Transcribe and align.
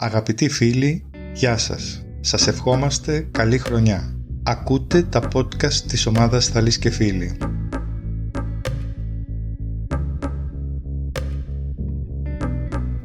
Αγαπητοί 0.00 0.48
φίλοι, 0.48 1.04
γεια 1.32 1.56
σας. 1.56 2.04
Σας 2.20 2.46
ευχόμαστε 2.46 3.28
καλή 3.30 3.58
χρονιά. 3.58 4.16
Ακούτε 4.42 5.02
τα 5.02 5.28
podcast 5.34 5.74
της 5.74 6.06
ομάδας 6.06 6.48
Θαλής 6.48 6.78
και 6.78 6.90
Φίλοι. 6.90 7.36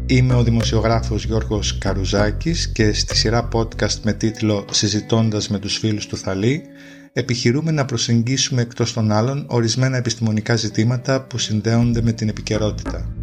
Είμαι 0.06 0.34
ο 0.34 0.44
δημοσιογράφος 0.44 1.26
Γιώργος 1.26 1.78
Καρουζάκης 1.78 2.72
και 2.72 2.94
στη 2.94 3.16
σειρά 3.16 3.48
podcast 3.54 4.00
με 4.04 4.14
τίτλο 4.14 4.66
«Συζητώντας 4.72 5.50
με 5.50 5.60
τους 5.60 5.78
φίλους 5.78 6.08
του 6.08 6.18
Θαλή» 6.18 6.62
επιχειρούμε 7.14 7.72
να 7.72 7.86
προσεγγίσουμε 7.86 8.62
εκτός 8.62 8.94
των 8.94 9.12
άλλων 9.12 9.46
ορισμένα 9.50 9.98
επιστημονικά 9.98 10.56
ζητήματα 10.56 11.24
που 11.24 11.38
συνδέονται 11.38 12.02
με 12.02 12.12
την 12.12 12.30
επικαιρότητα. 12.30 13.23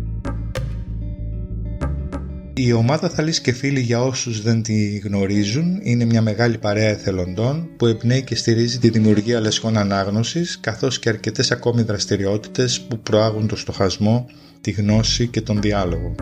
Η 2.62 2.72
ομάδα 2.72 3.08
Θαλής 3.08 3.40
και 3.40 3.52
Φίλοι 3.52 3.80
για 3.80 4.02
όσους 4.02 4.42
δεν 4.42 4.62
τη 4.62 4.98
γνωρίζουν 4.98 5.80
είναι 5.82 6.04
μια 6.04 6.22
μεγάλη 6.22 6.58
παρέα 6.58 6.88
εθελοντών 6.88 7.68
που 7.76 7.86
εμπνέει 7.86 8.22
και 8.22 8.34
στηρίζει 8.34 8.78
τη 8.78 8.88
δημιουργία 8.90 9.40
λεσχών 9.40 9.76
ανάγνωσης 9.76 10.60
καθώς 10.60 10.98
και 10.98 11.08
αρκετές 11.08 11.50
ακόμη 11.50 11.82
δραστηριότητες 11.82 12.80
που 12.80 12.98
προάγουν 12.98 13.46
το 13.46 13.56
στοχασμό, 13.56 14.26
τη 14.60 14.70
γνώση 14.70 15.26
και 15.26 15.40
τον 15.40 15.60
διάλογο. 15.60 16.14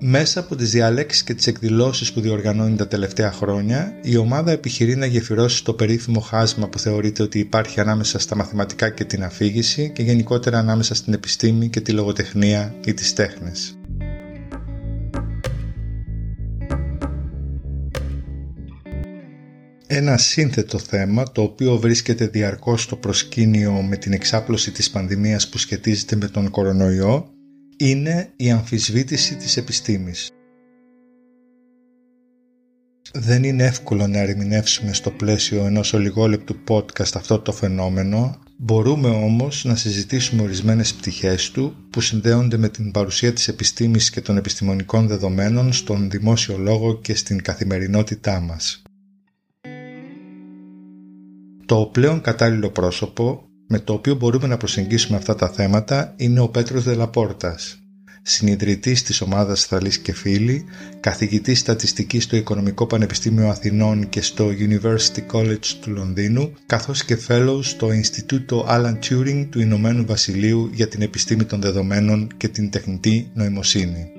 Μέσα 0.00 0.40
από 0.40 0.56
τις 0.56 0.70
διαλέξεις 0.70 1.22
και 1.22 1.34
τις 1.34 1.46
εκδηλώσεις 1.46 2.12
που 2.12 2.20
διοργανώνει 2.20 2.76
τα 2.76 2.88
τελευταία 2.88 3.32
χρόνια, 3.32 3.92
η 4.02 4.16
ομάδα 4.16 4.52
επιχειρεί 4.52 4.96
να 4.96 5.06
γεφυρώσει 5.06 5.64
το 5.64 5.74
περίφημο 5.74 6.20
χάσμα 6.20 6.68
που 6.68 6.78
θεωρείται 6.78 7.22
ότι 7.22 7.38
υπάρχει 7.38 7.80
ανάμεσα 7.80 8.18
στα 8.18 8.36
μαθηματικά 8.36 8.90
και 8.90 9.04
την 9.04 9.24
αφήγηση 9.24 9.90
και 9.94 10.02
γενικότερα 10.02 10.58
ανάμεσα 10.58 10.94
στην 10.94 11.12
επιστήμη 11.12 11.68
και 11.68 11.80
τη 11.80 11.92
λογοτεχνία 11.92 12.74
ή 12.84 12.94
τις 12.94 13.12
τέχνες. 13.12 13.78
Ένα 19.86 20.16
σύνθετο 20.16 20.78
θέμα 20.78 21.32
το 21.32 21.42
οποίο 21.42 21.76
βρίσκεται 21.76 22.26
διαρκώς 22.26 22.82
στο 22.82 22.96
προσκήνιο 22.96 23.72
με 23.72 23.96
την 23.96 24.12
εξάπλωση 24.12 24.70
της 24.70 24.90
πανδημίας 24.90 25.48
που 25.48 25.58
σχετίζεται 25.58 26.16
με 26.16 26.28
τον 26.28 26.50
κορονοϊό 26.50 27.30
είναι 27.80 28.32
η 28.36 28.50
αμφισβήτηση 28.50 29.36
της 29.36 29.56
επιστήμης. 29.56 30.30
Δεν 33.12 33.44
είναι 33.44 33.64
εύκολο 33.64 34.06
να 34.06 34.18
ερμηνεύσουμε 34.18 34.92
στο 34.92 35.10
πλαίσιο 35.10 35.64
ενός 35.64 35.92
ολιγόλεπτου 35.92 36.56
podcast 36.68 37.14
αυτό 37.14 37.38
το 37.38 37.52
φαινόμενο, 37.52 38.38
μπορούμε 38.56 39.08
όμως 39.08 39.64
να 39.64 39.76
συζητήσουμε 39.76 40.42
ορισμένες 40.42 40.94
πτυχές 40.94 41.50
του 41.50 41.76
που 41.90 42.00
συνδέονται 42.00 42.56
με 42.56 42.68
την 42.68 42.90
παρουσία 42.90 43.32
της 43.32 43.48
επιστήμης 43.48 44.10
και 44.10 44.20
των 44.20 44.36
επιστημονικών 44.36 45.06
δεδομένων 45.06 45.72
στον 45.72 46.10
δημόσιο 46.10 46.58
λόγο 46.58 47.00
και 47.00 47.14
στην 47.14 47.42
καθημερινότητά 47.42 48.40
μας. 48.40 48.82
Το 51.66 51.90
πλέον 51.92 52.20
κατάλληλο 52.20 52.70
πρόσωπο 52.70 53.47
με 53.68 53.78
το 53.78 53.92
οποίο 53.92 54.14
μπορούμε 54.14 54.46
να 54.46 54.56
προσεγγίσουμε 54.56 55.16
αυτά 55.16 55.34
τα 55.34 55.48
θέματα 55.48 56.14
είναι 56.16 56.40
ο 56.40 56.48
Πέτρος 56.48 56.84
Δελαπόρτας, 56.84 57.78
συνειδητής 58.22 59.02
της 59.02 59.20
ομάδας 59.20 59.64
Θαλής 59.64 59.98
και 59.98 60.12
Φίλοι, 60.12 60.64
καθηγητής 61.00 61.58
στατιστικής 61.58 62.24
στο 62.24 62.36
Οικονομικό 62.36 62.86
Πανεπιστήμιο 62.86 63.48
Αθηνών 63.48 64.08
και 64.08 64.22
στο 64.22 64.48
University 64.58 65.32
College 65.32 65.66
του 65.80 65.90
Λονδίνου, 65.90 66.52
καθώς 66.66 67.04
και 67.04 67.18
fellow 67.28 67.58
στο 67.62 67.92
Ινστιτούτο 67.92 68.66
Alan 68.68 68.98
Turing 69.08 69.46
του 69.50 69.60
Ηνωμένου 69.60 70.06
Βασιλείου 70.06 70.70
για 70.72 70.88
την 70.88 71.02
επιστήμη 71.02 71.44
των 71.44 71.60
δεδομένων 71.60 72.28
και 72.36 72.48
την 72.48 72.70
τεχνητή 72.70 73.30
νοημοσύνη. 73.34 74.10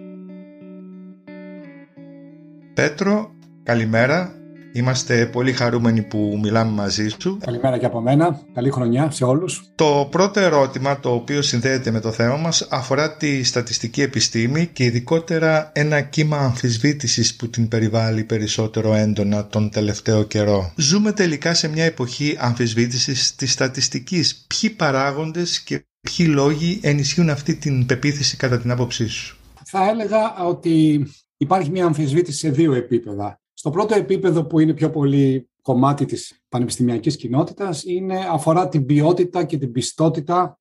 Πέτρο, 2.74 3.32
καλημέρα. 3.64 4.39
Είμαστε 4.74 5.26
πολύ 5.26 5.52
χαρούμενοι 5.52 6.02
που 6.02 6.40
μιλάμε 6.42 6.72
μαζί 6.72 7.08
σου. 7.20 7.38
Καλημέρα 7.38 7.78
και 7.78 7.86
από 7.86 8.02
μένα. 8.02 8.42
Καλή 8.54 8.70
χρονιά 8.70 9.12
σε 9.12 9.24
όλους. 9.24 9.72
Το 9.76 10.08
πρώτο 10.12 10.40
ερώτημα 10.40 11.00
το 11.00 11.14
οποίο 11.14 11.42
συνδέεται 11.42 11.92
με 11.92 12.00
το 12.00 12.12
θέμα 12.12 12.36
μας 12.36 12.68
αφορά 12.70 13.18
τη 13.18 13.44
στατιστική 13.44 14.02
επιστήμη 14.02 14.68
και 14.68 14.84
ειδικότερα 14.84 15.72
ένα 15.74 16.02
κύμα 16.02 16.38
αμφισβήτησης 16.38 17.36
που 17.36 17.50
την 17.50 17.68
περιβάλλει 17.68 18.24
περισσότερο 18.24 18.94
έντονα 18.94 19.48
τον 19.48 19.70
τελευταίο 19.70 20.24
καιρό. 20.24 20.72
Ζούμε 20.76 21.12
τελικά 21.12 21.54
σε 21.54 21.68
μια 21.68 21.84
εποχή 21.84 22.36
αμφισβήτησης 22.40 23.36
της 23.36 23.52
στατιστικής. 23.52 24.48
Ποιοι 24.48 24.70
παράγοντες 24.70 25.60
και 25.60 25.86
ποιοι 26.02 26.28
λόγοι 26.30 26.80
ενισχύουν 26.82 27.30
αυτή 27.30 27.56
την 27.56 27.86
πεποίθηση 27.86 28.38
κατά 28.38 28.60
την 28.60 28.72
άποψή 28.72 29.08
σου; 29.08 29.38
Θα 29.66 29.90
έλεγα 29.90 30.46
ότι 30.46 31.06
υπάρχει 31.38 31.70
μια 31.70 31.86
αμφισβήτηση 31.86 32.38
σε 32.38 32.50
δύο 32.50 32.74
επίπεδα. 32.74 33.40
Στο 33.60 33.70
πρώτο 33.70 33.96
επίπεδο 33.96 34.46
που 34.46 34.60
είναι 34.60 34.74
πιο 34.74 34.90
πολύ 34.90 35.50
κομμάτι 35.62 36.06
της 36.06 36.42
πανεπιστημιακής 36.50 37.16
κοινότητας 37.16 37.84
είναι, 37.84 38.20
αφορά 38.32 38.70
την 38.70 38.86
ποιότητα 38.86 39.44
και 39.44 39.58
την 39.58 39.72
πιστότητα 39.72 40.60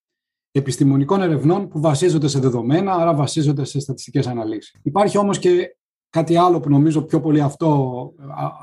επιστημονικών 0.50 1.22
ερευνών 1.22 1.69
που 1.69 1.81
βασίζονται 1.81 2.28
σε 2.28 2.38
δεδομένα, 2.38 2.92
άρα 2.92 3.14
βασίζονται 3.14 3.64
σε 3.64 3.81
στατιστικές 3.81 4.26
αναλύσεις. 4.26 4.75
Υπάρχει 4.82 5.19
όμως 5.19 5.38
και 5.38 5.76
κάτι 6.10 6.37
άλλο 6.37 6.60
που 6.60 6.69
νομίζω 6.69 7.03
πιο 7.03 7.20
πολύ 7.20 7.41
αυτό, 7.41 8.12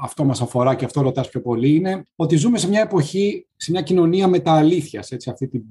αυτό 0.02 0.24
μας 0.24 0.42
αφορά 0.42 0.76
και 0.76 0.86
αυτό 0.86 1.02
ρωτάς 1.02 1.30
πιο 1.30 1.42
πολύ 1.42 1.76
είναι 1.76 2.04
ότι 2.16 2.36
ζούμε 2.36 2.58
σε 2.58 2.68
μια 2.68 2.82
εποχή, 2.82 3.48
σε 3.56 3.72
μια 3.72 3.82
κοινωνία 3.82 4.28
μετααλήθειας, 4.28 5.12
έτσι, 5.12 5.30
αυτή 5.30 5.48
την 5.48 5.68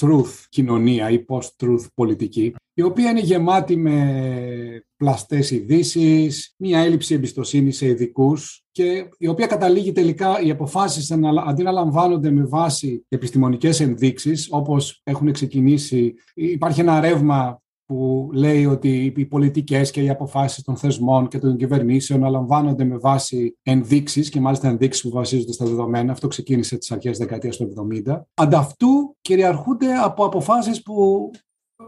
post-truth 0.00 0.46
κοινωνία 0.48 1.10
ή 1.10 1.24
post-truth 1.28 1.86
πολιτική, 1.94 2.54
η 2.74 2.82
οποία 2.82 3.10
είναι 3.10 3.20
γεμάτη 3.20 3.76
με 3.76 4.84
πλαστές 4.96 5.50
ειδήσεις, 5.50 6.54
μια 6.58 6.78
έλλειψη 6.78 7.14
εμπιστοσύνης 7.14 7.76
σε 7.76 7.86
ειδικούς 7.86 8.64
και 8.72 9.08
η 9.18 9.26
οποία 9.26 9.46
καταλήγει 9.46 9.92
τελικά 9.92 10.40
οι 10.40 10.50
αποφάσεις 10.50 11.10
αντί 11.46 11.62
να 11.62 11.70
λαμβάνονται 11.70 12.30
με 12.30 12.44
βάση 12.44 13.06
επιστημονικές 13.08 13.80
ενδείξεις 13.80 14.48
όπως 14.50 15.00
έχουν 15.02 15.32
ξεκινήσει. 15.32 16.14
Υπάρχει 16.34 16.80
ένα 16.80 17.00
ρεύμα 17.00 17.61
που 17.92 18.30
λέει 18.32 18.66
ότι 18.66 19.12
οι 19.16 19.24
πολιτικές 19.26 19.90
και 19.90 20.02
οι 20.02 20.08
αποφάσεις 20.08 20.62
των 20.62 20.76
θεσμών 20.76 21.28
και 21.28 21.38
των 21.38 21.56
κυβερνήσεων 21.56 22.20
να 22.20 22.28
λαμβάνονται 22.28 22.84
με 22.84 22.96
βάση 22.96 23.58
ενδείξεις 23.62 24.28
και 24.28 24.40
μάλιστα 24.40 24.68
ενδείξεις 24.68 25.02
που 25.02 25.10
βασίζονται 25.10 25.52
στα 25.52 25.64
δεδομένα. 25.64 26.12
Αυτό 26.12 26.28
ξεκίνησε 26.28 26.78
τις 26.78 26.92
αρχές 26.92 27.10
της 27.10 27.18
δεκαετίας 27.18 27.56
του 27.56 27.72
70. 28.06 28.20
Ανταυτού 28.34 29.16
κυριαρχούνται 29.20 29.94
από 29.94 30.24
αποφάσεις 30.24 30.82
που 30.82 31.30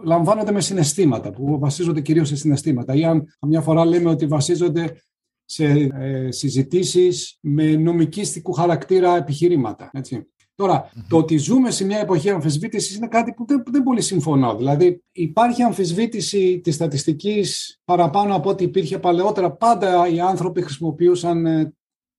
λαμβάνονται 0.04 0.52
με 0.52 0.60
συναισθήματα, 0.60 1.30
που 1.30 1.58
βασίζονται 1.58 2.00
κυρίως 2.00 2.28
σε 2.28 2.36
συναισθήματα. 2.36 2.94
Ή 2.94 3.04
αν 3.04 3.24
μια 3.46 3.60
φορά 3.60 3.84
λέμε 3.84 4.10
ότι 4.10 4.26
βασίζονται 4.26 4.96
σε 5.44 5.64
ε, 5.64 6.30
συζητήσεις 6.30 7.38
με 7.40 7.76
νομικίστικου 7.76 8.52
χαρακτήρα 8.52 9.16
επιχειρήματα. 9.16 9.90
Έτσι. 9.92 10.26
Τώρα, 10.56 10.90
το 11.08 11.16
ότι 11.16 11.36
ζούμε 11.36 11.70
σε 11.70 11.84
μια 11.84 11.98
εποχή 11.98 12.30
αμφισβήτησης 12.30 12.96
είναι 12.96 13.06
κάτι 13.06 13.32
που 13.32 13.44
δεν, 13.46 13.62
δεν 13.70 13.82
πολύ 13.82 14.00
συμφωνώ. 14.00 14.56
Δηλαδή, 14.56 15.02
υπάρχει 15.12 15.62
αμφισβήτηση 15.62 16.60
της 16.60 16.74
στατιστικής 16.74 17.78
παραπάνω 17.84 18.34
από 18.34 18.50
ό,τι 18.50 18.64
υπήρχε 18.64 18.98
παλαιότερα. 18.98 19.50
Πάντα 19.50 20.08
οι 20.08 20.20
άνθρωποι 20.20 20.62
χρησιμοποιούσαν 20.62 21.46
ε, 21.46 21.74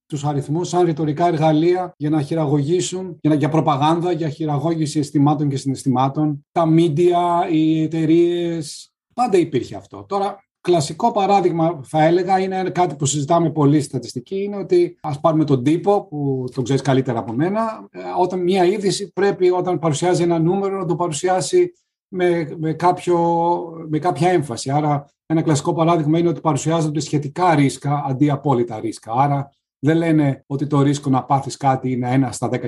τους 0.06 0.24
αριθμούς 0.24 0.70
σαν 0.70 0.86
ρητορικά 0.86 1.28
εργαλεία 1.28 1.94
για 1.98 2.10
να 2.10 2.22
χειραγωγήσουν, 2.22 3.18
για, 3.22 3.30
να, 3.30 3.36
για 3.36 3.50
προπαγάνδα, 3.50 4.12
για 4.12 4.30
χειραγώγηση 4.30 5.00
αισθημάτων 5.00 5.50
και 5.50 5.58
συναισθημάτων. 5.58 6.46
Τα 6.52 6.74
media, 6.78 7.52
οι 7.52 7.82
εταιρείες, 7.82 8.92
πάντα 9.14 9.38
υπήρχε 9.38 9.76
αυτό. 9.76 10.06
Τώρα, 10.08 10.45
κλασικό 10.66 11.12
παράδειγμα 11.12 11.80
θα 11.84 12.04
έλεγα 12.04 12.40
είναι 12.40 12.70
κάτι 12.70 12.96
που 12.96 13.06
συζητάμε 13.06 13.52
πολύ 13.52 13.82
στατιστική 13.82 14.44
είναι 14.44 14.58
ότι 14.58 14.98
ας 15.02 15.20
πάρουμε 15.20 15.44
τον 15.44 15.64
τύπο 15.64 16.06
που 16.06 16.46
τον 16.54 16.64
ξέρεις 16.64 16.82
καλύτερα 16.82 17.20
από 17.20 17.34
μένα 17.34 17.88
ε, 17.92 18.00
όταν 18.20 18.44
μια 18.44 18.66
είδηση 18.66 19.12
πρέπει 19.12 19.50
όταν 19.50 19.80
παρουσιάζει 19.80 20.24
ένα 20.24 20.40
νούμερο 20.40 20.78
να 20.78 20.86
το 20.86 20.96
παρουσιάσει 20.96 21.74
με, 22.08 22.56
με, 22.58 22.74
κάποιο, 22.74 23.20
με 23.88 24.00
κάποια 24.00 24.30
έμφαση. 24.30 24.72
Άρα 24.72 25.06
ένα 25.26 25.42
κλασικό 25.42 25.74
παράδειγμα 25.74 26.20
είναι 26.20 26.30
ότι 26.30 26.42
παρουσιάζονται 26.42 27.00
σχετικά 27.00 27.56
ρίσκα 27.56 28.04
αντί 28.08 28.30
απόλυτα 28.30 28.80
ρίσκα. 28.80 29.12
Άρα 29.12 29.50
δεν 29.80 29.98
λένε 29.98 30.44
ότι 30.48 30.68
το 30.68 30.82
ρίσκο 30.82 31.10
να 31.10 31.24
πάθεις 31.24 31.58
κάτι 31.58 31.92
είναι 31.92 32.12
ένα 32.12 32.32
στα 32.32 32.50
10.000, 32.52 32.60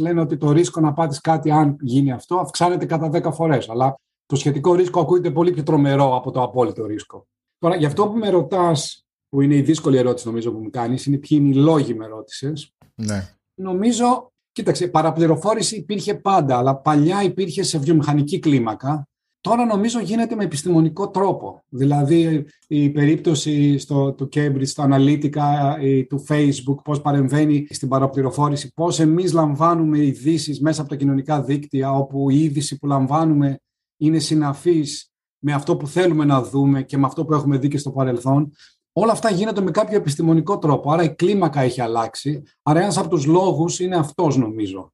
λένε 0.00 0.20
ότι 0.20 0.36
το 0.36 0.52
ρίσκο 0.52 0.80
να 0.80 0.92
πάθεις 0.92 1.20
κάτι 1.20 1.50
αν 1.50 1.76
γίνει 1.80 2.12
αυτό 2.12 2.36
αυξάνεται 2.36 2.86
κατά 2.86 3.10
10 3.12 3.32
φορές. 3.32 3.68
Αλλά 3.68 3.96
το 4.26 4.36
σχετικό 4.36 4.74
ρίσκο 4.74 5.00
ακούγεται 5.00 5.30
πολύ 5.30 5.52
πιο 5.52 5.62
τρομερό 5.62 6.16
από 6.16 6.30
το 6.30 6.42
απόλυτο 6.42 6.86
ρίσκο. 6.86 7.26
Τώρα, 7.58 7.76
γι' 7.76 7.86
αυτό 7.86 8.08
που 8.08 8.18
με 8.18 8.28
ρωτάς, 8.28 9.06
που 9.28 9.40
είναι 9.40 9.54
η 9.54 9.62
δύσκολη 9.62 9.96
ερώτηση 9.96 10.26
νομίζω 10.26 10.52
που 10.52 10.58
μου 10.58 10.70
κάνεις, 10.70 11.06
είναι 11.06 11.16
ποιοι 11.16 11.38
είναι 11.40 11.48
οι 11.48 11.54
λόγοι 11.54 11.94
με 11.94 12.06
ρώτησες. 12.06 12.74
Ναι. 12.94 13.28
Νομίζω, 13.54 14.32
κοίταξε, 14.52 14.88
παραπληροφόρηση 14.88 15.76
υπήρχε 15.76 16.14
πάντα, 16.14 16.58
αλλά 16.58 16.76
παλιά 16.76 17.22
υπήρχε 17.22 17.62
σε 17.62 17.78
βιομηχανική 17.78 18.38
κλίμακα 18.38 19.06
Τώρα 19.46 19.64
νομίζω 19.64 20.00
γίνεται 20.00 20.34
με 20.34 20.44
επιστημονικό 20.44 21.10
τρόπο. 21.10 21.64
Δηλαδή 21.68 22.46
η 22.66 22.90
περίπτωση 22.90 23.78
στο, 23.78 24.12
του 24.12 24.28
Cambridge, 24.34 24.66
στα 24.66 24.82
αναλυτικά 24.82 25.78
του 26.08 26.24
Facebook, 26.28 26.74
πώς 26.84 27.00
παρεμβαίνει 27.00 27.66
στην 27.70 27.88
παραπληροφόρηση, 27.88 28.72
πώς 28.74 29.00
εμείς 29.00 29.32
λαμβάνουμε 29.32 29.98
ειδήσεις 29.98 30.60
μέσα 30.60 30.80
από 30.80 30.90
τα 30.90 30.96
κοινωνικά 30.96 31.42
δίκτυα, 31.42 31.92
όπου 31.92 32.30
η 32.30 32.42
είδηση 32.42 32.78
που 32.78 32.86
λαμβάνουμε 32.86 33.58
είναι 33.96 34.18
συναφής 34.18 35.10
με 35.38 35.52
αυτό 35.52 35.76
που 35.76 35.86
θέλουμε 35.86 36.24
να 36.24 36.42
δούμε 36.42 36.82
και 36.82 36.98
με 36.98 37.06
αυτό 37.06 37.24
που 37.24 37.34
έχουμε 37.34 37.58
δει 37.58 37.68
και 37.68 37.78
στο 37.78 37.90
παρελθόν. 37.90 38.52
Όλα 38.92 39.12
αυτά 39.12 39.30
γίνονται 39.30 39.60
με 39.60 39.70
κάποιο 39.70 39.96
επιστημονικό 39.96 40.58
τρόπο. 40.58 40.92
Άρα 40.92 41.02
η 41.02 41.14
κλίμακα 41.14 41.60
έχει 41.60 41.80
αλλάξει. 41.80 42.42
Άρα 42.62 42.80
ένας 42.80 42.98
από 42.98 43.08
τους 43.08 43.26
λόγους 43.26 43.80
είναι 43.80 43.96
αυτός 43.96 44.36
νομίζω. 44.36 44.92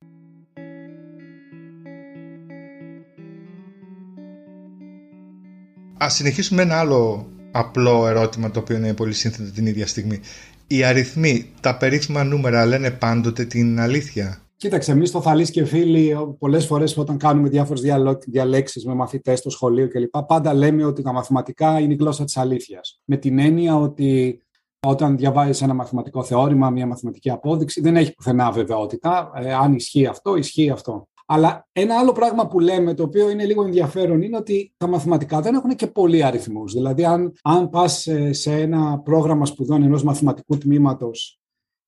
Ας 5.98 6.14
συνεχίσουμε 6.14 6.62
ένα 6.62 6.78
άλλο 6.78 7.26
απλό 7.52 8.06
ερώτημα 8.06 8.50
το 8.50 8.60
οποίο 8.60 8.76
είναι 8.76 8.94
πολύ 8.94 9.12
σύνθετο 9.12 9.50
την 9.50 9.66
ίδια 9.66 9.87
στιγμή. 9.87 10.20
Οι 10.66 10.84
αριθμοί, 10.84 11.52
τα 11.60 11.76
περίφημα 11.76 12.25
νούμερα 12.25 12.66
λένε 12.66 12.90
πάντοτε 12.90 13.44
την 13.44 13.81
αλήθεια; 13.81 14.43
Κοίταξε, 14.62 14.93
εμείς 14.93 15.09
στο 15.09 15.20
Θαλή 15.20 15.50
και 15.50 15.64
φίλοι, 15.64 16.17
πολλές 16.38 16.67
φορές 16.67 16.97
όταν 16.97 17.17
κάνουμε 17.17 17.49
διάφορες 17.49 17.82
διαλέξεις 18.26 18.87
με 18.87 18.94
μαθητές 18.94 19.38
στο 19.38 19.50
σχολείο 19.50 19.88
κλπ., 19.88 20.19
πάντα 20.26 20.55
λέμε 20.55 20.85
ότι 20.85 21.03
τα 21.03 21.12
μαθηματικά 21.12 21.81
είναι 21.81 21.93
η 21.93 21.97
γλώσσα 21.97 22.25
της 22.25 22.37
αλήθειας. 22.37 23.00
Με 23.05 23.17
την 23.17 23.38
έννοια 23.38 23.76
ότι 23.76 24.41
όταν 24.87 25.17
διαβάζεις 25.17 25.62
ένα 25.62 25.75
μαθηματικό 25.75 26.25
θεώρημα, 26.25 26.70
μια 26.70 26.87
μαθηματική 26.87 27.31
απόδειξη, 27.31 27.81
δεν 27.81 27.97
έχει 27.97 28.14
πουθενά 28.14 28.50
βεβαιότητα. 28.50 29.32
Ε, 29.35 29.55
αν 29.55 29.75
ισχύει 29.75 30.06
αυτό, 30.06 30.37
ισχύει 30.37 30.70
αυτό. 30.70 31.08
Αλλά 31.26 31.69
ένα 31.73 31.99
άλλο 31.99 32.12
πράγμα 32.12 32.47
που 32.47 32.61
λέμε, 32.61 32.94
το 32.94 33.03
οποίο 33.03 33.31
είναι 33.31 33.44
λίγο 33.44 33.65
ενδιαφέρον, 33.65 34.23
είναι 34.23 34.37
ότι 34.37 34.75
τα 34.76 34.87
μαθηματικά 34.87 35.41
δεν 35.41 35.55
έχουν 35.55 35.75
και 35.76 35.87
πολλοί 35.87 36.25
αριθμούς. 36.25 36.73
Δηλαδή, 36.73 37.05
αν, 37.05 37.32
αν 37.43 37.69
πας 37.69 38.08
σε 38.31 38.53
ένα 38.53 38.99
πρόγραμμα 38.99 39.47
σπουδών 39.47 39.82
ενός 39.82 40.03
μαθηματικού 40.03 40.58
τμήματος 40.58 41.42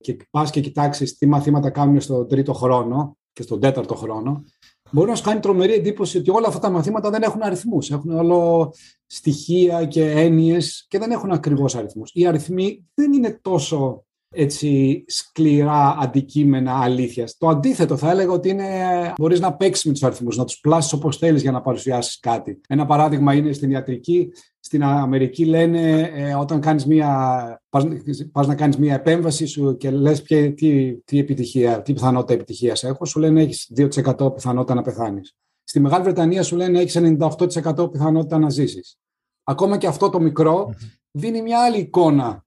και 0.04 0.16
πας 0.30 0.50
και 0.50 0.60
κοιτάξεις 0.60 1.18
τι 1.18 1.26
μαθήματα 1.26 1.70
κάνουν 1.70 2.00
στον 2.00 2.28
τρίτο 2.28 2.52
χρόνο 2.52 3.16
και 3.32 3.42
στον 3.42 3.60
τέταρτο 3.60 3.94
χρόνο, 3.94 4.44
μπορεί 4.90 5.10
να 5.10 5.16
σου 5.16 5.22
κάνει 5.22 5.40
τρομερή 5.40 5.72
εντύπωση 5.72 6.18
ότι 6.18 6.30
όλα 6.30 6.48
αυτά 6.48 6.60
τα 6.60 6.70
μαθήματα 6.70 7.10
δεν 7.10 7.22
έχουν 7.22 7.42
αριθμούς. 7.42 7.90
Έχουν 7.90 8.10
όλο 8.10 8.72
στοιχεία 9.06 9.84
και 9.84 10.10
έννοιες 10.10 10.86
και 10.88 10.98
δεν 10.98 11.10
έχουν 11.10 11.30
ακριβώς 11.30 11.74
αριθμούς. 11.74 12.10
Οι 12.14 12.26
αριθμοί 12.26 12.84
δεν 12.94 13.12
είναι 13.12 13.38
τόσο 13.42 14.04
έτσι 14.34 15.04
σκληρά 15.08 15.96
αντικείμενα 16.00 16.80
αλήθειας. 16.80 17.36
Το 17.36 17.48
αντίθετο 17.48 17.96
θα 17.96 18.10
έλεγα 18.10 18.30
ότι 18.32 18.48
είναι, 18.48 18.66
μπορείς 19.16 19.40
να 19.40 19.54
παίξεις 19.54 19.84
με 19.84 19.92
τους 19.92 20.02
αριθμούς, 20.02 20.36
να 20.36 20.44
τους 20.44 20.60
πλάσεις 20.60 20.92
όπως 20.92 21.16
θέλεις 21.16 21.42
για 21.42 21.50
να 21.50 21.60
παρουσιάσεις 21.60 22.20
κάτι. 22.20 22.60
Ένα 22.68 22.86
παράδειγμα 22.86 23.34
είναι 23.34 23.52
στην 23.52 23.70
ιατρική. 23.70 24.32
Στην 24.60 24.84
Αμερική 24.84 25.44
λένε 25.44 26.00
ε, 26.00 26.34
όταν 26.34 26.60
κάνεις 26.60 26.86
μια, 26.86 27.62
πας, 27.68 27.84
πας, 28.32 28.46
να 28.46 28.54
κάνεις 28.54 28.76
μια 28.76 28.94
επέμβαση 28.94 29.46
σου 29.46 29.76
και 29.76 29.90
λες 29.90 30.22
ποια, 30.22 30.54
τι, 30.54 30.94
τι, 31.04 31.18
επιτυχία, 31.18 31.82
τι 31.82 31.92
πιθανότητα 31.92 32.32
επιτυχίας 32.32 32.84
έχω, 32.84 33.04
σου 33.04 33.20
λένε 33.20 33.42
έχεις 33.42 33.72
2% 33.76 34.34
πιθανότητα 34.34 34.74
να 34.74 34.82
πεθάνεις. 34.82 35.36
Στη 35.64 35.80
Μεγάλη 35.80 36.02
Βρετανία 36.02 36.42
σου 36.42 36.56
λένε 36.56 36.80
έχεις 36.80 36.98
98% 37.00 37.90
πιθανότητα 37.90 38.38
να 38.38 38.50
ζήσεις. 38.50 38.98
Ακόμα 39.44 39.78
και 39.78 39.86
αυτό 39.86 40.10
το 40.10 40.20
μικρό 40.20 40.74
δίνει 41.10 41.42
μια 41.42 41.64
άλλη 41.64 41.78
εικόνα 41.78 42.43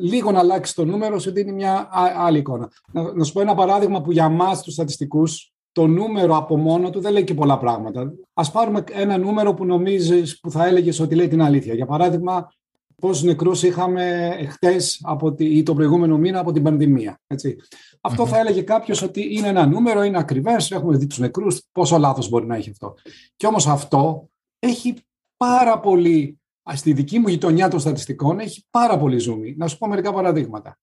λίγο 0.00 0.30
να 0.30 0.38
αλλάξει 0.38 0.74
το 0.74 0.84
νούμερο 0.84 1.18
σου 1.18 1.32
δίνει 1.32 1.52
μια 1.52 1.88
άλλη 2.16 2.38
εικόνα. 2.38 2.70
Να, 2.92 3.12
να 3.12 3.24
σου 3.24 3.32
πω 3.32 3.40
ένα 3.40 3.54
παράδειγμα 3.54 4.00
που 4.02 4.12
για 4.12 4.28
μας 4.28 4.62
τους 4.62 4.72
στατιστικούς 4.72 5.52
το 5.72 5.86
νούμερο 5.86 6.36
από 6.36 6.56
μόνο 6.56 6.90
του 6.90 7.00
δεν 7.00 7.12
λέει 7.12 7.24
και 7.24 7.34
πολλά 7.34 7.58
πράγματα. 7.58 8.12
Ας 8.34 8.50
πάρουμε 8.50 8.84
ένα 8.90 9.18
νούμερο 9.18 9.54
που 9.54 9.64
νομίζεις 9.64 10.40
που 10.40 10.50
θα 10.50 10.66
έλεγες 10.66 11.00
ότι 11.00 11.14
λέει 11.14 11.28
την 11.28 11.42
αλήθεια. 11.42 11.74
Για 11.74 11.86
παράδειγμα, 11.86 12.52
πόσους 13.00 13.22
νεκρούς 13.22 13.62
είχαμε 13.62 14.30
χτες 14.50 15.00
από 15.02 15.32
τη, 15.34 15.56
ή 15.56 15.62
το 15.62 15.74
προηγούμενο 15.74 16.18
μήνα 16.18 16.38
από 16.38 16.52
την 16.52 16.62
πανδημία. 16.62 17.20
Έτσι. 17.26 17.56
Αυτό 18.00 18.26
θα 18.26 18.38
έλεγε 18.38 18.62
κάποιος 18.62 19.02
ότι 19.02 19.34
είναι 19.34 19.48
ένα 19.48 19.66
νούμερο, 19.66 20.02
είναι 20.02 20.18
ακριβές, 20.18 20.70
έχουμε 20.70 20.96
δει 20.96 21.06
τους 21.06 21.18
νεκρούς, 21.18 21.62
πόσο 21.72 21.98
λάθος 21.98 22.28
μπορεί 22.28 22.46
να 22.46 22.56
έχει 22.56 22.70
αυτό. 22.70 22.94
Και 23.36 23.46
όμως 23.46 23.66
αυτό 23.66 24.28
έχει 24.58 24.94
πάρα 25.36 25.80
πολύ 25.80 26.39
στη 26.74 26.92
δική 26.92 27.18
μου 27.18 27.28
γειτονιά 27.28 27.68
των 27.68 27.80
στατιστικών 27.80 28.38
έχει 28.38 28.66
πάρα 28.70 28.98
πολύ 28.98 29.18
ζούμι. 29.18 29.54
Να 29.56 29.66
σου 29.66 29.78
πω 29.78 29.86
μερικά 29.88 30.12
παραδείγματα. 30.12 30.78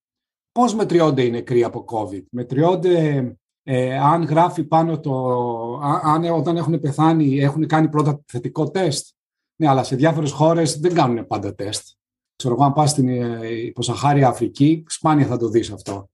Πώς 0.52 0.76
μετριώνται 0.76 1.24
οι 1.24 1.30
νεκροί 1.30 1.64
από 1.64 1.86
COVID; 1.92 2.24
Μετριώνται 2.30 3.38
ε, 3.64 3.98
αν 3.98 4.24
γράφει 4.24 4.64
πάνω 4.64 5.00
το... 5.00 5.34
αν 6.04 6.24
όταν 6.24 6.58
έχουν 6.58 6.80
πεθάνει 6.80 7.40
έχουν 7.40 7.68
κάνει 7.68 7.90
πρώτα 7.90 8.22
θετικό 8.28 8.70
τεστ; 8.72 9.08
Ναι, 9.56 9.68
αλλά 9.68 9.84
σε 9.84 9.96
διάφορες 9.96 10.32
χώρες 10.32 10.80
δεν 10.80 10.94
κάνουν 10.94 11.28
πάντα 11.28 11.56
τεστ. 11.56 11.88
Ξέρω 12.36 12.54
εγώ, 12.54 12.64
αν 12.64 12.74
πας 12.74 12.90
στην 12.90 13.08
ε, 13.08 13.48
υποσαχάρια 13.48 14.28
Αφρική, 14.28 14.84
σπάνια 14.88 15.26
θα 15.26 15.38
το 15.38 15.50
δεις 15.50 15.72
αυτό. 15.72 16.10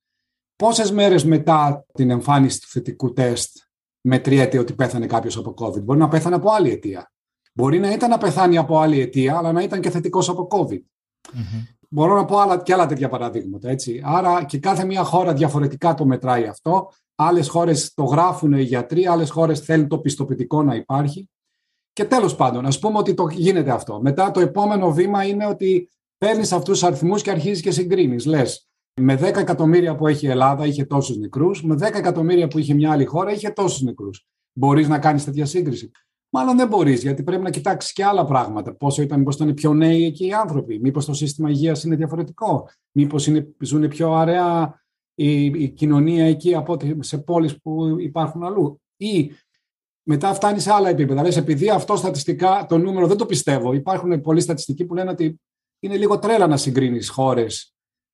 Πόσες 0.55 0.91
μέρες 0.91 1.25
μετά 1.25 1.85
την 1.93 2.09
εμφάνιση 2.09 2.61
του 2.61 2.67
θετικού 2.67 3.13
τεστ 3.13 3.57
μετριέται 4.01 4.59
ότι 4.59 4.73
πέθανε 4.73 5.05
κάποιος 5.05 5.37
από 5.37 5.53
COVID; 5.57 5.81
Μπορεί 5.81 5.99
να 5.99 6.07
πέθανε 6.07 6.35
από 6.35 6.51
άλλη 6.51 6.69
αιτία. 6.69 7.12
Μπορεί 7.53 7.79
να 7.79 7.91
ήταν 7.91 8.09
να 8.09 8.17
πεθάνει 8.17 8.57
από 8.57 8.79
άλλη 8.79 8.99
αιτία, 8.99 9.37
αλλά 9.37 9.51
να 9.51 9.61
ήταν 9.61 9.81
και 9.81 9.89
θετικός 9.89 10.29
από 10.29 10.47
COVID. 10.51 10.79
mm 11.33 11.73
Μπορώ 11.89 12.15
να 12.15 12.25
πω 12.25 12.37
άλλα, 12.37 12.61
και 12.61 12.73
άλλα 12.73 12.85
τέτοια 12.85 13.09
παραδείγματα. 13.09 13.69
Έτσι. 13.69 14.01
Άρα 14.03 14.43
και 14.43 14.57
κάθε 14.59 14.85
μια 14.85 15.03
χώρα 15.03 15.33
διαφορετικά 15.33 15.93
το 15.93 16.05
μετράει 16.05 16.47
αυτό. 16.47 16.91
Άλλες 17.15 17.49
χώρες 17.49 17.93
το 17.93 18.03
γράφουν 18.03 18.53
οι 18.53 18.61
γιατροί, 18.61 19.07
άλλες 19.07 19.29
χώρες 19.29 19.59
θέλουν 19.59 19.87
το 19.87 19.99
πιστοποιητικό 19.99 20.63
να 20.63 20.75
υπάρχει. 20.75 21.29
Και 21.93 22.05
τέλος 22.05 22.35
πάντων, 22.35 22.65
ας 22.65 22.79
πούμε 22.79 22.97
ότι 22.97 23.13
το 23.13 23.27
γίνεται 23.27 23.71
αυτό. 23.71 24.01
Μετά 24.01 24.31
το 24.31 24.39
επόμενο 24.39 24.91
βήμα 24.91 25.23
είναι 25.23 25.45
ότι 25.45 25.89
παίρνεις 26.17 26.51
αυτούς 26.51 26.79
τους 26.79 26.83
αριθμούς 26.83 27.21
και 27.21 27.31
αρχίζεις 27.31 27.61
και 27.61 27.71
συγκρίνεις. 27.71 28.25
Λες, 28.25 28.67
με 29.01 29.15
10 29.15 29.39
εκατομμύρια 29.39 29.95
που 29.95 30.07
έχει 30.07 30.25
η 30.25 30.29
Ελλάδα 30.29 30.65
είχε 30.65 30.85
τόσους 30.85 31.17
νεκρούς, 31.17 31.63
με 31.63 31.75
10 31.75 31.97
εκατομμύρια 31.97 32.47
που 32.47 32.59
είχε 32.59 32.73
μια 32.73 32.91
άλλη 32.91 33.05
χώρα 33.05 33.31
είχε 33.31 33.49
τόσους 33.49 33.81
νεκρούς. 33.81 34.27
Μπορείς 34.53 34.87
να 34.87 34.99
κάνεις 34.99 35.23
τέτοια 35.23 35.45
σύγκριση. 35.45 35.91
Μάλλον 36.35 36.57
δεν 36.57 36.67
μπορείς, 36.67 37.01
γιατί 37.01 37.23
πρέπει 37.23 37.43
να 37.43 37.49
κοιτάξεις 37.49 37.93
και 37.93 38.05
άλλα 38.05 38.25
πράγματα. 38.25 38.75
Πόσο 38.75 39.01
ήταν, 39.01 39.17
μήπως 39.19 39.35
ήταν 39.35 39.53
πιο 39.53 39.73
νέοι 39.73 40.05
εκεί 40.05 40.25
οι 40.25 40.33
άνθρωποι, 40.33 40.79
μήπως 40.79 41.05
το 41.05 41.13
σύστημα 41.13 41.49
υγείας 41.49 41.83
είναι 41.83 41.95
διαφορετικό, 41.95 42.69
μήπως 42.91 43.29
ζουν 43.59 43.87
πιο 43.87 44.13
αραιά 44.13 44.81
η, 45.15 45.43
η 45.43 45.69
κοινωνία 45.69 46.25
εκεί 46.25 46.55
από 46.55 46.73
ότι 46.73 46.97
σε 46.99 47.17
πόλεις 47.17 47.61
που 47.61 47.99
υπάρχουν 47.99 48.43
αλλού. 48.43 48.81
Ή 48.97 49.31
μετά 50.03 50.33
φτάνει 50.33 50.59
σε 50.59 50.71
άλλα 50.71 50.89
επίπεδα. 50.89 51.21
Λες, 51.21 51.37
επειδή 51.37 51.69
αυτό 51.69 51.95
στατιστικά 51.95 52.65
το 52.69 52.77
νούμερο 52.77 53.07
δεν 53.07 53.17
το 53.17 53.25
πιστεύω. 53.25 53.73
Υπάρχουν 53.73 54.21
πολλοί 54.21 54.41
στατιστικοί 54.41 54.85
που 54.85 54.93
λένε 54.93 55.09
ότι 55.09 55.41
είναι 55.79 55.97
λίγο 55.97 56.19
τρέλα 56.19 56.47
να 56.47 56.57
συγκρίνεις 56.57 57.09
χώρες 57.09 57.73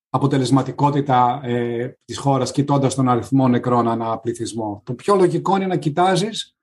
αποτελεσματικότητα 0.10 1.42
ε, 1.44 1.98
της 2.06 2.18
χώρας 2.18 2.52
κοιτώντας 2.52 2.96
τον 2.96 3.10
αριθμό 3.10 3.48
νεκρών 3.48 3.88
ανά 3.88 4.20
πληθυσμό. 4.20 4.82
Το 4.86 4.94
πιο 4.94 5.16
λογικό 5.16 5.56
είναι 5.56 5.68
να 5.68 5.78
κοιτάζεις 5.78 6.54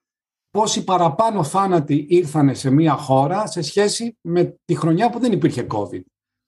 πόσοι 0.56 0.84
παραπάνω 0.84 1.42
θάνατοι 1.42 2.06
ήρθαν 2.08 2.54
σε 2.54 2.70
μία 2.70 2.92
χώρα 2.92 3.46
σε 3.46 3.62
σχέση 3.62 4.18
με 4.20 4.56
τη 4.64 4.74
χρονιά 4.74 5.10
που 5.10 5.18
δεν 5.18 5.32
υπήρχε 5.32 5.66
COVID. 5.70 6.00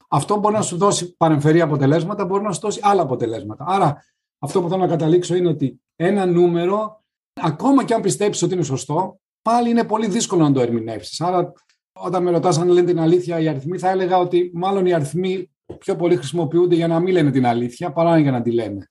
Αυτό 0.09 0.37
μπορεί 0.37 0.55
να 0.55 0.63
σου 0.63 0.77
δώσει 0.77 1.17
παρεμφερή 1.17 1.61
αποτελέσματα, 1.61 2.25
μπορεί 2.25 2.43
να 2.43 2.53
σου 2.53 2.61
δώσει 2.61 2.81
άλλα 2.83 3.03
αποτελέσματα. 3.03 3.65
Άρα, 3.69 4.05
αυτό 4.39 4.63
που 4.63 4.69
θέλω 4.69 4.81
να 4.81 4.89
καταλήξω 4.89 5.35
είναι 5.35 5.49
ότι 5.49 5.81
ένα 5.97 6.27
νούμερο, 6.27 7.05
ακόμα 7.41 7.85
και 7.85 7.95
αν 7.95 8.01
πιστέψεις 8.01 8.43
ότι 8.43 8.55
είναι 8.55 8.63
σωστό, 8.63 9.21
πάλι 9.43 9.71
είναι 9.71 9.85
πολύ 9.85 10.09
δύσκολο 10.09 10.43
να 10.43 10.53
το 10.53 10.61
ερμηνεύσεις. 10.61 11.21
Άρα, 11.21 11.53
όταν 11.93 12.23
με 12.23 12.31
ρωτάς 12.31 12.59
αν 12.59 12.69
λένε 12.69 12.87
την 12.87 13.01
αλήθεια 13.01 13.41
οι 13.41 13.49
αριθμοί, 13.49 13.79
θα 13.79 13.91
έλεγα 13.91 14.19
ότι 14.19 14.51
μάλλον 14.55 14.87
οι 14.87 14.93
αριθμοί 14.93 15.51
πιο 15.79 15.97
πολύ 15.97 16.17
χρησιμοποιούνται 16.17 16.75
για 16.75 16.89
να 16.89 17.01
μην 17.01 17.13
λένε 17.13 17.31
την 17.31 17.47
αλήθεια 17.47 17.93
παρά 17.93 18.19
για 18.19 18.31
να 18.31 18.43
τη 18.43 18.53
λένε. 18.53 18.87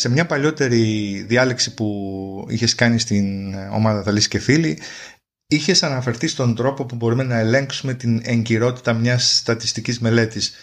Σε 0.00 0.08
μια 0.08 0.26
παλιότερη 0.26 0.82
διάλεξη 1.28 1.74
που 1.74 1.86
είχες 2.48 2.74
κάνει 2.74 2.98
στην 2.98 3.54
ομάδα 3.72 4.02
Θαλής 4.02 4.28
και 4.28 4.38
Φίλοι 4.38 4.78
είχες 5.46 5.82
αναφερθεί 5.82 6.26
στον 6.26 6.54
τρόπο 6.54 6.84
που 6.84 6.96
μπορούμε 6.96 7.22
να 7.22 7.38
ελέγξουμε 7.38 7.94
την 7.94 8.20
εγκυρότητα 8.24 8.92
μιας 8.92 9.36
στατιστικής 9.36 10.00
μελέτης. 10.00 10.54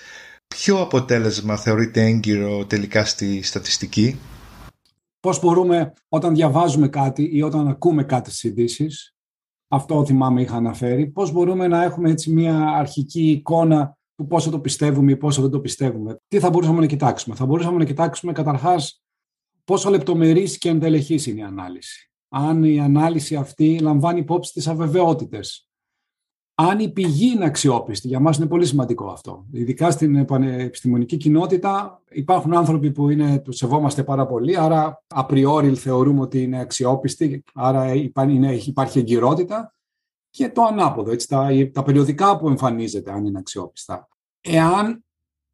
Ποιο 0.47 0.81
αποτέλεσμα 0.81 1.57
θεωρείται 1.57 2.01
έγκυρο 2.01 2.65
τελικά 2.65 3.05
στη 3.05 3.41
στατιστική; 3.41 4.19
Πώς 5.19 5.39
μπορούμε 5.39 5.93
όταν 6.09 6.35
διαβάζουμε 6.35 6.87
κάτι 6.87 7.29
ή 7.33 7.41
όταν 7.41 7.67
ακούμε 7.67 8.03
κάτι 8.03 8.29
στις 8.29 8.43
ειδήσεις, 8.43 9.15
αυτό 9.67 10.05
θυμάμαι 10.05 10.41
είχα 10.41 10.55
αναφέρει, 10.55 11.07
πώς 11.07 11.31
μπορούμε 11.31 11.67
να 11.67 11.83
έχουμε 11.83 12.09
έτσι 12.09 12.31
μια 12.31 12.67
αρχική 12.67 13.29
εικόνα 13.29 13.97
του 14.15 14.27
πόσο 14.27 14.49
το 14.49 14.59
πιστεύουμε 14.59 15.11
ή 15.11 15.17
πόσο 15.17 15.41
δεν 15.41 15.51
το 15.51 15.59
πιστεύουμε. 15.59 16.17
Τι 16.27 16.39
θα 16.39 16.49
μπορούσαμε 16.49 16.79
να 16.79 16.85
κοιτάξουμε; 16.85 17.35
Θα 17.35 17.45
μπορούσαμε 17.45 17.77
να 17.77 17.85
κοιτάξουμε 17.85 18.31
καταρχάς 18.31 19.01
πόσο 19.67 19.89
λεπτομερής 19.89 20.57
και 20.57 20.69
εντελεχής 20.69 21.25
είναι 21.25 21.39
η 21.39 21.43
ανάλυση. 21.43 22.11
Αν 22.29 22.63
η 22.63 22.79
ανάλυση 22.79 23.35
αυτή 23.35 23.79
λαμβάνει 23.79 24.19
υπόψη 24.19 24.53
τις 24.53 24.67
αβεβαιότητες. 24.67 25.69
Αν 26.55 26.79
η 26.79 26.91
πηγή 26.91 27.31
είναι 27.31 27.45
αξιόπιστη, 27.45 28.07
για 28.07 28.19
μας 28.19 28.37
είναι 28.37 28.47
πολύ 28.47 28.65
σημαντικό 28.65 29.09
αυτό. 29.09 29.45
Ειδικά 29.51 29.91
στην 29.91 30.15
επιστημονική 30.43 31.17
κοινότητα 31.17 32.01
υπάρχουν 32.09 32.55
άνθρωποι 32.55 32.91
που 32.91 33.09
είναι, 33.09 33.39
τους 33.39 33.57
σεβόμαστε 33.57 34.03
πάρα 34.03 34.27
πολύ, 34.27 34.57
άρα 34.57 35.03
απριόρι 35.07 35.75
θεωρούμε 35.75 36.21
ότι 36.21 36.41
είναι 36.41 36.59
αξιόπιστοι, 36.59 37.43
άρα 37.53 37.93
υπάρχει 38.65 38.99
εγκυρότητα 38.99 39.75
και 40.29 40.49
το 40.49 40.63
ανάποδο, 40.63 41.11
έτσι, 41.11 41.27
τα, 41.27 41.49
τα 41.73 41.83
περιοδικά 41.83 42.37
που 42.37 42.47
εμφανίζεται 42.47 43.11
αν 43.11 43.25
είναι 43.25 43.39
αξιόπιστα. 43.39 44.07
Εάν 44.41 45.05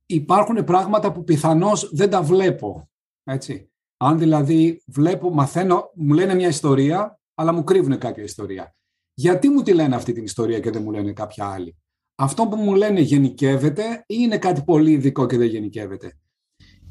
υπάρχουν 0.05 0.63
πράγματα 0.63 1.11
που 1.11 1.23
πιθανώς 1.23 1.89
δεν 1.93 2.09
τα 2.09 2.21
βλέπω, 2.21 2.89
έτσι, 3.23 3.72
Αν 4.05 4.19
δηλαδή 4.19 4.83
βλέπω, 4.87 5.33
μαθαίνω, 5.33 5.91
μου 5.95 6.13
λένε 6.13 6.35
μια 6.35 6.47
ιστορία, 6.47 7.19
αλλά 7.33 7.53
μου 7.53 7.63
κρύβουν 7.63 7.97
κάποια 7.97 8.23
ιστορία. 8.23 8.75
Γιατί 9.13 9.49
μου 9.49 9.61
τη 9.61 9.73
λένε 9.73 9.95
αυτή 9.95 10.13
την 10.13 10.23
ιστορία 10.23 10.59
και 10.59 10.71
δεν 10.71 10.81
μου 10.83 10.91
λένε 10.91 11.13
κάποια 11.13 11.45
άλλη; 11.45 11.77
Αυτό 12.15 12.47
που 12.47 12.55
μου 12.55 12.75
λένε 12.75 12.99
γενικεύεται 12.99 13.83
ή 14.07 14.15
είναι 14.17 14.37
κάτι 14.37 14.63
πολύ 14.63 14.91
ειδικό 14.91 15.25
και 15.25 15.37
δεν 15.37 15.47
γενικεύεται; 15.47 16.19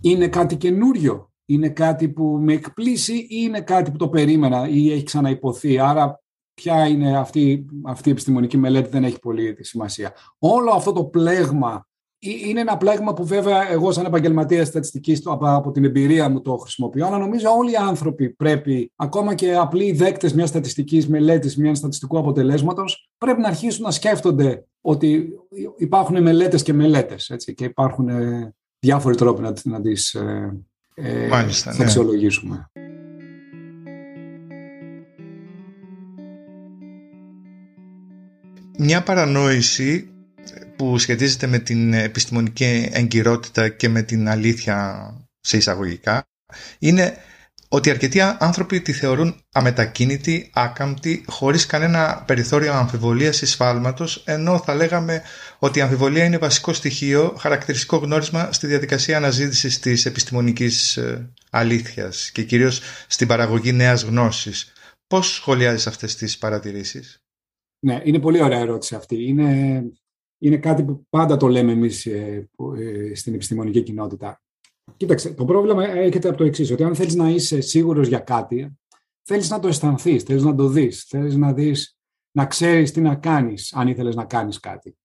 Είναι 0.01 0.29
κάτι 0.29 0.57
καινούριο, 0.57 1.33
είναι 1.45 1.69
κάτι 1.69 2.09
που 2.09 2.25
με 2.25 2.53
εκπλήσει 2.53 3.17
ή 3.17 3.27
είναι 3.29 3.61
κάτι 3.61 3.91
που 3.91 3.97
το 3.97 4.09
περίμενα 4.09 4.69
ή 4.69 4.93
έχει 4.93 5.05
ξαναυποθεί; 5.05 5.79
Άρα 5.79 6.23
ποια 6.55 6.87
είναι 6.87 7.19
αυτή, 7.19 7.67
αυτή 7.85 8.09
η 8.09 8.13
επιστημονική 8.13 8.57
μελέτη 8.57 8.89
δεν 8.89 9.05
έχει 9.05 9.19
πολύ 9.19 9.65
σημασία. 9.65 10.13
Όλο 10.39 10.71
αυτό 10.71 10.93
το 10.93 11.05
πλέγμα 11.05 11.87
είναι 12.23 12.61
ένα 12.61 12.77
πλέγμα 12.77 13.13
που 13.13 13.27
βέβαια 13.27 13.71
εγώ 13.71 13.93
σαν 13.93 14.05
επαγγελματίας 14.05 14.69
στατιστικής 14.69 15.23
από 15.25 15.71
την 15.71 15.85
εμπειρία 15.85 16.29
μου 16.29 16.41
το 16.41 16.57
χρησιμοποιώ, 16.57 17.07
αλλά 17.07 17.19
νομίζω 17.19 17.49
όλοι 17.51 17.71
οι 17.71 17.77
άνθρωποι 17.77 18.31
πρέπει, 18.31 18.93
ακόμα 18.97 19.35
και 19.35 19.55
απλοί 19.55 19.93
δέκτες 19.93 20.33
μιας 20.35 20.49
στατιστικής 20.49 21.09
μελέτης, 21.09 21.57
μιας 21.57 21.79
στατιστικού 21.79 22.19
αποτελέσματος, 22.19 23.11
πρέπει 23.19 23.41
να 23.41 23.49
αρχίσουν 23.49 23.83
να 23.83 23.91
σκέφτονται 23.91 24.65
ότι 24.81 25.29
υπάρχουν 25.77 26.23
μελέτες 26.23 26.63
και 26.63 26.73
μελέτες 26.73 27.31
έτσι, 27.31 27.55
και 27.55 27.65
υπάρχουν 27.65 28.09
ε, 28.09 28.55
διάφοροι 28.79 29.17
τρόποι 29.17 29.43
να, 29.43 29.53
να 29.65 29.81
τις 29.81 30.15
ε, 30.15 30.63
ε, 30.95 31.27
Μάλιστα, 31.29 31.75
ναι. 31.77 31.85
αξιολογήσουμε. 31.85 32.71
Μια 38.79 39.03
παρανόηση 39.03 40.13
που 40.83 40.99
σχετίζεται 40.99 41.47
με 41.47 41.59
την 41.59 41.93
επιστημονική 41.93 42.89
εγκυρότητα 42.93 43.69
και 43.69 43.89
με 43.89 44.03
την 44.03 44.29
αλήθεια 44.29 45.11
σε 45.41 45.57
εισαγωγικά 45.57 46.25
είναι 46.79 47.17
ότι 47.69 47.91
αρκετοί 47.91 48.21
άνθρωποι 48.21 48.81
τη 48.81 48.93
θεωρούν 48.93 49.41
αμετακίνητη, 49.53 50.51
άκαμπτη, 50.55 51.25
χωρίς 51.27 51.67
κανένα 51.67 52.25
περιθώριο 52.27 52.73
αμφιβολίας 52.73 53.43
ή 53.43 53.47
σφάλματος, 53.47 54.23
ενώ 54.27 54.59
θα 54.59 54.75
λέγαμε 54.75 55.23
ότι 55.59 55.79
η 55.79 55.83
αμφιβολία 55.83 56.25
είναι 56.25 56.39
βασικό 56.39 56.73
στοιχείο, 56.73 57.37
χαρακτηριστικό 57.39 57.97
γνώρισμα 57.97 58.53
στη 58.53 58.67
διαδικασία 58.67 59.17
αναζήτησης 59.17 59.79
της 59.79 60.07
επιστημονικής 60.07 60.97
ε, 60.97 61.33
αλήθειας 61.51 62.31
και 62.31 62.43
κυρίως 62.43 62.81
στην 63.07 63.27
παραγωγή 63.27 63.73
νέας 63.73 64.03
γνώσης. 64.03 64.73
Πώς 65.07 65.35
σχολιάζεις 65.35 65.87
αυτές 65.87 66.17
τις 66.17 66.39
παρατηρήσεις; 66.39 67.23
Ναι, 67.85 68.01
είναι 68.05 68.19
πολύ 68.19 68.43
ωραία 68.43 68.61
ερώτηση 68.61 68.95
αυτή. 68.95 69.29
Είναι, 69.29 69.83
είναι 70.43 70.57
κάτι 70.57 70.85
που 70.85 71.07
πάντα 71.11 71.37
το 71.37 71.49
λέμε 71.49 71.73
εμείς 71.73 72.07
ε, 72.07 72.49
ε, 72.79 73.15
στην 73.15 73.35
επιστημονική 73.35 73.83
κοινότητα. 73.83 74.43
Κοίταξε, 74.97 75.33
το 75.33 75.45
πρόβλημα 75.45 75.89
έρχεται 75.89 76.29
από 76.29 76.37
το 76.37 76.45
εξής, 76.45 76.71
ότι 76.71 76.83
αν 76.83 76.95
θέλεις 76.95 77.15
να 77.15 77.29
είσαι 77.29 77.61
σίγουρος 77.61 78.09
για 78.09 78.19
κάτι, 78.19 78.79
θέλεις 79.23 79.51
να 79.51 79.59
το 79.59 79.69
αισθανθείς, 79.69 80.23
θέλεις 80.23 80.43
να 80.43 80.55
το 80.55 80.69
δεις, 80.69 81.05
θέλεις 81.05 81.37
να 81.37 81.53
δεις, 81.53 81.97
να 82.37 82.47
ξέρεις 82.47 82.93
τι 82.93 83.01
να 83.01 83.15
κάνεις, 83.15 83.75
αν 83.75 83.89
ήθελες 83.89 84.15
να 84.15 84.25
κάνεις 84.25 84.61
κάτι. 84.61 84.97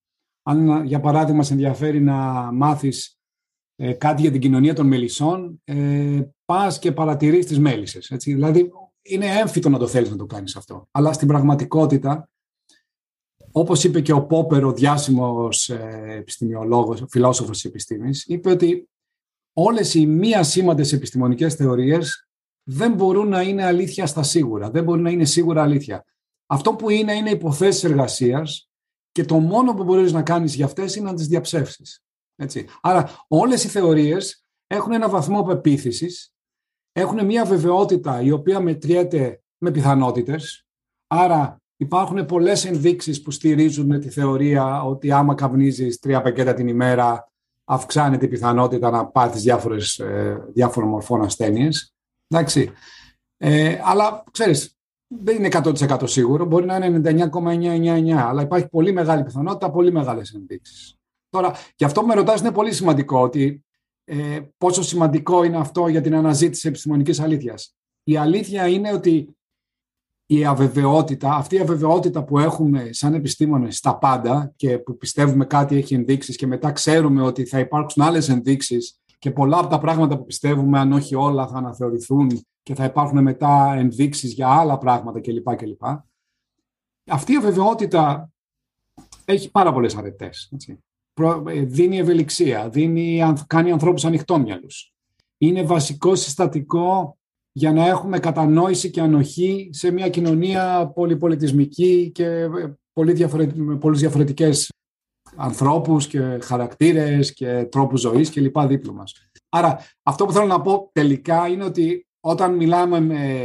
Αν, 0.43 0.85
για 0.85 0.99
παράδειγμα, 0.99 1.43
σε 1.43 1.53
ενδιαφέρει 1.53 2.01
να 2.01 2.15
μάθεις 2.51 3.19
ε, 3.75 3.93
κάτι 3.93 4.21
για 4.21 4.31
την 4.31 4.41
κοινωνία 4.41 4.73
των 4.73 4.87
μελισσών, 4.87 5.61
ε, 5.63 6.21
πας 6.45 6.79
και 6.79 6.91
παρατηρείς 6.91 7.45
τις 7.45 7.59
μέλισσες. 7.59 8.13
Δηλαδή, 8.23 8.71
είναι 9.01 9.25
έμφυτο 9.25 9.69
να 9.69 9.77
το 9.77 9.87
θέλεις 9.87 10.09
να 10.09 10.15
το 10.15 10.25
κάνεις 10.25 10.55
αυτό. 10.55 10.87
Αλλά 10.91 11.13
στην 11.13 11.27
πραγματικότητα, 11.27 12.29
όπως 13.59 13.83
είπε 13.83 14.01
και 14.01 14.11
ο 14.11 14.25
Πόπερ, 14.25 14.65
ο 14.65 14.73
διάσημος 14.73 15.69
ε, 15.69 16.15
επιστημιολόγος, 16.17 17.03
φιλόσοφος 17.09 17.55
της 17.55 17.65
επιστήμης, 17.65 18.25
είπε 18.27 18.49
ότι 18.49 18.89
όλες 19.53 19.93
οι 19.93 20.05
μία 20.05 20.43
σήμαντες 20.43 20.93
επιστημονικές 20.93 21.55
θεωρίες 21.55 22.27
δεν 22.63 22.93
μπορούν 22.93 23.27
να 23.27 23.41
είναι 23.41 23.65
αλήθεια 23.65 24.05
στα 24.05 24.23
σίγουρα, 24.23 24.69
δεν 24.69 24.83
μπορούν 24.83 25.01
να 25.01 25.09
είναι 25.09 25.25
σίγουρα 25.25 25.61
αλήθεια. 25.63 26.05
Αυτό 26.45 26.73
που 26.73 26.89
είναι, 26.89 27.13
είναι 27.13 27.29
υποθέσεις 27.29 27.83
εργασίας 27.83 28.69
και 29.11 29.25
το 29.25 29.39
μόνο 29.39 29.73
που 29.73 29.83
μπορείς 29.83 30.11
να 30.11 30.23
κάνεις 30.23 30.55
για 30.55 30.65
αυτές 30.65 30.95
είναι 30.95 31.09
να 31.09 31.15
τις 31.15 31.27
διαψεύσεις. 31.27 32.03
Έτσι. 32.35 32.67
Άρα 32.81 33.09
όλες 33.27 33.63
οι 33.63 33.67
θεωρίες 33.67 34.43
έχουν 34.67 34.91
ένα 34.91 35.09
βαθμό 35.09 35.43
πεποίθησης, 35.43 36.33
έχουν 36.91 37.25
μια 37.25 37.45
βεβαιότητα 37.45 38.21
η 38.21 38.31
οποία 38.31 38.59
μετριέται 38.59 39.41
με 39.57 39.71
πιθανότητες, 39.71 40.65
άρα 41.07 41.61
υπάρχουν 41.77 42.25
πολλές 42.25 42.65
ενδείξεις 42.65 43.21
που 43.21 43.31
στηρίζουν 43.31 43.99
τη 43.99 44.09
θεωρία 44.09 44.83
ότι 44.83 45.11
άμα 45.11 45.35
καπνίζεις 45.35 45.99
τρία 45.99 46.21
πακέτα 46.21 46.53
την 46.53 46.67
ημέρα 46.67 47.31
αυξάνεται 47.63 48.25
η 48.25 48.27
πιθανότητα 48.27 48.89
να 48.89 49.05
πάθεις 49.05 49.41
διάφορες, 49.41 49.99
ε, 49.99 50.45
διάφορων 50.53 50.89
μορφών 50.89 51.21
ασθένειες. 51.21 51.93
Εντάξει. 52.27 52.71
Ε, 53.37 53.79
αλλά 53.83 54.23
ξέρεις, 54.31 54.77
δεν 55.07 55.35
είναι 55.35 55.47
100% 55.47 56.07
σίγουρο, 56.07 56.45
μπορεί 56.45 56.65
να 56.65 56.75
είναι 56.75 56.89
99,999, 56.89 58.27
αλλά 58.27 58.41
υπάρχει 58.41 58.67
πολύ 58.67 58.91
μεγάλη 58.91 59.23
πιθανότητα, 59.23 59.71
πολύ 59.71 59.91
μεγάλες 59.91 60.33
ενδείξεις. 60.33 60.95
Τώρα, 61.29 61.53
και 61.75 61.85
αυτό 61.85 62.01
που 62.01 62.07
με 62.07 62.13
ρωτάς 62.13 62.39
είναι 62.39 62.51
πολύ 62.51 62.73
σημαντικό, 62.73 63.21
ότι 63.21 63.65
ε, 64.03 64.39
πόσο 64.57 64.83
σημαντικό 64.83 65.43
είναι 65.43 65.57
αυτό 65.57 65.87
για 65.87 66.01
την 66.01 66.15
αναζήτηση 66.15 66.67
επιστημονικής 66.67 67.19
αλήθειας. 67.19 67.75
Η 68.03 68.17
αλήθεια 68.17 68.67
είναι 68.67 68.93
ότι 68.93 69.36
η 70.29 70.45
αβεβαιότητα, 70.45 71.33
αυτή 71.33 71.55
η 71.55 71.59
αβεβαιότητα 71.59 72.23
που 72.23 72.39
έχουμε 72.39 72.89
σαν 72.91 73.13
επιστήμονες 73.13 73.77
στα 73.77 73.97
πάντα 73.97 74.53
και 74.55 74.77
που 74.77 74.97
πιστεύουμε 74.97 75.45
κάτι 75.45 75.75
έχει 75.75 75.93
ενδείξεις 75.93 76.35
και 76.35 76.47
μετά 76.47 76.71
ξέρουμε 76.71 77.21
ότι 77.21 77.45
θα 77.45 77.59
υπάρξουν 77.59 78.03
άλλες 78.03 78.29
ενδείξεις 78.29 78.99
και 79.19 79.31
πολλά 79.31 79.57
από 79.57 79.67
τα 79.67 79.79
πράγματα 79.79 80.17
που 80.17 80.25
πιστεύουμε, 80.25 80.79
αν 80.79 80.91
όχι 80.91 81.15
όλα, 81.15 81.47
θα 81.47 81.57
αναθεωρηθούν 81.57 82.45
και 82.63 82.75
θα 82.75 82.83
υπάρχουν 82.83 83.21
μετά 83.21 83.73
ενδείξεις 83.77 84.33
για 84.33 84.47
άλλα 84.47 84.77
πράγματα 84.77 85.19
κλπ. 85.21 85.55
κλπ. 85.55 85.83
Αυτή 87.09 87.33
η 87.33 87.35
αβεβαιότητα 87.35 88.29
έχει 89.25 89.51
πάρα 89.51 89.73
πολλές 89.73 89.95
αρετές. 89.95 90.49
Έτσι. 90.53 90.83
Ε, 91.47 91.61
δίνει 91.61 91.97
ευελιξία, 91.97 92.69
δίνει, 92.69 93.23
κάνει 93.47 93.71
ανθρώπους 93.71 94.05
ανοιχτόμυαλους. 94.05 94.93
Είναι 95.37 95.63
βασικό 95.63 96.15
συστατικό 96.15 97.16
για 97.57 97.73
να 97.73 97.87
έχουμε 97.87 98.19
κατανόηση 98.19 98.89
και 98.89 99.01
ανοχή 99.01 99.69
σε 99.71 99.91
μια 99.91 100.09
κοινωνία 100.09 100.91
πολυπολιτισμική 100.95 102.11
και 102.13 102.47
πολύ 102.93 103.29
με 103.55 103.75
πολλούς 103.77 103.99
διαφορετικές 103.99 104.71
ανθρώπους 105.35 106.07
και 106.07 106.39
χαρακτήρες 106.41 107.33
και 107.33 107.67
τρόπους 107.71 108.01
ζωής 108.01 108.29
και 108.29 108.41
λοιπά 108.41 108.67
δίπλα 108.67 108.93
μας. 108.93 109.13
Άρα 109.49 109.79
αυτό 110.03 110.25
που 110.25 110.31
θέλω 110.31 110.45
να 110.45 110.61
πω 110.61 110.89
τελικά 110.91 111.47
είναι 111.47 111.63
ότι 111.63 112.07
όταν 112.19 112.55
μιλάμε 112.55 112.99
με, 112.99 113.43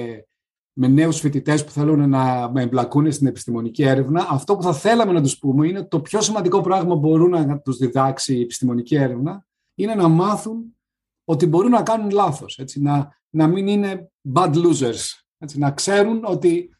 με 0.73 0.89
νέους 0.89 1.21
φοιτητές 1.21 1.65
που 1.65 1.71
θέλουν 1.71 2.09
να 2.09 2.53
εμπλακούν 2.57 3.13
στην 3.13 3.27
επιστημονική 3.27 3.83
έρευνα, 3.83 4.27
αυτό 4.31 4.57
που 4.57 4.63
θα 4.63 4.73
θέλαμε 4.73 5.13
να 5.13 5.23
τους 5.23 5.39
πούμε 5.39 5.69
είναι 5.69 5.85
το 5.85 6.01
πιο 6.01 6.21
σημαντικό 6.21 6.61
πράγμα 6.61 6.95
που 6.95 7.01
μπορούν 7.01 7.31
να 7.31 7.59
τους 7.59 7.77
διδάξει 7.77 8.37
η 8.37 8.41
επιστημονική 8.41 8.95
έρευνα 8.95 9.47
είναι 9.75 9.95
να 9.95 10.09
μάθουν 10.09 10.77
ότι 11.25 11.47
μπορούν 11.47 11.71
να 11.71 11.83
κάνουν 11.83 12.11
λάθος, 12.11 12.59
έτσι, 12.59 12.81
να, 12.81 13.21
να 13.35 13.47
μην 13.47 13.67
είναι 13.67 14.11
bad 14.35 14.55
losers. 14.55 15.01
Έτσι, 15.39 15.59
να 15.59 15.71
ξέρουν 15.71 16.25
ότι 16.25 16.77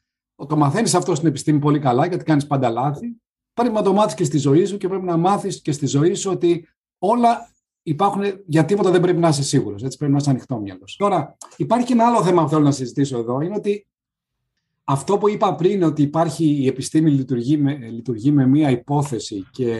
το 0.49 0.57
μαθαίνεις 0.57 0.95
αυτό 0.95 1.15
στην 1.15 1.29
επιστήμη 1.29 1.59
πολύ 1.59 1.79
καλά, 1.79 2.07
γιατί 2.07 2.25
κάνεις 2.25 2.47
πάντα 2.47 2.71
λάθη. 2.71 3.17
Πρέπει 3.53 3.75
να 3.75 3.83
το 3.83 3.93
μάθεις 3.93 4.15
και 4.15 4.25
στη 4.25 4.39
ζωή 4.39 4.65
σου 4.65 4.77
και 4.77 4.89
πρέπει 4.89 5.05
να 5.05 5.17
μάθεις 5.17 5.63
και 5.63 5.73
στη 5.73 5.87
ζωή 5.87 6.15
σου 6.15 6.31
ότι 6.31 6.69
όλα 6.99 7.51
υπάρχουν, 7.83 8.23
για 8.47 8.65
τίποτα 8.65 8.91
δεν 8.91 9.01
πρέπει 9.01 9.19
να 9.19 9.29
είσαι 9.29 9.43
σίγουρος. 9.43 9.83
Έτσι 9.83 9.97
πρέπει 9.97 10.13
να 10.13 10.19
είσαι 10.19 10.31
ανοιχτό 10.31 10.59
μυαλός. 10.59 10.97
Τώρα, 10.97 11.37
υπάρχει 11.57 11.87
και 11.87 11.93
ένα 11.93 12.07
άλλο 12.07 12.23
θέμα 12.23 12.43
που 12.43 12.49
θέλω 12.49 12.63
να 12.63 12.71
συζητήσω 12.71 13.19
εδώ, 13.19 13.41
είναι 13.41 13.55
ότι 13.55 13.87
αυτό 14.85 15.19
που 15.19 15.29
είπα 15.29 15.55
πριν, 15.55 15.83
ότι 15.83 16.03
υπάρχει 16.03 16.45
η 16.45 16.67
επιστήμη 16.67 17.11
λειτουργεί 17.11 17.57
με, 17.57 17.75
λειτουργεί 17.75 18.31
με 18.31 18.47
μία 18.47 18.71
υπόθεση 18.71 19.47
και 19.51 19.77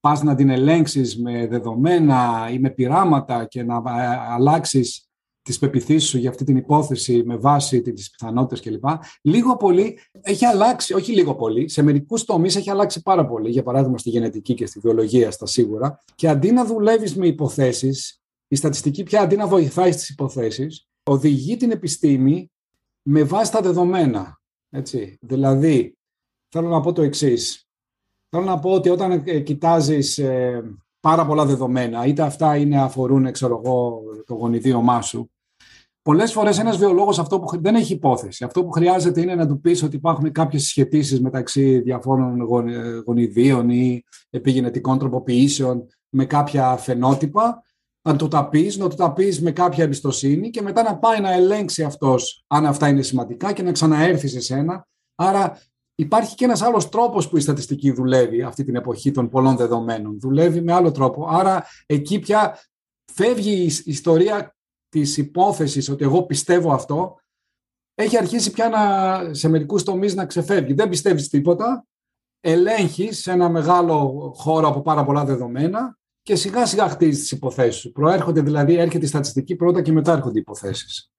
πας 0.00 0.22
να 0.22 0.34
την 0.34 0.48
ελέγξεις 0.48 1.18
με 1.18 1.46
δεδομένα 1.46 2.48
ή 2.52 2.58
με 2.58 2.70
πειράματα 2.70 3.44
και 3.44 3.62
να 3.62 3.82
αλλάξεις 4.28 5.07
τις 5.48 5.58
πεπιθήσεις 5.58 6.08
σου 6.08 6.18
για 6.18 6.30
αυτή 6.30 6.44
την 6.44 6.56
υπόθεση 6.56 7.22
με 7.24 7.36
βάση 7.36 7.82
τις 7.82 8.10
πιθανότητες 8.10 8.60
κλπ. 8.60 8.84
Λίγο 9.22 9.56
πολύ 9.56 9.98
έχει 10.20 10.44
αλλάξει, 10.44 10.94
όχι 10.94 11.12
λίγο 11.12 11.34
πολύ, 11.34 11.68
σε 11.68 11.82
μερικούς 11.82 12.24
τομείς 12.24 12.56
έχει 12.56 12.70
αλλάξει 12.70 13.02
πάρα 13.02 13.26
πολύ. 13.26 13.50
Για 13.50 13.62
παράδειγμα, 13.62 13.98
στη 13.98 14.10
γενετική 14.10 14.54
και 14.54 14.66
στη 14.66 14.78
βιολογία, 14.78 15.30
στα 15.30 15.46
σίγουρα. 15.46 16.04
Και 16.14 16.28
αντί 16.28 16.50
να 16.50 16.64
δουλεύεις 16.64 17.16
με 17.16 17.26
υποθέσεις, 17.26 18.20
η 18.48 18.56
στατιστική 18.56 19.02
πια 19.02 19.20
αντί 19.20 19.36
να 19.36 19.46
βοηθάει 19.46 19.92
στις 19.92 20.08
υποθέσεις, 20.08 20.88
οδηγεί 21.02 21.56
την 21.56 21.70
επιστήμη 21.70 22.50
με 23.02 23.22
βάση 23.22 23.52
τα 23.52 23.60
δεδομένα. 23.60 24.40
Έτσι. 24.70 25.18
Δηλαδή, 25.20 25.96
θέλω 26.48 26.68
να 26.68 26.80
πω 26.80 26.92
το 26.92 27.02
εξής. 27.02 27.68
Θέλω 28.28 28.44
να 28.44 28.58
πω 28.58 28.70
ότι 28.70 28.88
όταν 28.88 29.22
ε, 29.24 29.40
κοιτάζεις 29.40 30.18
ε, 30.18 30.62
πάρα 31.00 31.26
πολλά 31.26 31.46
δεδομένα, 31.46 32.04
είτε 32.04 32.22
αυτά 32.22 32.56
είναι, 32.56 32.80
αφορούν 32.80 33.32
ξέρω 33.32 33.62
εγώ, 33.64 34.02
το 34.26 34.34
γονιδίωμά 34.34 35.02
σου, 35.02 35.30
Πολλές 36.08 36.32
φορές 36.32 36.58
ένας 36.58 36.78
βιολόγος 36.78 37.18
αυτό 37.18 37.40
που 37.40 37.60
δεν 37.60 37.74
έχει 37.74 37.92
υπόθεση. 37.92 38.44
Αυτό 38.44 38.64
που 38.64 38.70
χρειάζεται 38.70 39.20
είναι 39.20 39.34
να 39.34 39.46
του 39.46 39.60
πεις 39.60 39.82
ότι 39.82 39.96
υπάρχουν 39.96 40.32
κάποιες 40.32 40.62
σχετήσει 40.62 41.20
μεταξύ 41.20 41.80
διαφόρων 41.80 42.40
γονιδίων 43.06 43.70
ή 43.70 44.02
επιγενετικών 44.30 44.98
τροποποιήσεων 44.98 45.86
με 46.08 46.24
κάποια 46.24 46.76
φαινότυπα. 46.76 47.62
να 48.02 48.16
το 48.16 48.28
τα 48.28 48.48
πεις, 48.48 48.76
να 48.76 48.88
το 48.88 48.96
τα 48.96 49.12
πεις 49.12 49.40
με 49.40 49.50
κάποια 49.50 49.84
εμπιστοσύνη 49.84 50.50
και 50.50 50.62
μετά 50.62 50.82
να 50.82 50.98
πάει 50.98 51.20
να 51.20 51.32
ελέγξει 51.32 51.82
αυτός 51.82 52.44
αν 52.46 52.66
αυτά 52.66 52.88
είναι 52.88 53.02
σημαντικά 53.02 53.52
και 53.52 53.62
να 53.62 53.72
ξαναέρθει 53.72 54.28
σε 54.28 54.40
σένα. 54.40 54.86
Άρα 55.14 55.60
υπάρχει 55.94 56.34
και 56.34 56.44
ένας 56.44 56.62
άλλος 56.62 56.88
τρόπος 56.88 57.28
που 57.28 57.36
η 57.36 57.40
στατιστική 57.40 57.92
δουλεύει 57.92 58.42
αυτή 58.42 58.64
την 58.64 58.74
εποχή 58.74 59.10
των 59.10 59.28
πολλών 59.28 59.56
δεδομένων. 59.56 60.20
Δουλεύει 60.20 60.60
με 60.60 60.72
άλλο 60.72 60.90
τρόπο. 60.90 61.26
Άρα 61.30 61.64
εκεί 61.86 62.18
πια 62.18 62.58
φεύγει 63.12 63.62
η 63.62 63.72
ιστορία 63.84 64.52
της 64.88 65.16
υπόθεσης 65.16 65.88
ότι 65.88 66.04
εγώ 66.04 66.22
πιστεύω 66.22 66.72
αυτό 66.72 67.16
έχει 67.94 68.16
αρχίσει 68.16 68.50
πια 68.50 68.68
να, 68.68 69.34
σε 69.34 69.48
μερικούς 69.48 69.82
τομείς 69.82 70.14
να 70.14 70.26
ξεφεύγει. 70.26 70.72
Δεν 70.72 70.88
πιστεύεις 70.88 71.28
τίποτα, 71.28 71.86
ελέγχεις 72.40 73.20
σε 73.20 73.30
ένα 73.30 73.48
μεγάλο 73.48 74.32
χώρο 74.36 74.68
από 74.68 74.82
πάρα 74.82 75.04
πολλά 75.04 75.24
δεδομένα 75.24 75.98
και 76.22 76.34
σιγά 76.34 76.66
σιγά 76.66 76.88
χτίζεις 76.88 77.20
τις 77.20 77.30
υποθέσεις 77.30 77.80
σου. 77.80 77.92
Προέρχονται 77.92 78.40
δηλαδή, 78.40 78.74
έρχεται 78.74 79.04
η 79.04 79.08
στατιστική 79.08 79.56
πρώτα 79.56 79.82
και 79.82 79.92
μετά 79.92 80.12
έρχονται 80.12 80.38
οι 80.38 80.40
υποθέσεις. 80.40 81.10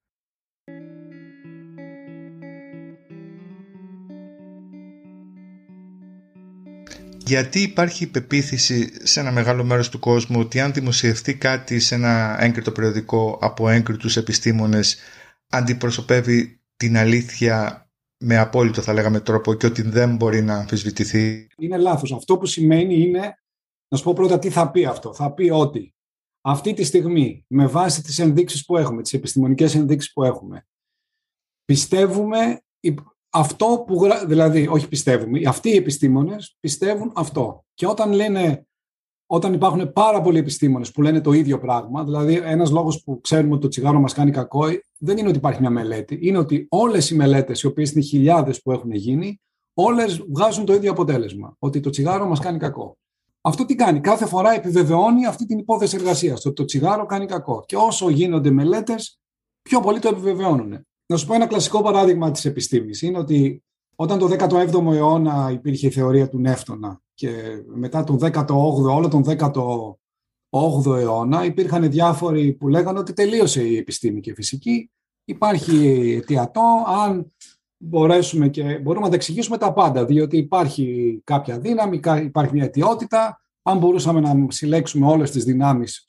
Γιατί 7.29 7.61
υπάρχει 7.61 8.09
πεποίθηση 8.09 9.07
σε 9.07 9.19
ένα 9.19 9.31
μεγάλο 9.31 9.63
μέρος 9.63 9.89
του 9.89 9.99
κόσμου 9.99 10.39
ότι 10.39 10.59
αν 10.59 10.73
δημοσιευτεί 10.73 11.37
κάτι 11.37 11.79
σε 11.79 11.95
ένα 11.95 12.37
έγκριτο 12.43 12.71
περιοδικό 12.71 13.37
από 13.41 13.69
έγκριτους 13.69 14.17
επιστήμονες 14.17 14.97
αντιπροσωπεύει 15.49 16.61
την 16.75 16.97
αλήθεια 16.97 17.89
με 18.17 18.37
απόλυτο 18.37 18.81
θα 18.81 18.93
λέγαμε 18.93 19.19
τρόπο 19.19 19.53
και 19.53 19.65
ότι 19.65 19.81
δεν 19.81 20.15
μπορεί 20.15 20.41
να 20.41 20.55
αμφισβητηθεί. 20.55 21.47
Είναι 21.57 21.77
λάθος. 21.77 22.11
Αυτό 22.11 22.37
που 22.37 22.45
σημαίνει 22.45 23.01
είναι, 23.01 23.39
να 23.87 23.97
σου 23.97 24.03
πω 24.03 24.13
πρώτα 24.13 24.39
τι 24.39 24.49
θα 24.49 24.71
πει 24.71 24.85
αυτό. 24.85 25.13
Θα 25.13 25.33
πει 25.33 25.49
ότι 25.49 25.93
αυτή 26.41 26.73
τη 26.73 26.83
στιγμή 26.83 27.45
με 27.47 27.67
βάση 27.67 28.01
τις 28.01 28.19
ενδείξεις 28.19 28.65
που 28.65 28.77
έχουμε, 28.77 29.01
τις 29.01 29.13
επιστημονικές 29.13 29.75
ενδείξεις 29.75 30.13
που 30.13 30.23
έχουμε, 30.23 30.67
πιστεύουμε 31.65 32.61
αυτό 33.29 33.83
που, 33.87 34.07
δηλαδή 34.27 34.67
όχι 34.67 34.87
πιστεύουμε, 34.87 35.41
αυτοί 35.47 35.69
οι 35.69 35.75
επιστήμονες 35.75 36.57
πιστεύουν 36.59 37.11
αυτό. 37.15 37.65
Και 37.73 37.87
όταν 37.87 38.11
λένε 38.11 38.63
όταν 39.31 39.53
υπάρχουν 39.53 39.93
πάρα 39.93 40.21
πολλοί 40.21 40.37
επιστήμονες 40.37 40.91
που 40.91 41.01
λένε 41.01 41.21
το 41.21 41.31
ίδιο 41.31 41.59
πράγμα, 41.59 42.03
δηλαδή 42.03 42.41
ένας 42.43 42.71
λόγος 42.71 43.03
που 43.03 43.21
ξέρουμε 43.21 43.53
ότι 43.53 43.61
το 43.61 43.67
τσιγάρο 43.67 43.99
μας 43.99 44.13
κάνει 44.13 44.31
κακό, 44.31 44.65
δεν 44.97 45.17
είναι 45.17 45.27
ότι 45.27 45.37
υπάρχει 45.37 45.59
μια 45.59 45.69
μελέτη. 45.69 46.17
Είναι 46.21 46.37
ότι 46.37 46.65
όλες 46.69 47.09
οι 47.09 47.15
μελέτες, 47.15 47.61
οι 47.61 47.67
οποίες 47.67 47.91
είναι 47.91 48.01
χιλιάδες 48.01 48.61
που 48.61 48.71
έχουν 48.71 48.91
γίνει, 48.91 49.41
όλες 49.73 50.23
βγάζουν 50.29 50.65
το 50.65 50.73
ίδιο 50.73 50.91
αποτέλεσμα. 50.91 51.55
Ότι 51.59 51.79
το 51.79 51.89
τσιγάρο 51.89 52.27
μας 52.27 52.39
κάνει 52.39 52.57
κακό. 52.57 52.97
Αυτό 53.41 53.65
τι 53.65 53.75
κάνει, 53.75 53.99
κάθε 53.99 54.25
φορά 54.25 54.53
επιβεβαιώνει 54.53 55.25
αυτή 55.25 55.45
την 55.45 55.57
υπόθεση 55.57 55.95
εργασίας, 55.95 56.45
ότι 56.45 56.55
το 56.55 56.65
τσιγάρο 56.65 57.05
κάνει 57.05 57.25
κακό. 57.25 57.63
Και 57.65 57.75
όσο 57.75 58.09
γίνονται 58.09 58.51
μελέτες, 58.51 59.19
πιο 59.61 59.79
πολύ 59.79 59.99
το 59.99 60.07
επιβεβαιώνουν. 60.07 60.87
Να 61.11 61.17
σου 61.17 61.25
πω 61.25 61.33
ένα 61.33 61.47
κλασικό 61.47 61.81
παράδειγμα 61.81 62.31
της 62.31 62.45
επιστήμης. 62.45 63.01
Είναι 63.01 63.17
ότι 63.17 63.63
όταν 63.95 64.19
το 64.19 64.27
17ο 64.39 64.93
αιώνα 64.93 65.49
υπήρχε 65.53 65.87
η 65.87 65.91
θεωρία 65.91 66.29
του 66.29 66.39
Νεύτωνα 66.39 67.01
και 67.13 67.29
μετά 67.65 68.03
τον 68.03 68.17
18ο, 68.21 68.49
όλο 68.95 69.07
τον 69.07 69.23
18ο 70.49 70.97
αιώνα 70.97 71.45
υπήρχαν 71.45 71.89
διάφοροι 71.89 72.53
που 72.53 72.67
λέγανε 72.67 72.99
ότι 72.99 73.13
τελείωσε 73.13 73.63
η 73.63 73.77
επιστήμη 73.77 74.19
και 74.19 74.29
η 74.29 74.33
φυσική. 74.33 74.91
Υπάρχει 75.25 76.11
αιτιατό, 76.17 76.83
αν 76.87 77.33
μπορέσουμε 77.77 78.49
και 78.49 78.63
μπορούμε 78.63 79.05
να 79.05 79.09
τα 79.09 79.15
εξηγήσουμε 79.15 79.57
τα 79.57 79.73
πάντα, 79.73 80.05
διότι 80.05 80.37
υπάρχει 80.37 81.21
κάποια 81.23 81.59
δύναμη, 81.59 81.99
υπάρχει 82.23 82.53
μια 82.53 82.63
αιτιότητα. 82.63 83.41
Αν 83.61 83.77
μπορούσαμε 83.77 84.19
να 84.19 84.47
συλλέξουμε 84.49 85.07
όλες 85.07 85.31
τις 85.31 85.43
δυνάμεις 85.43 86.08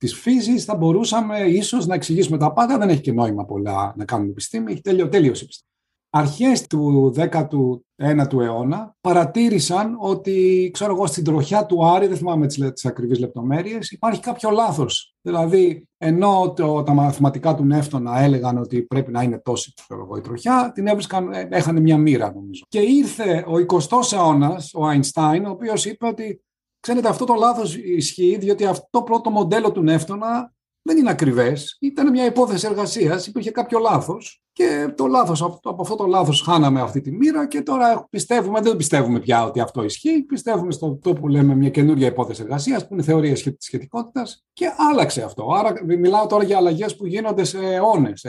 της 0.00 0.14
φύσης, 0.14 0.64
θα 0.64 0.76
μπορούσαμε 0.76 1.38
ίσως 1.40 1.86
να 1.86 1.94
εξηγήσουμε 1.94 2.38
τα 2.38 2.52
πάντα. 2.52 2.78
Δεν 2.78 2.88
έχει 2.88 3.00
και 3.00 3.12
νόημα 3.12 3.44
πολλά 3.44 3.94
να 3.96 4.04
κάνουμε 4.04 4.30
επιστήμη, 4.30 4.72
έχει 4.72 4.80
τελειώσει 4.80 5.14
η 5.24 5.26
επιστήμη 5.26 5.70
αρχές 6.10 6.66
του 6.66 7.14
19ου 7.16 8.40
αιώνα 8.40 8.96
παρατήρησαν 9.00 9.96
ότι, 10.00 10.70
ξέρω 10.72 10.94
εγώ, 10.94 11.06
στην 11.06 11.24
τροχιά 11.24 11.66
του 11.66 11.86
Άρη, 11.86 12.06
δεν 12.06 12.16
θυμάμαι 12.16 12.46
τις, 12.46 12.72
τις 12.72 12.86
ακριβείς 12.86 13.18
λεπτομέρειες, 13.18 13.90
υπάρχει 13.90 14.20
κάποιο 14.20 14.50
λάθος. 14.50 15.14
Δηλαδή, 15.20 15.88
ενώ 15.98 16.52
το, 16.56 16.82
τα 16.82 16.92
μαθηματικά 16.92 17.54
του 17.54 17.64
Νεύτωνα 17.64 18.20
έλεγαν 18.20 18.58
ότι 18.58 18.82
πρέπει 18.82 19.12
να 19.12 19.22
είναι 19.22 19.38
τόση 19.38 19.72
ξέρω 19.74 20.02
εγώ, 20.04 20.16
η 20.16 20.20
τροχιά, 20.20 20.72
την 20.74 20.86
έβρισκαν, 20.86 21.32
ε, 21.32 21.48
έχανε 21.50 21.80
μια 21.80 21.98
μοίρα 21.98 22.32
νομίζω. 22.34 22.64
Και 22.68 22.80
ήρθε 22.80 23.44
ο 23.48 23.52
20ος 23.68 24.12
αιώνας, 24.12 24.74
ο 24.74 24.86
Αϊνστάιν, 24.86 25.46
ο 25.46 25.50
οποίος 25.50 25.84
είπε 25.84 26.06
ότι 26.06 26.42
Ξέρετε, 26.80 27.08
αυτό 27.08 27.24
το 27.24 27.34
λάθος 27.34 27.76
ισχύει, 27.76 28.36
διότι 28.40 28.64
αυτό 28.64 28.88
το 28.90 29.02
πρώτο 29.02 29.30
μοντέλο 29.30 29.72
του 29.72 29.82
Νεύτωνα 29.82 30.52
δεν 30.82 30.96
είναι 30.96 31.10
ακριβές. 31.10 31.76
Ήταν 31.80 32.10
μια 32.10 32.24
υπόθεση 32.24 32.66
εργασίας, 32.66 33.26
υπήρχε 33.26 33.50
κάποιο 33.50 33.78
λάθος. 33.78 34.42
Και 34.52 34.92
το 34.96 35.06
λάθος, 35.06 35.42
από 35.42 35.82
αυτό 35.82 35.96
το 35.96 36.06
λάθος 36.06 36.42
χάναμε 36.42 36.80
αυτή 36.80 37.00
τη 37.00 37.12
μοίρα 37.12 37.46
και 37.46 37.62
τώρα 37.62 38.06
πιστεύουμε, 38.10 38.60
δεν 38.60 38.76
πιστεύουμε 38.76 39.20
πια 39.20 39.44
ότι 39.44 39.60
αυτό 39.60 39.84
ισχύει. 39.84 40.22
Πιστεύουμε 40.22 40.72
στο 40.72 40.98
το 41.02 41.12
που 41.12 41.28
λέμε 41.28 41.54
μια 41.54 41.70
καινούργια 41.70 42.06
υπόθεση 42.06 42.42
εργασίας, 42.42 42.86
που 42.86 42.94
είναι 42.94 43.02
θεωρία 43.02 43.36
σχετικότητας 43.58 44.44
και 44.52 44.66
άλλαξε 44.90 45.22
αυτό. 45.22 45.48
Άρα 45.52 45.72
μιλάω 45.84 46.26
τώρα 46.26 46.44
για 46.44 46.56
αλλαγές 46.56 46.96
που 46.96 47.06
γίνονται 47.06 47.44
σε 47.44 47.58
αιώνες. 47.58 48.26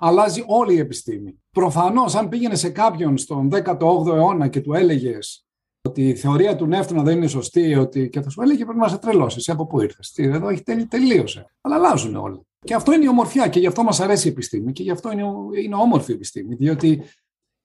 Αλλάζει 0.00 0.44
όλη 0.46 0.74
η 0.74 0.78
επιστήμη. 0.78 1.42
Προφανώς, 1.50 2.14
αν 2.14 2.28
πήγαινε 2.28 2.54
σε 2.54 2.70
κάποιον 2.70 3.18
στον 3.18 3.50
18ο 3.52 4.06
αιώνα 4.06 4.48
και 4.48 4.60
του 4.60 4.72
έλεγες 4.72 5.43
ότι 5.88 6.08
η 6.08 6.14
θεωρία 6.14 6.56
του 6.56 6.66
Νεύτωνα 6.66 7.02
δεν 7.02 7.16
είναι 7.16 7.26
σωστή, 7.26 7.74
ότι 7.74 8.08
και 8.08 8.20
θα 8.20 8.30
σου 8.30 8.42
έλεγε 8.42 8.64
πρέπει 8.64 8.78
να 8.78 8.88
σε 8.88 8.98
τρελώσεις. 8.98 9.38
Εσύ 9.38 9.50
από 9.50 9.66
πού 9.66 9.80
ήρθες; 9.80 10.12
Εδώ 10.16 10.48
έχει 10.48 10.62
τελει, 10.62 10.86
τελείωσε. 10.86 11.46
Αλλά 11.60 11.74
αλλάζουν 11.74 12.16
όλα. 12.16 12.40
Και 12.64 12.74
αυτό 12.74 12.92
είναι 12.92 13.04
η 13.04 13.08
ομορφιά 13.08 13.48
και 13.48 13.58
γι' 13.58 13.66
αυτό 13.66 13.82
μας 13.82 14.00
αρέσει 14.00 14.28
η 14.28 14.30
επιστήμη 14.30 14.72
και 14.72 14.82
γι' 14.82 14.90
αυτό 14.90 15.12
είναι, 15.12 15.22
είναι 15.62 15.74
όμορφη 15.74 16.10
η 16.10 16.14
επιστήμη. 16.14 16.54
Διότι 16.54 17.02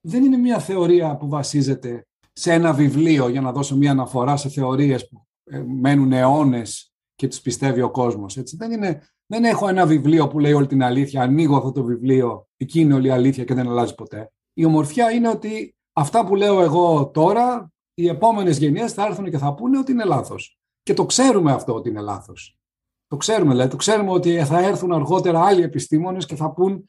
δεν 0.00 0.24
είναι 0.24 0.36
μια 0.36 0.58
θεωρία 0.58 1.16
που 1.16 1.28
βασίζεται 1.28 2.06
σε 2.32 2.52
ένα 2.52 2.72
βιβλίο 2.72 3.28
για 3.28 3.40
να 3.40 3.52
δώσω 3.52 3.76
μια 3.76 3.90
αναφορά 3.90 4.36
σε 4.36 4.48
θεωρίες 4.48 5.08
που 5.08 5.26
ε, 5.44 5.62
μένουν 5.66 6.12
αιώνες 6.12 6.92
και 7.14 7.28
τις 7.28 7.40
πιστεύει 7.40 7.80
ο 7.82 7.90
κόσμος. 7.90 8.38
Δεν, 8.56 8.80
δεν 9.26 9.44
έχω 9.44 9.68
ένα 9.68 9.86
βιβλίο 9.86 10.28
που 10.28 10.38
λέει 10.38 10.52
όλη 10.52 10.66
την 10.66 10.82
αλήθεια, 10.82 11.22
ανοίγω 11.22 11.56
αυτό 11.56 11.72
το 11.72 11.84
βιβλίο, 11.84 12.48
εκεί 12.56 12.80
είναι 12.80 12.94
όλη 12.94 13.06
η 13.06 13.10
αλήθεια 13.10 13.44
και 13.44 13.54
δεν 13.54 13.68
αλλάζει 13.68 13.94
ποτέ. 13.94 14.32
Η 14.52 14.64
ομορφιά 14.64 15.10
είναι 15.10 15.28
ότι 15.28 15.74
αυτά 15.92 16.26
που 16.26 16.34
λέω 16.34 16.60
εγώ 16.60 17.10
τώρα 17.10 17.72
οι 18.00 18.08
επόμενες 18.08 18.58
γενιές 18.58 18.92
θα 18.92 19.06
έρθουν 19.06 19.30
και 19.30 19.38
θα 19.38 19.54
πούνε 19.54 19.78
ότι 19.78 19.92
είναι 19.92 20.04
λάθος. 20.04 20.58
Και 20.82 20.94
το 20.94 21.06
ξέρουμε 21.06 21.52
αυτό 21.52 21.74
ότι 21.74 21.88
είναι 21.88 22.00
λάθος. 22.00 22.58
Το 23.06 23.16
ξέρουμε, 23.16 23.50
δηλαδή, 23.50 23.70
το 23.70 23.76
ξέρουμε 23.76 24.10
ότι 24.10 24.44
θα 24.44 24.58
έρθουν 24.58 24.92
αργότερα 24.92 25.44
άλλοι 25.44 25.62
επιστήμονες 25.62 26.26
και 26.26 26.36
θα 26.36 26.52
πούν 26.52 26.84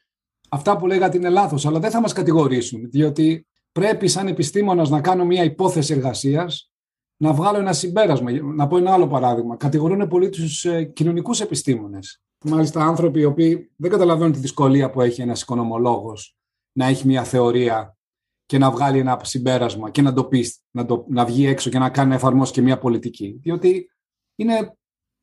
αυτά 0.48 0.76
που 0.76 0.86
λέγατε 0.86 1.16
είναι 1.16 1.28
λάθος, 1.28 1.66
αλλά 1.66 1.78
δεν 1.78 1.90
θα 1.90 2.00
μας 2.00 2.12
κατηγορήσουν, 2.12 2.90
διότι 2.90 3.46
πρέπει 3.72 4.08
σαν 4.08 4.26
επιστήμονας 4.26 4.90
να 4.90 5.00
κάνω 5.00 5.24
μια 5.24 5.44
υπόθεση 5.44 5.92
εργασίας, 5.92 6.72
να 7.16 7.32
βγάλω 7.32 7.58
ένα 7.58 7.72
συμπέρασμα. 7.72 8.30
Να 8.30 8.66
πω 8.66 8.76
ένα 8.76 8.92
άλλο 8.92 9.06
παράδειγμα. 9.06 9.56
Κατηγορούν 9.56 10.08
πολύ 10.08 10.28
τους 10.28 10.64
ε, 10.64 10.84
κοινωνικούς 10.84 11.40
επιστήμονες. 11.40 12.22
Μάλιστα, 12.44 12.84
άνθρωποι 12.84 13.20
οι 13.20 13.24
οποίοι 13.24 13.70
δεν 13.76 13.90
καταλαβαίνουν 13.90 14.32
τη 14.32 14.38
δυσκολία 14.38 14.90
που 14.90 15.00
έχει 15.00 15.22
ένας 15.22 15.42
οικονομολόγος 15.42 16.36
να 16.72 16.86
έχει 16.86 17.06
μια 17.06 17.24
θεωρία 17.24 17.96
και 18.46 18.58
να 18.58 18.70
βγάλει 18.70 18.98
ένα 18.98 19.20
συμπέρασμα 19.22 19.90
και 19.90 20.02
να 20.02 20.12
το 20.12 20.24
πεις, 20.24 20.58
να, 20.70 20.86
το, 20.86 21.04
να 21.08 21.24
βγει 21.24 21.46
έξω 21.46 21.70
και 21.70 21.78
να 21.78 21.90
κάνει 21.90 22.08
να 22.08 22.14
εφαρμόσει 22.14 22.52
και 22.52 22.62
μια 22.62 22.78
πολιτική. 22.78 23.38
Διότι 23.42 23.90
είναι, 24.34 24.76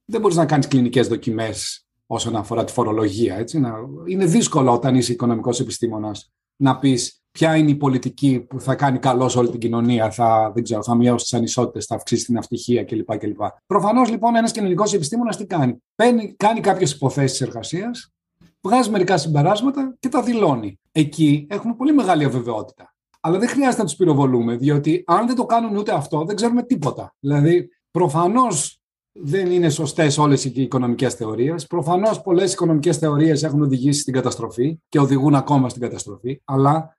δεν 0.06 0.22
μπορείς 0.22 0.38
να 0.38 0.46
κάνεις 0.46 0.68
κλινικές 0.68 1.08
δοκιμές 1.08 1.88
όσον 2.06 2.36
αφορά 2.36 2.64
τη 2.64 2.72
φορολογία. 2.72 3.36
Έτσι. 3.36 3.60
Να, 3.60 3.74
είναι 4.06 4.26
δύσκολο 4.26 4.74
όταν 4.74 4.96
είσαι 4.96 5.12
οικονομικός 5.12 5.60
επιστήμονας 5.60 6.32
να 6.56 6.80
πεις 6.80 7.24
ποια 7.32 7.56
είναι 7.56 7.72
η 7.72 7.76
πολιτική 7.76 8.40
που 8.40 8.60
θα 8.60 8.76
κάνει 8.76 9.00
καλό 9.00 9.30
σε 9.30 9.40
όλη 9.40 9.50
την 9.50 9.60
κοινωνία, 9.60 10.12
θα, 10.12 10.52
δεν 10.54 10.64
ξέρω, 10.64 10.84
θα 10.84 10.96
μειώσει 10.96 11.24
τις 11.24 11.34
ανισότητες, 11.34 11.86
θα 11.86 11.96
αυξήσει 11.96 12.26
την 12.26 12.36
ευτυχία 12.36 12.84
κλπ. 12.84 13.18
κλπ. 13.18 13.42
Προφανώς 13.66 14.10
λοιπόν 14.10 14.36
ένας 14.36 14.52
κοινωνικός 14.52 14.94
επιστήμονας 14.94 15.38
τι 15.38 15.46
κάνει; 15.46 15.78
Παίρνει, 15.96 16.34
κάνει 16.38 16.60
κάποιες 16.60 16.92
υποθέσεις 16.92 17.42
εργασίας, 17.42 18.14
βγάζει 18.62 18.90
μερικά 18.90 19.18
συμπεράσματα 19.18 19.96
και 20.00 20.10
τα 20.10 20.24
δηλώνει. 20.24 20.80
Εκεί 20.92 21.48
έχουμε 21.50 21.76
πολύ 21.76 21.94
μεγάλη 21.94 22.24
αβεβαιότητα. 22.24 22.94
Αλλά 23.20 23.40
δεν 23.40 23.48
χρειάζεται 23.48 23.82
να 23.82 23.88
τους 23.88 23.96
πυροβολούμε, 23.96 24.56
διότι 24.56 25.04
αν 25.08 25.28
δεν 25.28 25.36
το 25.36 25.46
κάνουν 25.46 25.76
ούτε 25.76 25.94
αυτό, 25.94 26.26
δεν 26.26 26.36
ξέρουμε 26.36 26.64
τίποτα. 26.64 27.16
Δηλαδή, 27.20 27.70
προφανώς 27.92 28.80
δεν 29.12 29.52
είναι 29.52 29.70
σωστές 29.70 30.18
όλες 30.18 30.46
οι 30.46 30.52
οικονομικές 30.56 31.14
θεωρίες. 31.14 31.68
Προφανώς 31.68 32.22
πολλές 32.22 32.54
οικονομικές 32.54 32.98
θεωρίες 32.98 33.44
έχουν 33.44 33.62
οδηγήσει 33.62 34.00
στην 34.00 34.14
καταστροφή 34.14 34.80
και 34.90 35.00
οδηγούν 35.00 35.36
ακόμα 35.36 35.70
στην 35.70 35.82
καταστροφή. 35.82 36.42
Αλλά 36.46 36.98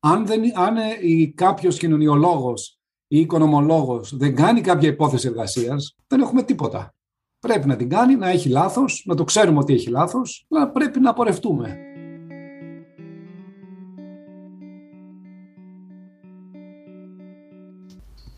αν, 0.00 0.26
δεν, 0.26 0.58
αν 0.58 0.76
ε, 0.76 0.82
κάποιος 1.34 1.78
κοινωνιολόγος 1.78 2.78
ή 3.06 3.20
οικονομολόγος 3.20 4.16
δεν 4.16 4.34
κάνει 4.34 4.60
κάποια 4.60 4.88
υπόθεση 4.88 5.26
εργασίας, 5.26 5.96
δεν 6.06 6.20
έχουμε 6.20 6.42
τίποτα. 6.42 6.94
Πρέπει 7.38 7.66
να 7.66 7.76
την 7.76 7.88
κάνει, 7.88 8.14
να 8.14 8.28
έχει 8.28 8.48
λάθος, 8.48 9.02
να 9.06 9.14
το 9.14 9.24
ξέρουμε 9.24 9.58
ότι 9.58 9.72
έχει 9.72 9.90
λάθος, 9.90 10.46
αλλά 10.50 10.70
πρέπει 10.70 11.00
να 11.00 11.10
απορρευτούμε. 11.10 11.76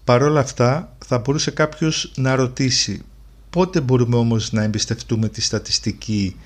Παρ' 0.05 0.23
όλα 0.23 0.41
αυτά 0.41 0.97
θα 1.05 1.19
μπορούσε 1.19 1.51
κάποιος 1.51 2.13
να 2.17 2.35
ρωτήσει 2.35 3.05
Πότε 3.55 3.81
μπορούμε 3.81 4.17
όμως 4.17 4.53
να 4.53 4.63
εμπιστευτούμε 4.63 5.29
τη 5.29 5.41
στατιστική 5.41 6.37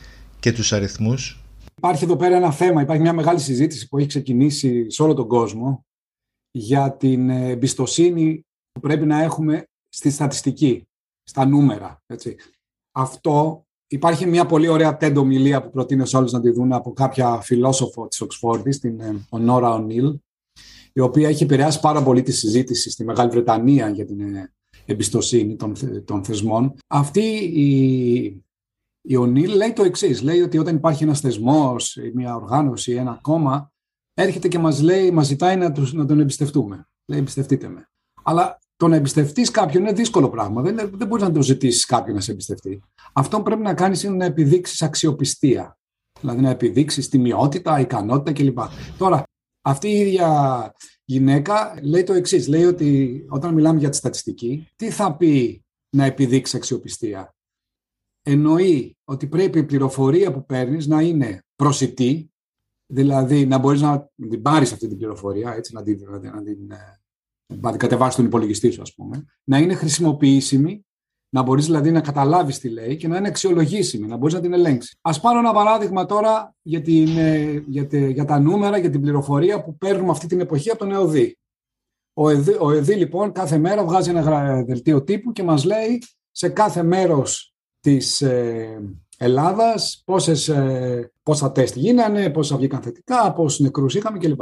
και 0.40 0.52
τους 0.52 0.72
αριθμούς; 0.72 1.40
Υπάρχει 1.76 2.04
εδώ 2.04 2.16
πέρα 2.16 2.36
ένα 2.36 2.52
θέμα, 2.52 2.82
υπάρχει 2.82 3.02
μια 3.02 3.12
μεγάλη 3.12 3.38
συζήτηση 3.38 3.88
που 3.88 3.98
έχει 3.98 4.06
ξεκινήσει 4.06 4.90
σε 4.90 5.02
όλο 5.02 5.14
τον 5.14 5.28
κόσμο 5.28 5.86
για 6.50 6.96
την 6.96 7.30
εμπιστοσύνη 7.30 8.46
που 8.72 8.80
πρέπει 8.80 9.06
να 9.06 9.22
έχουμε 9.22 9.64
στη 9.88 10.10
στατιστική, 10.10 10.88
στα 11.22 11.46
νούμερα. 11.46 12.02
Έτσι. 12.06 12.36
Αυτό 12.92 13.64
υπάρχει 13.86 14.26
μια 14.26 14.46
πολύ 14.46 14.68
ωραία 14.68 14.96
τέντομιλία 14.96 15.62
που 15.62 15.70
προτείνω 15.70 16.04
σε 16.04 16.16
όλους 16.16 16.32
να 16.32 16.40
τη 16.40 16.50
δουν 16.50 16.72
από 16.72 16.92
κάποια 16.92 17.40
φιλόσοφο 17.40 18.08
της 18.08 18.20
Οξφόρδης, 18.20 18.78
την 18.78 19.00
Ονόρα 19.28 19.74
Ονίλ, 19.74 20.18
η 20.98 21.00
οποία 21.00 21.28
έχει 21.28 21.42
επηρεάσει 21.42 21.80
πάρα 21.80 22.02
πολύ 22.02 22.22
τη 22.22 22.32
συζήτηση 22.32 22.90
στη 22.90 23.04
Μεγάλη 23.04 23.30
Βρετανία 23.30 23.88
για 23.88 24.04
την 24.04 24.20
ε, 24.20 24.52
εμπιστοσύνη 24.84 25.56
των, 25.56 25.74
των 26.04 26.24
θεσμών. 26.24 26.74
Αυτή 26.86 27.20
η, 27.54 28.44
η 29.00 29.16
Ονίλ 29.16 29.56
λέει 29.56 29.72
το 29.72 29.82
εξής. 29.82 30.22
Λέει 30.22 30.40
ότι 30.40 30.58
όταν 30.58 30.76
υπάρχει 30.76 31.02
ένας 31.02 31.20
θεσμός, 31.20 31.98
μια 32.14 32.34
οργάνωση, 32.34 32.92
ένα 32.92 33.18
κόμμα, 33.22 33.72
έρχεται 34.14 34.48
και 34.48 34.58
μας 34.58 34.82
λέει, 34.82 35.10
μας 35.10 35.26
ζητάει 35.26 35.56
να, 35.56 35.72
τους, 35.72 35.92
να 35.92 36.06
τον 36.06 36.20
εμπιστευτούμε. 36.20 36.88
Λέει, 37.06 37.18
εμπιστευτείτε 37.18 37.68
με. 37.68 37.88
Αλλά 38.22 38.58
το 38.76 38.88
να 38.88 38.96
εμπιστευτείς 38.96 39.50
κάποιον 39.50 39.82
είναι 39.82 39.92
δύσκολο 39.92 40.28
πράγμα. 40.28 40.62
Δεν, 40.62 40.90
δεν 40.94 41.06
μπορείς 41.06 41.24
να 41.24 41.32
το 41.32 41.42
ζητήσεις 41.42 41.84
κάποιον 41.84 42.14
να 42.14 42.20
σε 42.20 42.32
εμπιστευτεί. 42.32 42.82
Αυτό 43.12 43.36
που 43.36 43.42
πρέπει 43.42 43.62
να 43.62 43.74
κάνεις 43.74 44.02
είναι 44.02 44.16
να 44.16 44.24
επιδείξεις 44.24 44.82
αξιοπιστία. 44.82 45.78
Δηλαδή 46.20 46.40
να 46.40 46.50
επιδείξεις 46.50 47.08
τιμιότητα, 47.08 47.80
ικανότητα 47.80 48.32
κλπ. 48.32 48.58
Τώρα, 48.98 49.22
αυτή 49.68 49.88
η 49.88 49.98
ίδια 49.98 50.72
γυναίκα 51.04 51.78
λέει 51.82 52.02
το 52.02 52.12
εξής. 52.12 52.48
Λέει 52.48 52.64
ότι 52.64 53.24
όταν 53.28 53.54
μιλάμε 53.54 53.78
για 53.78 53.88
τη 53.88 53.96
στατιστική, 53.96 54.68
τι 54.76 54.90
θα 54.90 55.16
πει 55.16 55.64
να 55.96 56.04
επιδείξει 56.04 56.56
αξιοπιστία; 56.56 57.36
Εννοεί 58.22 58.96
ότι 59.04 59.26
πρέπει 59.26 59.58
η 59.58 59.64
πληροφορία 59.64 60.32
που 60.32 60.44
παίρνεις 60.44 60.86
να 60.86 61.02
είναι 61.02 61.44
προσιτή, 61.56 62.32
δηλαδή 62.86 63.46
να 63.46 63.58
μπορείς 63.58 63.80
να 63.80 64.10
την 64.30 64.42
πάρεις 64.42 64.72
αυτή 64.72 64.88
την 64.88 64.96
πληροφορία, 64.96 65.54
έτσι, 65.54 65.74
να 65.74 65.82
την, 65.82 65.98
να 66.10 66.42
την, 66.42 66.72
να 67.46 67.70
την 67.70 67.78
κατεβάσεις 67.78 68.14
τον 68.16 68.24
υπολογιστή 68.24 68.70
σου, 68.70 68.82
ας 68.82 68.94
πούμε, 68.94 69.24
να 69.44 69.58
είναι 69.58 69.74
χρησιμοποιήσιμη 69.74 70.86
να 71.30 71.42
μπορείς 71.42 71.64
δηλαδή 71.64 71.90
να 71.90 72.00
καταλάβεις 72.00 72.58
τι 72.58 72.68
λέει 72.68 72.96
και 72.96 73.08
να 73.08 73.16
είναι 73.16 73.28
αξιολογήσιμη, 73.28 74.06
να 74.06 74.16
μπορείς 74.16 74.34
να 74.34 74.40
την 74.40 74.52
ελέγξεις. 74.52 74.98
Α 75.00 75.20
πάρω 75.20 75.38
ένα 75.38 75.52
παράδειγμα 75.52 76.06
τώρα 76.06 76.54
για, 76.62 76.82
την, 76.82 77.18
ε, 77.18 77.64
για, 77.66 77.88
για 77.90 78.24
τα 78.24 78.38
νούμερα, 78.38 78.78
για 78.78 78.90
την 78.90 79.00
πληροφορία 79.00 79.62
που 79.62 79.76
παίρνουμε 79.76 80.10
αυτή 80.10 80.26
την 80.26 80.40
εποχή 80.40 80.70
από 80.70 80.78
τον 80.78 80.92
ΕΟΔΗ. 80.92 81.38
Ο 82.12 82.28
ΕΔΗ, 82.28 82.56
ο 82.60 82.70
ΕΔΗ 82.70 82.94
λοιπόν 82.94 83.32
κάθε 83.32 83.58
μέρα 83.58 83.84
βγάζει 83.84 84.10
ένα 84.10 84.62
δελτίο 84.62 85.02
τύπου 85.02 85.32
και 85.32 85.42
μας 85.42 85.64
λέει 85.64 86.02
σε 86.30 86.48
κάθε 86.48 86.82
μέρος 86.82 87.54
της 87.80 88.20
ε, 88.20 88.80
Ελλάδας 89.20 90.02
πόσες, 90.04 90.48
ε, 90.48 91.12
πόσα 91.22 91.52
τεστ 91.52 91.76
γίνανε, 91.76 92.30
πόσα 92.30 92.56
βγήκαν 92.56 92.82
θετικά, 92.82 93.32
πόσους 93.32 93.58
νεκρούς 93.60 93.94
είχαμε 93.94 94.18
κλπ. 94.18 94.40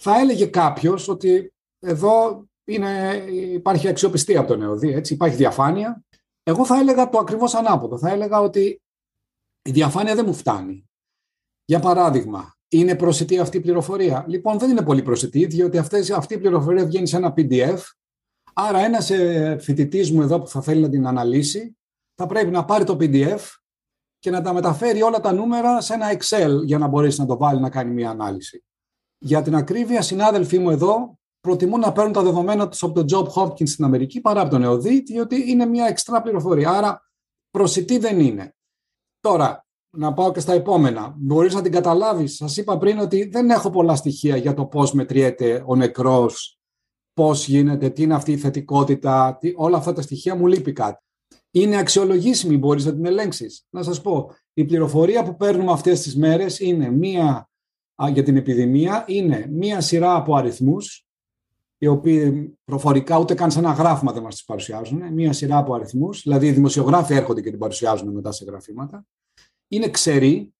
Θα 0.00 0.18
έλεγε 0.18 0.46
κάποιος 0.46 1.08
ότι 1.08 1.52
εδώ 1.78 2.44
είναι, 2.64 3.14
υπάρχει 3.30 3.88
αξιοπιστία 3.88 4.38
από 4.38 4.48
τον 4.48 4.62
ΕΟΔΗ, 4.62 4.92
έτσι, 4.92 5.14
υπάρχει 5.14 5.36
διαφάνεια. 5.36 6.04
Εγώ 6.42 6.64
θα 6.64 6.78
έλεγα 6.78 7.08
το 7.08 7.18
ακριβώς 7.18 7.54
ανάποδο. 7.54 7.98
Θα 7.98 8.10
έλεγα 8.10 8.40
ότι 8.40 8.82
η 9.62 9.70
διαφάνεια 9.70 10.14
δεν 10.14 10.24
μου 10.26 10.34
φτάνει. 10.34 10.90
Για 11.64 11.80
παράδειγμα, 11.80 12.54
είναι 12.68 12.96
προσιτή 12.96 13.38
αυτή 13.38 13.56
η 13.56 13.60
πληροφορία; 13.60 14.24
Λοιπόν, 14.28 14.58
δεν 14.58 14.70
είναι 14.70 14.82
πολύ 14.82 15.02
προσιτή, 15.02 15.46
διότι 15.46 15.78
αυτές, 15.78 16.10
αυτή 16.10 16.34
η 16.34 16.38
πληροφορία 16.38 16.84
βγαίνει 16.86 17.06
σε 17.06 17.16
ένα 17.16 17.34
PDF. 17.36 17.78
Άρα, 18.52 18.78
ένας 18.78 19.10
ε, 19.10 19.56
φοιτητής 19.60 20.10
μου 20.12 20.22
εδώ 20.22 20.40
που 20.40 20.48
θα 20.48 20.62
θέλει 20.62 20.80
να 20.80 20.88
την 20.88 21.06
αναλύσει, 21.06 21.76
θα 22.14 22.26
πρέπει 22.26 22.50
να 22.50 22.64
πάρει 22.64 22.84
το 22.84 22.96
PDF 23.00 23.40
και 24.18 24.30
να 24.30 24.42
τα 24.42 24.52
μεταφέρει 24.52 25.02
όλα 25.02 25.20
τα 25.20 25.32
νούμερα 25.32 25.80
σε 25.80 25.94
ένα 25.94 26.12
Excel 26.12 26.64
για 26.64 26.78
να 26.78 26.86
μπορέσει 26.86 27.20
να 27.20 27.26
το 27.26 27.36
βάλει 27.36 27.60
να 27.60 27.70
κάνει 27.70 27.92
μια 27.92 28.10
ανάλυση. 28.10 28.64
Για 29.18 29.42
την 29.42 29.54
ακρίβεια, 29.54 30.02
συνάδελφοί 30.02 30.58
μου 30.58 30.70
εδώ 30.70 31.18
προτιμούν 31.42 31.80
να 31.80 31.92
παίρνουν 31.92 32.12
τα 32.12 32.22
δεδομένα 32.22 32.68
τους 32.68 32.82
από 32.82 33.04
τον 33.04 33.06
Job 33.10 33.26
Hopkins 33.32 33.68
στην 33.68 33.84
Αμερική 33.84 34.20
παρά 34.20 34.40
από 34.40 34.50
τον 34.50 34.62
ΕΟΔΗ, 34.62 35.00
διότι 35.00 35.50
είναι 35.50 35.66
μια 35.66 35.86
εξτρά 35.86 36.22
πληροφορία. 36.22 36.70
Άρα 36.70 37.10
προσιτή 37.50 37.98
δεν 37.98 38.20
είναι. 38.20 38.54
Τώρα, 39.20 39.66
να 39.96 40.12
πάω 40.12 40.32
και 40.32 40.40
στα 40.40 40.52
επόμενα. 40.52 41.14
Μπορείς 41.18 41.54
να 41.54 41.62
την 41.62 41.72
καταλάβεις. 41.72 42.36
Σας 42.36 42.56
είπα 42.56 42.78
πριν 42.78 42.98
ότι 42.98 43.24
δεν 43.24 43.50
έχω 43.50 43.70
πολλά 43.70 43.96
στοιχεία 43.96 44.36
για 44.36 44.54
το 44.54 44.66
πώς 44.66 44.92
μετριέται 44.92 45.64
ο 45.66 45.76
νεκρός, 45.76 46.58
πώς 47.12 47.48
γίνεται, 47.48 47.90
τι 47.90 48.02
είναι 48.02 48.14
αυτή 48.14 48.32
η 48.32 48.36
θετικότητα, 48.36 49.36
τι, 49.40 49.52
όλα 49.56 49.76
αυτά 49.76 49.92
τα 49.92 50.02
στοιχεία 50.02 50.34
μου 50.34 50.46
λείπει 50.46 50.72
κάτι. 50.72 51.04
Είναι 51.50 51.76
αξιολογήσιμη, 51.76 52.56
μπορείς 52.56 52.84
να 52.84 52.92
την 52.92 53.06
ελέγξεις. 53.06 53.66
Να 53.70 53.82
σας 53.82 54.00
πω, 54.00 54.30
η 54.52 54.64
πληροφορία 54.64 55.24
που 55.24 55.36
παίρνουμε 55.36 55.72
αυτές 55.72 56.00
τις 56.00 56.16
μέρες 56.16 56.60
είναι 56.60 56.90
μία 56.90 57.50
για 58.12 58.22
την 58.22 58.36
επιδημία, 58.36 59.04
είναι 59.06 59.46
μία 59.50 59.80
σειρά 59.80 60.14
από 60.14 60.36
αριθμούς 60.36 61.06
οι 61.82 61.86
οποίοι 61.86 62.54
προφορικά 62.64 63.18
ούτε 63.18 63.34
καν 63.34 63.50
σε 63.50 63.58
ένα 63.58 63.72
γράφημα 63.72 64.12
δεν 64.12 64.22
μας 64.22 64.34
τις 64.34 64.44
παρουσιάζουν. 64.44 65.12
Μία 65.12 65.32
σειρά 65.32 65.56
από 65.56 65.74
αριθμούς, 65.74 66.22
δηλαδή 66.22 66.46
οι 66.46 66.52
δημοσιογράφοι 66.52 67.14
έρχονται 67.14 67.40
και 67.40 67.50
την 67.50 67.58
παρουσιάζουν 67.58 68.12
μετά 68.12 68.32
σε 68.32 68.44
γραφήματα. 68.44 69.06
Είναι 69.68 69.90
ξεροί, 69.90 70.54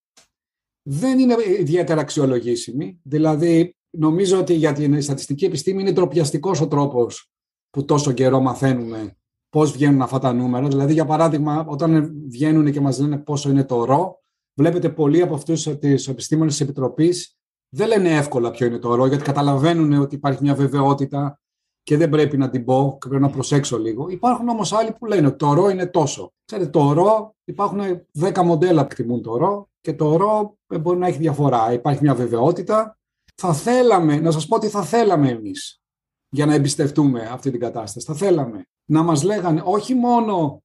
δεν 0.82 1.18
είναι 1.18 1.34
ιδιαίτερα 1.58 2.00
αξιολογήσιμοι. 2.00 3.00
Δηλαδή, 3.02 3.76
νομίζω 3.90 4.38
ότι 4.38 4.54
για 4.54 4.72
την 4.72 5.02
στατιστική 5.02 5.44
επιστήμη 5.44 5.80
είναι 5.80 5.92
τροπιαστικός 5.92 6.60
ο 6.60 6.68
τρόπος 6.68 7.30
που 7.70 7.84
τόσο 7.84 8.12
καιρό 8.12 8.40
μαθαίνουμε 8.40 9.16
πώς 9.48 9.72
βγαίνουν 9.72 10.02
αυτά 10.02 10.18
τα 10.18 10.32
νούμερα. 10.32 10.68
Δηλαδή, 10.68 10.92
για 10.92 11.04
παράδειγμα, 11.04 11.66
όταν 11.68 12.12
βγαίνουν 12.28 12.72
και 12.72 12.80
μας 12.80 12.98
λένε 12.98 13.18
πόσο 13.18 13.50
είναι 13.50 13.64
το 13.64 13.84
ρο, 13.84 14.22
βλέπετε 14.54 14.88
πολλοί 14.88 15.22
από 15.22 15.34
αυτούς 15.34 15.62
του 15.62 16.10
επιστήμονες 16.10 16.52
της 16.52 16.60
Επιτροπής 16.60 17.36
δεν 17.74 17.88
λένε 17.88 18.10
εύκολα 18.16 18.50
ποιο 18.50 18.66
είναι 18.66 18.78
το 18.78 18.94
ρο, 18.94 19.06
γιατί 19.06 19.24
καταλαβαίνουν 19.24 19.92
ότι 19.92 20.14
υπάρχει 20.14 20.42
μια 20.42 20.54
βεβαιότητα 20.54 21.40
και 21.82 21.96
δεν 21.96 22.08
πρέπει 22.08 22.36
να 22.36 22.50
την 22.50 22.64
πω 22.64 22.98
και 23.00 23.08
πρέπει 23.08 23.22
να 23.22 23.30
προσέξω 23.30 23.78
λίγο. 23.78 24.08
Υπάρχουν 24.08 24.48
όμως 24.48 24.72
άλλοι 24.72 24.92
που 24.92 25.06
λένε 25.06 25.26
ότι 25.26 25.36
το 25.36 25.52
ρο 25.52 25.68
είναι 25.68 25.86
τόσο. 25.86 26.32
Ξέρετε, 26.44 26.70
το 26.70 26.92
ρο, 26.92 27.34
υπάρχουν 27.44 27.80
10 28.20 28.42
μοντέλα 28.44 28.80
που 28.80 28.88
εκτιμούν 28.90 29.22
το 29.22 29.36
ρο 29.36 29.68
και 29.80 29.94
το 29.94 30.16
ρο 30.16 30.56
μπορεί 30.80 30.98
να 30.98 31.06
έχει 31.06 31.18
διαφορά. 31.18 31.72
Υπάρχει 31.72 32.02
μια 32.02 32.14
βεβαιότητα. 32.14 32.98
Θα 33.34 33.52
θέλαμε, 33.52 34.20
να 34.20 34.30
σας 34.30 34.46
πω 34.46 34.58
τι 34.58 34.68
θα 34.68 34.82
θέλαμε 34.82 35.28
εμείς 35.28 35.80
για 36.28 36.46
να 36.46 36.54
εμπιστευτούμε 36.54 37.28
αυτή 37.32 37.50
την 37.50 37.60
κατάσταση. 37.60 38.06
Θα 38.06 38.14
θέλαμε 38.14 38.66
να 38.84 39.02
μας 39.02 39.22
λέγανε 39.22 39.62
όχι 39.64 39.94
μόνο 39.94 40.62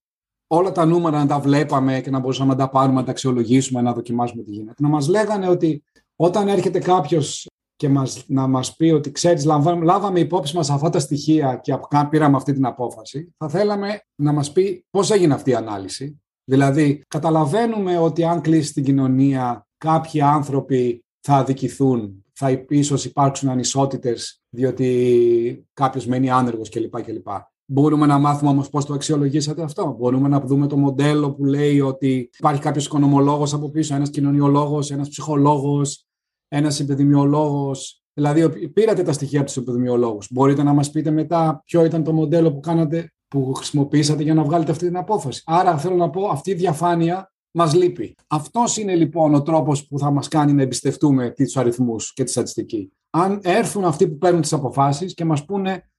όλα 0.47 0.71
τα 0.71 0.85
νούμερα 0.85 1.17
να 1.17 1.27
τα 1.27 1.39
βλέπαμε 1.39 2.01
και 2.01 2.09
να 2.09 2.19
μπορούσαμε 2.19 2.51
να 2.51 2.57
τα 2.57 2.69
πάρουμε, 2.69 2.99
να 2.99 3.05
τα 3.05 3.11
αξιολογήσουμε, 3.11 3.81
να 3.81 3.93
δοκιμάσουμε 3.93 4.43
τι 4.43 4.51
γίνεται. 4.51 4.83
Να 4.83 4.89
μας 4.89 5.07
λέγανε 5.07 5.49
ότι 5.49 5.83
όταν 6.19 6.47
έρχεται 6.47 6.79
κάποιος 6.79 7.47
και 7.75 7.89
μας, 7.89 8.23
να 8.27 8.47
μας 8.47 8.75
πει 8.75 8.89
ότι 8.89 9.11
ξέρεις 9.11 9.45
λάβαμε 9.81 10.19
υπόψη 10.19 10.55
μας 10.55 10.69
αυτά 10.69 10.89
τα 10.89 10.99
στοιχεία 10.99 11.59
και 11.63 11.77
πήραμε 12.09 12.35
αυτή 12.35 12.53
την 12.53 12.65
απόφαση, 12.65 13.33
θα 13.37 13.49
θέλαμε 13.49 14.01
να 14.15 14.31
μας 14.31 14.51
πει 14.51 14.85
πώς 14.89 15.11
έγινε 15.11 15.33
αυτή 15.33 15.49
η 15.49 15.55
ανάλυση. 15.55 16.21
Δηλαδή, 16.43 17.03
καταλαβαίνουμε 17.07 17.97
ότι 17.97 18.23
αν 18.23 18.41
κλείσει 18.41 18.73
την 18.73 18.83
κοινωνία 18.83 19.67
κάποιοι 19.77 20.21
άνθρωποι 20.21 21.05
θα 21.19 21.35
αδικηθούν, 21.35 22.25
θα 22.33 22.65
ίσως 22.69 23.05
υπάρξουν 23.05 23.49
ανισότητες 23.49 24.41
διότι 24.49 25.67
κάποιος 25.73 26.05
μένει 26.05 26.29
άνεργος 26.29 26.69
κλπ. 26.69 27.01
κλπ. 27.01 27.27
Μπορούμε 27.65 28.05
να 28.05 28.17
μάθουμε 28.17 28.49
όμως 28.49 28.69
πώς 28.69 28.85
το 28.85 28.93
αξιολογήσατε 28.93 29.63
αυτό; 29.63 29.95
Μπορούμε 29.99 30.27
να 30.27 30.39
δούμε 30.39 30.67
το 30.67 30.77
μοντέλο 30.77 31.33
που 31.33 31.45
λέει 31.45 31.79
ότι 31.79 32.29
υπάρχει 32.37 32.61
κάποιος 32.61 32.85
οικονομολόγος 32.85 33.53
από 33.53 33.69
πίσω, 33.69 33.95
ένας 33.95 34.09
κοινωνιολόγος, 34.09 34.91
ένας 34.91 35.09
ψυχολόγος, 35.09 36.06
ένας 36.47 36.79
επιδημιολόγος. 36.79 38.01
Δηλαδή, 38.13 38.69
πήρατε 38.69 39.03
τα 39.03 39.11
στοιχεία 39.11 39.39
από 39.39 39.47
τους 39.47 39.57
επιδημιολόγους. 39.57 40.27
Μπορείτε 40.31 40.63
να 40.63 40.73
μας 40.73 40.89
πείτε 40.89 41.11
μετά 41.11 41.61
ποιο 41.65 41.85
ήταν 41.85 42.03
το 42.03 42.13
μοντέλο 42.13 42.53
που 42.53 42.59
κάνατε, 42.59 43.11
που 43.27 43.53
χρησιμοποιήσατε 43.53 44.23
για 44.23 44.33
να 44.33 44.43
βγάλετε 44.43 44.71
αυτή 44.71 44.85
την 44.85 44.97
απόφαση. 44.97 45.43
Άρα, 45.45 45.77
θέλω 45.77 45.95
να 45.95 46.09
πω, 46.09 46.27
αυτή 46.27 46.51
η 46.51 46.53
διαφάνεια 46.53 47.31
μας 47.51 47.73
λείπει. 47.73 48.15
Αυτός 48.27 48.77
είναι 48.77 48.95
λοιπόν 48.95 49.33
ο 49.33 49.41
τρόπος 49.41 49.87
που 49.87 49.99
θα 49.99 50.11
μας 50.11 50.27
κάνει 50.27 50.53
να 50.53 50.61
εμπιστευτούμε 50.61 51.29
του 51.29 51.59
αριθμούς 51.59 52.13
και 52.13 52.23
τη 52.23 52.31
στατιστική. 52.31 52.91
Αν 53.09 53.39
έρθουν 53.43 53.85
αυτοί 53.85 54.07
που 54.07 54.17
παίρνουν 54.17 54.41
τις 54.41 54.53
αποφάσεις 54.53 55.13
και 55.13 55.25
μας 55.25 55.45
πούνε 55.45 55.89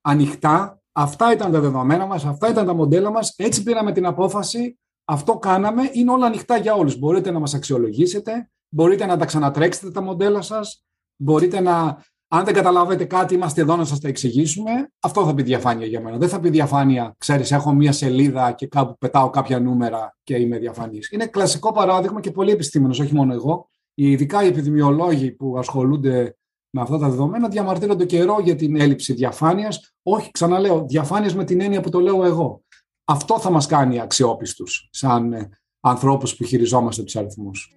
ανοιχτά, 0.00 0.82
αυτά 0.92 1.32
ήταν 1.32 1.52
τα 1.52 1.60
δεδομένα 1.60 2.06
μας, 2.06 2.24
αυτά 2.24 2.50
ήταν 2.50 2.66
τα 2.66 2.74
μοντέλα 2.74 3.10
μας, 3.10 3.34
έτσι 3.36 3.62
πήραμε 3.62 3.92
την 3.92 4.06
απόφαση, 4.06 4.78
αυτό 5.04 5.38
κάναμε, 5.38 5.90
είναι 5.92 6.10
όλα 6.10 6.26
ανοιχτά 6.26 6.56
για 6.56 6.74
όλους. 6.74 6.98
Μπορείτε 6.98 7.30
να 7.30 7.38
μας 7.38 7.54
αξιολογήσετε, 7.54 8.50
μπορείτε 8.74 9.06
να 9.06 9.16
τα 9.16 9.24
ξανατρέξετε 9.24 9.90
τα 9.90 10.00
μοντέλα 10.00 10.42
σας, 10.42 10.84
μπορείτε 11.16 11.60
να, 11.60 12.02
αν 12.28 12.44
δεν 12.44 12.54
καταλάβετε 12.54 13.04
κάτι, 13.04 13.34
είμαστε 13.34 13.60
εδώ 13.60 13.76
να 13.76 13.84
σας 13.84 14.00
τα 14.00 14.08
εξηγήσουμε. 14.08 14.70
Αυτό 15.00 15.24
θα 15.24 15.34
πει 15.34 15.42
διαφάνεια 15.42 15.86
για 15.86 16.00
μένα. 16.00 16.16
Δεν 16.16 16.28
θα 16.28 16.40
πει 16.40 16.50
διαφάνεια, 16.50 17.14
ξέρεις, 17.18 17.52
έχω 17.52 17.72
μία 17.72 17.92
σελίδα 17.92 18.52
και 18.52 18.66
κάπου 18.66 18.98
πετάω 18.98 19.30
κάποια 19.30 19.60
νούμερα 19.60 20.16
και 20.22 20.36
είμαι 20.36 20.58
διαφανής. 20.58 21.10
Είναι 21.10 21.26
κλασικό 21.26 21.72
παράδειγμα 21.72 22.20
και 22.20 22.30
πολλοί 22.30 22.50
επιστήμονες, 22.50 22.98
όχι 22.98 23.14
μόνο 23.14 23.32
εγώ, 23.32 23.68
ειδικά 23.94 24.44
οι 24.44 24.46
επιδημιολόγοι 24.46 25.32
που 25.32 25.58
ασχολούνται 25.58 26.36
με 26.70 26.80
αυτά 26.80 26.98
τα 26.98 27.08
δεδομένα 27.08 27.48
διαμαρτύρονται 27.48 28.04
καιρό 28.04 28.40
για 28.40 28.56
την 28.56 28.80
έλλειψη 28.80 29.12
διαφάνειας. 29.12 29.94
Όχι, 30.02 30.30
ξαναλέω, 30.30 30.84
διαφάνειας 30.88 31.34
με 31.34 31.44
την 31.44 31.60
έννοια 31.60 31.80
που 31.80 31.90
το 31.90 32.00
λέω 32.00 32.24
εγώ. 32.24 32.62
αυτό 33.04 33.38
θα 33.38 33.50
μας 33.50 33.66
κάνει 33.66 34.00
αξιόπιστους 34.00 34.88
σαν 34.92 35.32
ε, 35.32 35.48
ανθρώπους 35.80 36.36
που 36.36 36.44
χειριζόμαστε 36.44 37.02
τους 37.02 37.16
αριθμούς. 37.16 37.74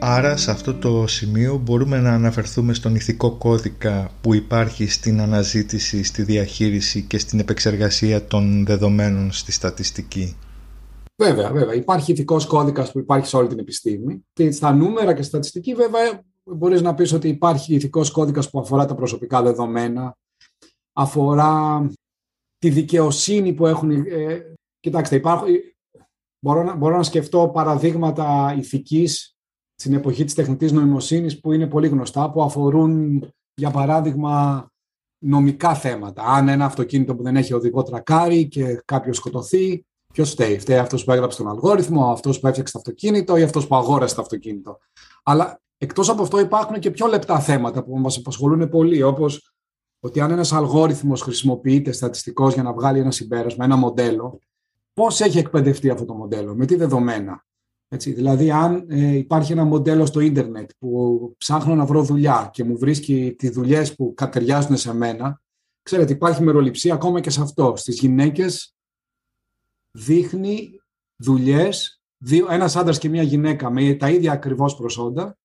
Άρα 0.00 0.36
σε 0.36 0.50
αυτό 0.50 0.74
το 0.74 1.06
σημείο 1.06 1.58
μπορούμε 1.58 1.98
να 2.00 2.12
αναφερθούμε 2.12 2.74
στον 2.74 2.94
ηθικό 2.94 3.30
κώδικα 3.30 4.10
που 4.20 4.34
υπάρχει 4.34 4.86
στην 4.86 5.20
αναζήτηση, 5.20 6.02
στη 6.02 6.22
διαχείριση 6.22 7.02
και 7.02 7.18
στην 7.18 7.38
επεξεργασία 7.38 8.26
των 8.26 8.64
δεδομένων 8.66 9.32
στη 9.32 9.52
στατιστική. 9.52 10.36
Βέβαια, 11.22 11.52
βέβαια. 11.52 11.74
Υπάρχει 11.74 12.12
ηθικός 12.12 12.46
κώδικας 12.46 12.92
που 12.92 12.98
υπάρχει 12.98 13.26
σε 13.26 13.36
όλη 13.36 13.48
την 13.48 13.58
επιστήμη 13.58 14.24
και 14.32 14.50
στα 14.50 14.72
νούμερα 14.72 15.14
και 15.14 15.22
στη 15.22 15.30
στατιστική 15.30 15.74
βέβαια 15.74 16.22
μπορείς 16.44 16.82
να 16.82 16.94
πεις 16.94 17.12
ότι 17.12 17.28
υπάρχει 17.28 17.74
ηθικός 17.74 18.10
κώδικας 18.10 18.50
που 18.50 18.58
αφορά 18.58 18.86
τα 18.86 18.94
προσωπικά 18.94 19.42
δεδομένα, 19.42 20.16
αφορά 20.92 21.86
τη 22.58 22.70
δικαιοσύνη 22.70 23.52
που 23.52 23.66
έχουν... 23.66 23.90
Ε, 23.90 24.54
κοιτάξτε, 24.80 25.16
υπάρχουν, 25.16 25.48
μπορώ, 26.38 26.62
να, 26.62 26.74
μπορώ 26.74 26.96
να 26.96 27.02
σκεφτώ 27.02 27.50
παραδείγματα 27.54 28.54
ηθικής 28.58 29.35
στην 29.76 29.94
εποχή 29.94 30.24
της 30.24 30.34
τεχνητής 30.34 30.72
νοημοσύνης 30.72 31.40
που 31.40 31.52
είναι 31.52 31.66
πολύ 31.66 31.88
γνωστά, 31.88 32.30
που 32.30 32.42
αφορούν, 32.42 33.22
για 33.54 33.70
παράδειγμα, 33.70 34.66
νομικά 35.18 35.74
θέματα. 35.74 36.22
Αν 36.22 36.48
ένα 36.48 36.64
αυτοκίνητο 36.64 37.14
που 37.14 37.22
δεν 37.22 37.36
έχει 37.36 37.52
οδηγό 37.52 37.82
τρακάρει 37.82 38.48
και 38.48 38.82
κάποιο 38.84 39.12
σκοτωθεί, 39.12 39.86
ποιος 40.12 40.30
φταίει; 40.30 40.58
Φταίει 40.58 40.78
αυτός 40.78 41.04
που 41.04 41.12
έγραψε 41.12 41.38
τον 41.42 41.48
αλγόριθμο, 41.48 42.10
αυτός 42.10 42.40
που 42.40 42.46
έφτιαξε 42.46 42.72
το 42.72 42.78
αυτοκίνητο 42.78 43.36
ή 43.36 43.42
αυτός 43.42 43.66
που 43.66 43.76
αγόρασε 43.76 44.14
το 44.14 44.20
αυτοκίνητο. 44.20 44.78
Αλλά 45.22 45.60
εκτός 45.78 46.08
από 46.08 46.22
αυτό 46.22 46.40
υπάρχουν 46.40 46.78
και 46.78 46.90
πιο 46.90 47.06
λεπτά 47.06 47.40
θέματα 47.40 47.84
που 47.84 47.98
μας 47.98 48.16
απασχολούν 48.16 48.68
πολύ, 48.68 49.02
όπως 49.02 49.52
ότι 50.00 50.20
αν 50.20 50.30
ένας 50.30 50.52
αλγόριθμος 50.52 51.22
χρησιμοποιείται 51.22 51.92
στατιστικός 51.92 52.54
για 52.54 52.62
να 52.62 52.72
βγάλει 52.72 52.98
ένα 52.98 53.10
συμπέρασμα, 53.10 53.64
ένα 53.64 53.76
μοντέλο, 53.76 54.38
πώς 54.92 55.20
έχει 55.20 55.38
εκπαιδευτεί 55.38 55.90
αυτό 55.90 56.04
το 56.04 56.14
μοντέλο, 56.14 56.54
με 56.54 56.66
τι 56.66 56.76
δεδομένα. 56.76 57.44
Έτσι, 57.88 58.12
δηλαδή, 58.12 58.50
αν 58.50 58.86
ε, 58.88 59.16
υπάρχει 59.16 59.52
ένα 59.52 59.64
μοντέλο 59.64 60.06
στο 60.06 60.20
ίντερνετ 60.20 60.70
που 60.78 61.34
ψάχνω 61.38 61.74
να 61.74 61.84
βρω 61.84 62.02
δουλειά 62.02 62.50
και 62.52 62.64
μου 62.64 62.78
βρίσκει 62.78 63.34
τις 63.38 63.50
δουλειές 63.50 63.94
που 63.94 64.14
ταιριάζουν 64.30 64.76
σε 64.76 64.94
μένα, 64.94 65.42
ξέρετε, 65.82 66.12
υπάρχει 66.12 66.42
μεροληψία 66.42 66.94
ακόμα 66.94 67.20
και 67.20 67.30
σε 67.30 67.42
αυτό. 67.42 67.76
Στις 67.76 67.98
γυναίκες 67.98 68.74
δείχνει 69.90 70.80
δουλειές, 71.16 72.00
ένας 72.50 72.76
άντρας 72.76 72.98
και 72.98 73.08
μια 73.08 73.22
γυναίκα 73.22 73.70
με 73.70 73.94
τα 73.94 74.10
ίδια 74.10 74.32
ακριβώς 74.32 74.76
προσόντα, 74.76 75.38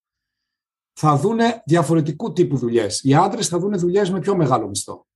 θα 0.93 1.17
δουν 1.17 1.39
διαφορετικού 1.65 2.33
τύπου 2.33 2.57
δουλειές. 2.57 3.03
Οι 3.03 3.13
άντρες 3.13 3.47
θα 3.47 3.59
δουν 3.59 3.79
δουλειές 3.79 4.09
με 4.09 4.19
πιο 4.19 4.35
μεγάλο 4.35 4.67
μισθό. 4.67 5.07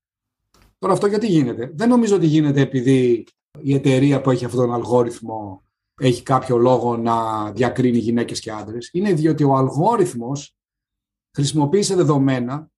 Τώρα 0.79 0.93
αυτό 0.93 1.07
γιατί 1.07 1.27
γίνεται; 1.27 1.71
Δεν 1.73 1.89
νομίζω 1.89 2.15
ότι 2.15 2.25
γίνεται 2.25 2.61
επειδή 2.61 3.27
η 3.61 3.73
εταιρεία 3.73 4.21
που 4.21 4.31
έχει 4.31 4.45
αυτόν 4.45 4.61
τον 4.61 4.73
αλγόριθμο 4.73 5.63
έχει 6.01 6.23
κάποιο 6.23 6.57
λόγο 6.57 6.97
να 6.97 7.51
διακρίνει 7.51 7.97
γυναίκες 7.97 8.39
και 8.39 8.51
άντρες. 8.51 8.89
Είναι 8.93 9.13
διότι 9.13 9.43
ο 9.43 9.55
αλγόριθμος 9.55 10.55
χρησιμοποίησε 11.35 11.95
δεδομένα 11.95 12.69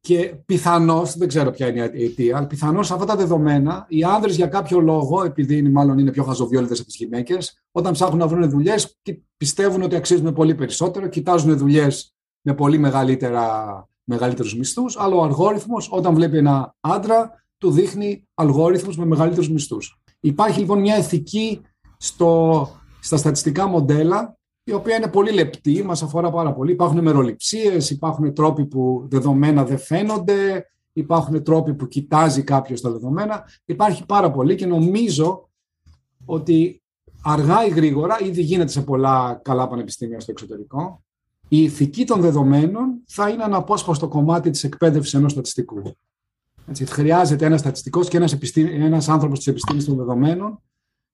και 0.00 0.34
πιθανώς, 0.46 1.16
δεν 1.16 1.28
ξέρω 1.28 1.50
ποια 1.50 1.68
είναι 1.68 1.90
η 1.94 2.04
αιτία, 2.04 2.36
αλλά 2.36 2.46
πιθανώς 2.46 2.90
αυτά 2.90 3.04
τα 3.04 3.16
δεδομένα 3.16 3.86
οι 3.88 4.04
άνδρες 4.04 4.36
για 4.36 4.46
κάποιο 4.46 4.80
λόγο, 4.80 5.24
επειδή 5.24 5.56
είναι, 5.56 5.70
μάλλον 5.70 5.98
είναι 5.98 6.10
πιο 6.10 6.22
χαζοβιόλυτε 6.24 6.74
από 6.74 6.84
τις 6.84 6.96
γυναίκες, 6.96 7.62
όταν 7.72 7.92
ψάχνουν 7.92 8.18
να 8.18 8.26
βρουν 8.26 8.50
δουλειές, 8.50 8.98
πιστεύουν 9.36 9.82
ότι 9.82 9.96
αξίζουν 9.96 10.32
πολύ 10.32 10.54
περισσότερο, 10.54 11.08
κοιτάζουν 11.08 11.58
δουλειές 11.58 12.14
με 12.40 12.54
πολύ 12.54 12.78
μεγαλύτερους 14.04 14.56
μισθούς, 14.56 14.98
αλλά 14.98 15.14
ο 15.14 15.22
αλγόριθμος, 15.22 15.88
όταν 15.92 16.14
βλέπει 16.14 16.36
ένα 16.36 16.74
άντρα, 16.80 17.44
του 17.58 17.70
δείχνει 17.70 18.28
αλγόριθμους 18.34 18.96
με 18.96 19.04
μεγαλύτερους 19.04 19.50
μισθούς. 19.50 20.00
Υπάρχει 20.20 20.58
λοιπόν 20.58 20.80
μια 20.80 20.98
ηθική 20.98 21.60
στο, 21.98 22.68
στα 23.00 23.16
στατιστικά 23.16 23.66
μοντέλα, 23.66 24.36
η 24.64 24.72
οποία 24.72 24.96
είναι 24.96 25.08
πολύ 25.08 25.32
λεπτή, 25.32 25.82
μας 25.82 26.02
αφορά 26.02 26.30
πάρα 26.30 26.52
πολύ. 26.52 26.72
Υπάρχουν 26.72 27.02
μεροληψίες, 27.02 27.90
υπάρχουν 27.90 28.34
τρόποι 28.34 28.66
που 28.66 29.06
δεδομένα 29.10 29.64
δεν 29.64 29.78
φαίνονται, 29.78 30.70
υπάρχουν 30.92 31.42
τρόποι 31.42 31.74
που 31.74 31.88
κοιτάζει 31.88 32.42
κάποιος 32.42 32.80
τα 32.80 32.90
δεδομένα. 32.90 33.44
Υπάρχει 33.64 34.06
πάρα 34.06 34.30
πολύ 34.30 34.54
και 34.54 34.66
νομίζω 34.66 35.48
ότι 36.24 36.82
αργά 37.22 37.66
ή 37.66 37.68
γρήγορα, 37.68 38.16
ήδη 38.20 38.42
γίνεται 38.42 38.70
σε 38.70 38.82
πολλά 38.82 39.40
καλά 39.44 39.68
πανεπιστήμια 39.68 40.20
στο 40.20 40.30
εξωτερικό, 40.30 41.02
η 41.48 41.62
ηθική 41.62 42.04
των 42.04 42.20
δεδομένων 42.20 43.02
θα 43.06 43.28
είναι 43.28 43.42
αναπόσπαστο 43.42 44.08
κομμάτι 44.08 44.50
της 44.50 44.64
εκπαίδευσης 44.64 45.14
ενός 45.14 45.32
στατιστικού. 45.32 45.82
Έτσι, 46.66 46.86
χρειάζεται 46.86 47.46
ένας 47.46 47.60
στατιστικός 47.60 48.08
και 48.08 48.16
ένας, 48.16 48.32
επιστήμη, 48.32 48.84
ένας 48.84 49.08
άνθρωπος 49.08 49.38
της 49.38 49.46
επιστήμης 49.46 49.84
των 49.84 49.96
δεδομένων 49.96 50.62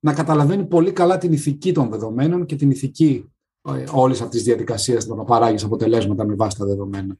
να 0.04 0.14
καταλαβαίνει 0.14 0.64
πολύ 0.64 0.92
καλά 0.92 1.18
την 1.18 1.32
ηθική 1.32 1.72
των 1.72 1.90
δεδομένων 1.90 2.46
και 2.46 2.56
την 2.56 2.70
ηθική 2.70 3.32
ε, 3.62 3.84
όλης 3.90 4.20
αυτής 4.20 4.36
της 4.36 4.42
διαδικασίας 4.42 5.06
να 5.06 5.24
παράγεις 5.24 5.64
αποτελέσματα 5.64 6.24
με 6.24 6.34
βάση 6.34 6.56
τα 6.58 6.64
δεδομένα. 6.64 7.16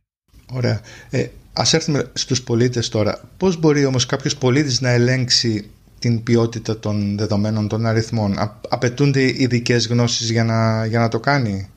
Ωραία. 0.52 0.80
Ε, 1.10 1.28
ας 1.52 1.72
έρθουμε 1.72 2.10
στους 2.14 2.42
πολίτες 2.42 2.88
τώρα. 2.88 3.30
Πώς 3.36 3.58
μπορεί 3.58 3.84
όμως 3.84 4.06
κάποιος 4.06 4.36
πολίτης 4.36 4.80
να 4.80 4.90
ελέγξει 4.90 5.70
την 5.98 6.22
ποιότητα 6.22 6.78
των 6.78 7.16
δεδομένων 7.16 7.68
των 7.68 7.86
αριθμών; 7.86 8.38
Α, 8.38 8.60
απαιτούνται 8.68 9.42
ειδικές 9.42 9.86
γνώσεις 9.86 10.30
για 10.30 10.44
να, 10.44 10.86
για 10.86 10.98
να 10.98 11.08
το 11.08 11.20
κάνει; 11.20 11.70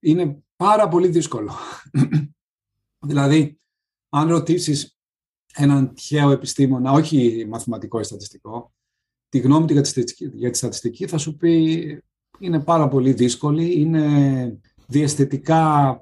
Είναι 0.00 0.42
πάρα 0.56 0.88
πολύ 0.88 1.08
δύσκολο. 1.08 1.52
δηλαδή, 3.08 3.60
αν 4.08 4.28
ρωτήσεις 4.28 4.96
έναν 5.54 5.94
τυχαίο 5.94 6.30
επιστήμονα, 6.30 6.92
όχι 6.92 7.46
μαθηματικό 7.48 8.00
ή 8.00 8.04
στατιστικό, 8.04 8.74
τη 9.28 9.38
γνώμη 9.38 9.66
του 9.66 9.72
για 10.34 10.50
τη 10.50 10.56
στατιστική 10.56 11.06
θα 11.06 11.18
σου 11.18 11.36
πει 11.36 12.02
είναι 12.38 12.60
πάρα 12.60 12.88
πολύ 12.88 13.12
δύσκολη, 13.12 13.80
είναι 13.80 14.58
διαισθητικά 14.86 16.00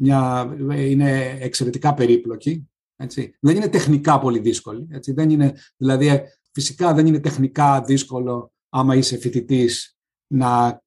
μια, 0.00 0.54
είναι 0.76 1.38
εξαιρετικά 1.40 1.94
περίπλοκη. 1.94 2.68
Έτσι. 2.96 3.34
Δεν 3.40 3.56
είναι 3.56 3.68
τεχνικά 3.68 4.18
πολύ 4.18 4.38
δύσκολη. 4.38 4.88
Έτσι. 4.90 5.12
Δεν 5.12 5.30
είναι, 5.30 5.54
δηλαδή, 5.76 6.22
φυσικά 6.52 6.94
δεν 6.94 7.06
είναι 7.06 7.20
τεχνικά 7.20 7.82
δύσκολο 7.82 8.52
άμα 8.68 8.94
είσαι 8.94 9.18
φοιτητής 9.18 9.96
να, 10.34 10.82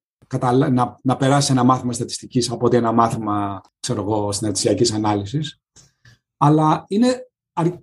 να, 0.70 0.98
να 1.02 1.16
περάσει 1.16 1.52
ένα 1.52 1.64
μάθημα 1.64 1.92
στατιστικής 1.92 2.50
από 2.50 2.66
ότι 2.66 2.76
ένα 2.76 2.92
μάθημα 2.92 3.60
ξέρω 3.80 4.02
εγώ, 4.02 4.32
συναρτησιακής 4.32 4.92
ανάλυσης. 4.92 5.60
Αλλά 6.36 6.84
είναι 6.88 7.26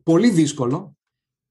πολύ 0.04 0.30
δύσκολο 0.30 0.98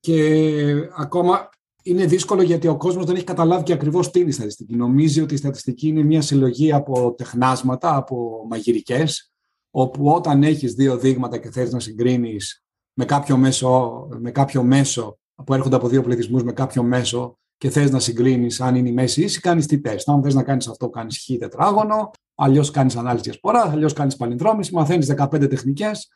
και 0.00 0.90
ακόμα 0.96 1.48
είναι 1.88 2.06
δύσκολο 2.06 2.42
γιατί 2.42 2.68
ο 2.68 2.76
κόσμος 2.76 3.04
δεν 3.04 3.14
έχει 3.14 3.24
καταλάβει 3.24 3.62
και 3.62 3.72
ακριβώς 3.72 4.10
τι 4.10 4.20
είναι 4.20 4.28
η 4.28 4.32
στατιστική. 4.32 4.76
Νομίζει 4.76 5.20
ότι 5.20 5.34
η 5.34 5.36
στατιστική 5.36 5.88
είναι 5.88 6.02
μια 6.02 6.22
συλλογή 6.22 6.72
από 6.72 7.14
τεχνάσματα, 7.14 7.96
από 7.96 8.46
μαγειρικές, 8.50 9.32
όπου 9.70 10.12
όταν 10.12 10.42
έχεις 10.42 10.74
δύο 10.74 10.98
δείγματα 10.98 11.38
και 11.38 11.50
θέλεις 11.50 11.72
να 11.72 11.80
συγκρίνεις 11.80 12.62
με 12.92 13.04
κάποιο 13.04 13.36
μέσο, 13.36 14.06
με 14.20 14.30
κάποιο 14.30 14.62
μέσο 14.62 15.18
που 15.44 15.54
έρχονται 15.54 15.76
από 15.76 15.88
δύο 15.88 16.02
πληθυσμούς 16.02 16.42
με 16.42 16.52
κάποιο 16.52 16.82
μέσο 16.82 17.38
και 17.56 17.70
θες 17.70 17.90
να 17.90 18.00
συγκρίνεις 18.00 18.60
αν 18.60 18.74
είναι 18.74 18.88
η 18.88 18.92
μέση 18.92 19.22
ίση, 19.22 19.40
κάνεις 19.40 19.66
τι 19.66 19.80
τεστ. 19.80 20.08
Αν 20.08 20.22
θες 20.22 20.34
να 20.34 20.42
κάνεις 20.42 20.68
αυτό, 20.68 20.88
κάνεις 20.88 21.18
χ 21.18 21.38
τετράγωνο, 21.38 22.10
αλλιώς 22.34 22.70
κάνεις 22.70 22.96
ανάλυση 22.96 23.22
διασπορά, 23.24 23.70
αλλιώς 23.70 23.92
κάνεις 23.92 24.16
παλινδρόμηση, 24.16 24.74
μαθαίνεις 24.74 25.06
15 25.06 25.48
τεχνικές 25.48 26.08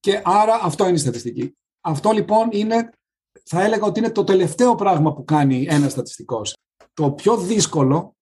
και 0.00 0.20
άρα 0.24 0.60
αυτό 0.62 0.84
είναι 0.84 0.94
η 0.94 0.98
στατιστική. 0.98 1.56
Αυτό 1.80 2.10
λοιπόν 2.10 2.48
είναι 2.52 2.90
θα 3.44 3.64
έλεγα 3.64 3.86
ότι 3.86 3.98
είναι 3.98 4.10
το 4.10 4.24
τελευταίο 4.24 4.74
πράγμα 4.74 5.12
που 5.12 5.24
κάνει 5.24 5.66
ένας 5.68 5.92
στατιστικός. 5.92 6.56
Το 6.94 7.10
πιο 7.12 7.36
δύσκολο, 7.36 8.16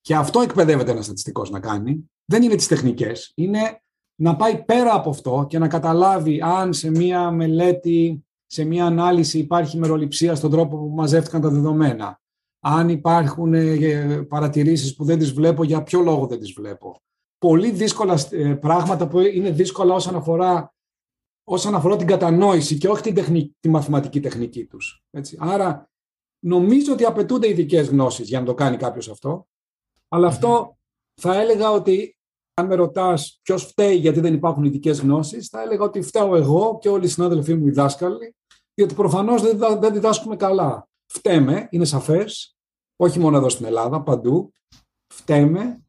και 0.00 0.14
αυτό 0.14 0.40
εκπαιδεύεται 0.40 0.90
ένας 0.90 1.04
στατιστικός 1.04 1.50
να 1.50 1.60
κάνει, 1.60 2.10
δεν 2.24 2.42
είναι 2.42 2.54
τις 2.54 2.66
τεχνικές. 2.66 3.32
Είναι 3.34 3.82
να 4.20 4.36
πάει 4.36 4.64
πέρα 4.64 4.94
από 4.94 5.10
αυτό 5.10 5.46
και 5.48 5.58
να 5.58 5.68
καταλάβει 5.68 6.40
αν 6.42 6.72
σε 6.72 6.90
μία 6.90 7.30
μελέτη, 7.30 8.26
σε 8.46 8.64
μία 8.64 8.84
ανάλυση 8.84 9.38
υπάρχει 9.38 9.78
μεροληψία 9.78 10.34
στον 10.34 10.50
τρόπο 10.50 10.76
που 10.76 10.88
μαζεύτηκαν 10.94 11.40
τα 11.40 11.48
δεδομένα. 11.48 12.20
Αν 12.60 12.88
υπάρχουν 12.88 13.54
ε, 13.54 14.22
παρατηρήσεις 14.28 14.94
που 14.94 15.04
δεν 15.04 15.18
τις 15.18 15.32
βλέπω, 15.32 15.64
για 15.64 15.82
ποιο 15.82 16.00
λόγο 16.00 16.26
δεν 16.26 16.38
τις 16.38 16.52
βλέπω. 16.52 17.00
Πολύ 17.38 17.70
δύσκολα 17.70 18.18
ε, 18.30 18.54
πράγματα 18.54 19.08
που 19.08 19.18
είναι 19.18 19.50
δύσκολα 19.50 19.94
όσον 19.94 20.16
αφορά 20.16 20.74
όσον 21.50 21.74
αφορά 21.74 21.96
την 21.96 22.06
κατανόηση 22.06 22.78
και 22.78 22.88
όχι 22.88 23.02
την, 23.02 23.14
τεχνική, 23.14 23.56
τη 23.60 23.68
μαθηματική 23.68 24.20
τεχνική 24.20 24.64
τους. 24.64 25.02
Έτσι. 25.10 25.36
Άρα 25.40 25.90
νομίζω 26.44 26.92
ότι 26.92 27.04
απαιτούνται 27.04 27.48
ειδικές 27.48 27.88
γνώσεις 27.88 28.28
για 28.28 28.40
να 28.40 28.46
το 28.46 28.54
κάνει 28.54 28.76
κάποιος 28.76 29.08
αυτό, 29.08 29.48
αλλά 30.08 30.26
αυτό 30.26 30.78
θα 31.20 31.40
έλεγα 31.40 31.70
ότι 31.70 32.18
αν 32.54 32.66
με 32.66 32.74
ρωτάς 32.74 33.40
ποιος 33.42 33.64
φταίει 33.64 33.96
γιατί 33.96 34.20
δεν 34.20 34.34
υπάρχουν 34.34 34.64
ειδικές 34.64 35.00
γνώσεις, 35.00 35.48
θα 35.48 35.62
έλεγα 35.62 35.84
ότι 35.84 36.02
φταίω 36.02 36.36
εγώ 36.36 36.78
και 36.80 36.88
όλοι 36.88 37.04
οι 37.04 37.08
συνάδελφοί 37.08 37.54
μου 37.54 37.66
οι 37.66 37.70
δάσκαλοι, 37.70 38.36
γιατί 38.74 38.94
προφανώς 38.94 39.42
δεν, 39.42 39.80
δεν 39.80 39.92
διδάσκουμε 39.92 40.36
καλά. 40.36 40.88
Φταίμε, 41.06 41.68
είναι 41.70 41.84
σαφές, 41.84 42.56
όχι 42.96 43.18
μόνο 43.18 43.36
εδώ 43.36 43.48
στην 43.48 43.66
Ελλάδα, 43.66 44.02
παντού. 44.02 44.52
Φταίμε 45.14 45.87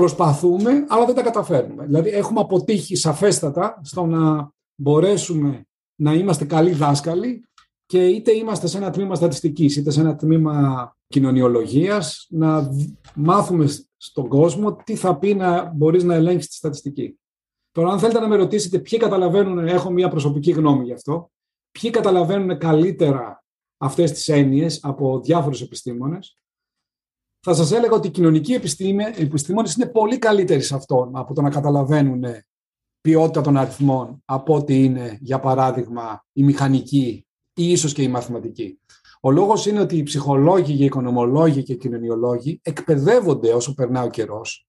προσπαθούμε, 0.00 0.86
αλλά 0.88 1.04
δεν 1.04 1.14
τα 1.14 1.22
καταφέρνουμε. 1.22 1.84
Δηλαδή 1.84 2.08
έχουμε 2.08 2.40
αποτύχει 2.40 2.96
σαφέστατα 2.96 3.80
στο 3.84 4.06
να 4.06 4.52
μπορέσουμε 4.74 5.64
να 5.94 6.14
είμαστε 6.14 6.44
καλοί 6.44 6.72
δάσκαλοι 6.72 7.44
και 7.86 8.06
είτε 8.06 8.32
είμαστε 8.32 8.66
σε 8.66 8.76
ένα 8.76 8.90
τμήμα 8.90 9.14
στατιστικής, 9.14 9.76
είτε 9.76 9.90
σε 9.90 10.00
ένα 10.00 10.16
τμήμα 10.16 10.96
κοινωνιολογίας, 11.06 12.26
να 12.30 12.70
μάθουμε 13.14 13.66
στον 13.96 14.28
κόσμο 14.28 14.76
τι 14.76 14.94
θα 14.94 15.18
πει 15.18 15.34
να 15.34 15.72
μπορείς 15.74 16.04
να 16.04 16.14
ελέγξεις 16.14 16.50
τη 16.50 16.56
στατιστική. 16.56 17.18
Τώρα, 17.70 17.90
αν 17.90 17.98
θέλετε 17.98 18.20
να 18.20 18.28
με 18.28 18.36
ρωτήσετε 18.36 18.78
ποιοι 18.78 18.98
καταλαβαίνουν, 18.98 19.58
έχω 19.58 19.90
μια 19.90 20.08
προσωπική 20.08 20.50
γνώμη 20.50 20.84
γι' 20.84 20.92
αυτό, 20.92 21.30
ποιοι 21.70 21.90
καταλαβαίνουν 21.90 22.58
καλύτερα 22.58 23.44
αυτές 23.78 24.12
τις 24.12 24.28
έννοιες 24.28 24.80
από 24.82 25.20
διάφορους 25.20 25.60
επιστήμονες, 25.60 26.36
θα 27.42 27.54
σας 27.54 27.72
έλεγα 27.72 27.92
ότι 27.92 28.06
οι 28.06 28.10
κοινωνικοί 28.10 28.52
επιστήμονες 29.16 29.74
είναι 29.74 29.86
πολύ 29.86 30.18
καλύτεροι 30.18 30.60
σε 30.60 30.74
αυτό 30.74 31.10
από 31.14 31.34
το 31.34 31.42
να 31.42 31.50
καταλαβαίνουν 31.50 32.24
ποιότητα 33.00 33.40
των 33.40 33.56
αριθμών 33.56 34.22
από 34.24 34.54
ότι 34.54 34.84
είναι, 34.84 35.18
για 35.20 35.40
παράδειγμα, 35.40 36.24
η 36.32 36.42
μηχανική 36.42 37.26
ή 37.54 37.70
ίσως 37.70 37.92
και 37.92 38.02
η 38.02 38.08
μαθηματική. 38.08 38.80
Ο 39.20 39.30
λόγος 39.30 39.66
είναι 39.66 39.80
ότι 39.80 39.96
οι 39.96 40.02
ψυχολόγοι, 40.02 40.72
οι 40.72 40.84
οικονομολόγοι 40.84 41.62
και 41.62 41.72
οι 41.72 41.76
κοινωνιολόγοι 41.76 42.60
εκπαιδεύονται 42.62 43.52
όσο 43.52 43.74
περνάει 43.74 44.06
ο 44.06 44.10
καιρός 44.10 44.66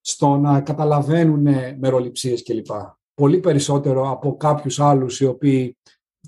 στο 0.00 0.36
να 0.36 0.60
καταλαβαίνουν 0.60 1.46
μεροληψίες 1.78 2.42
κλπ. 2.42 2.70
Πολύ 3.14 3.40
περισσότερο 3.40 4.10
από 4.10 4.36
κάποιους 4.36 4.80
άλλους 4.80 5.20
οι 5.20 5.24
οποίοι 5.24 5.76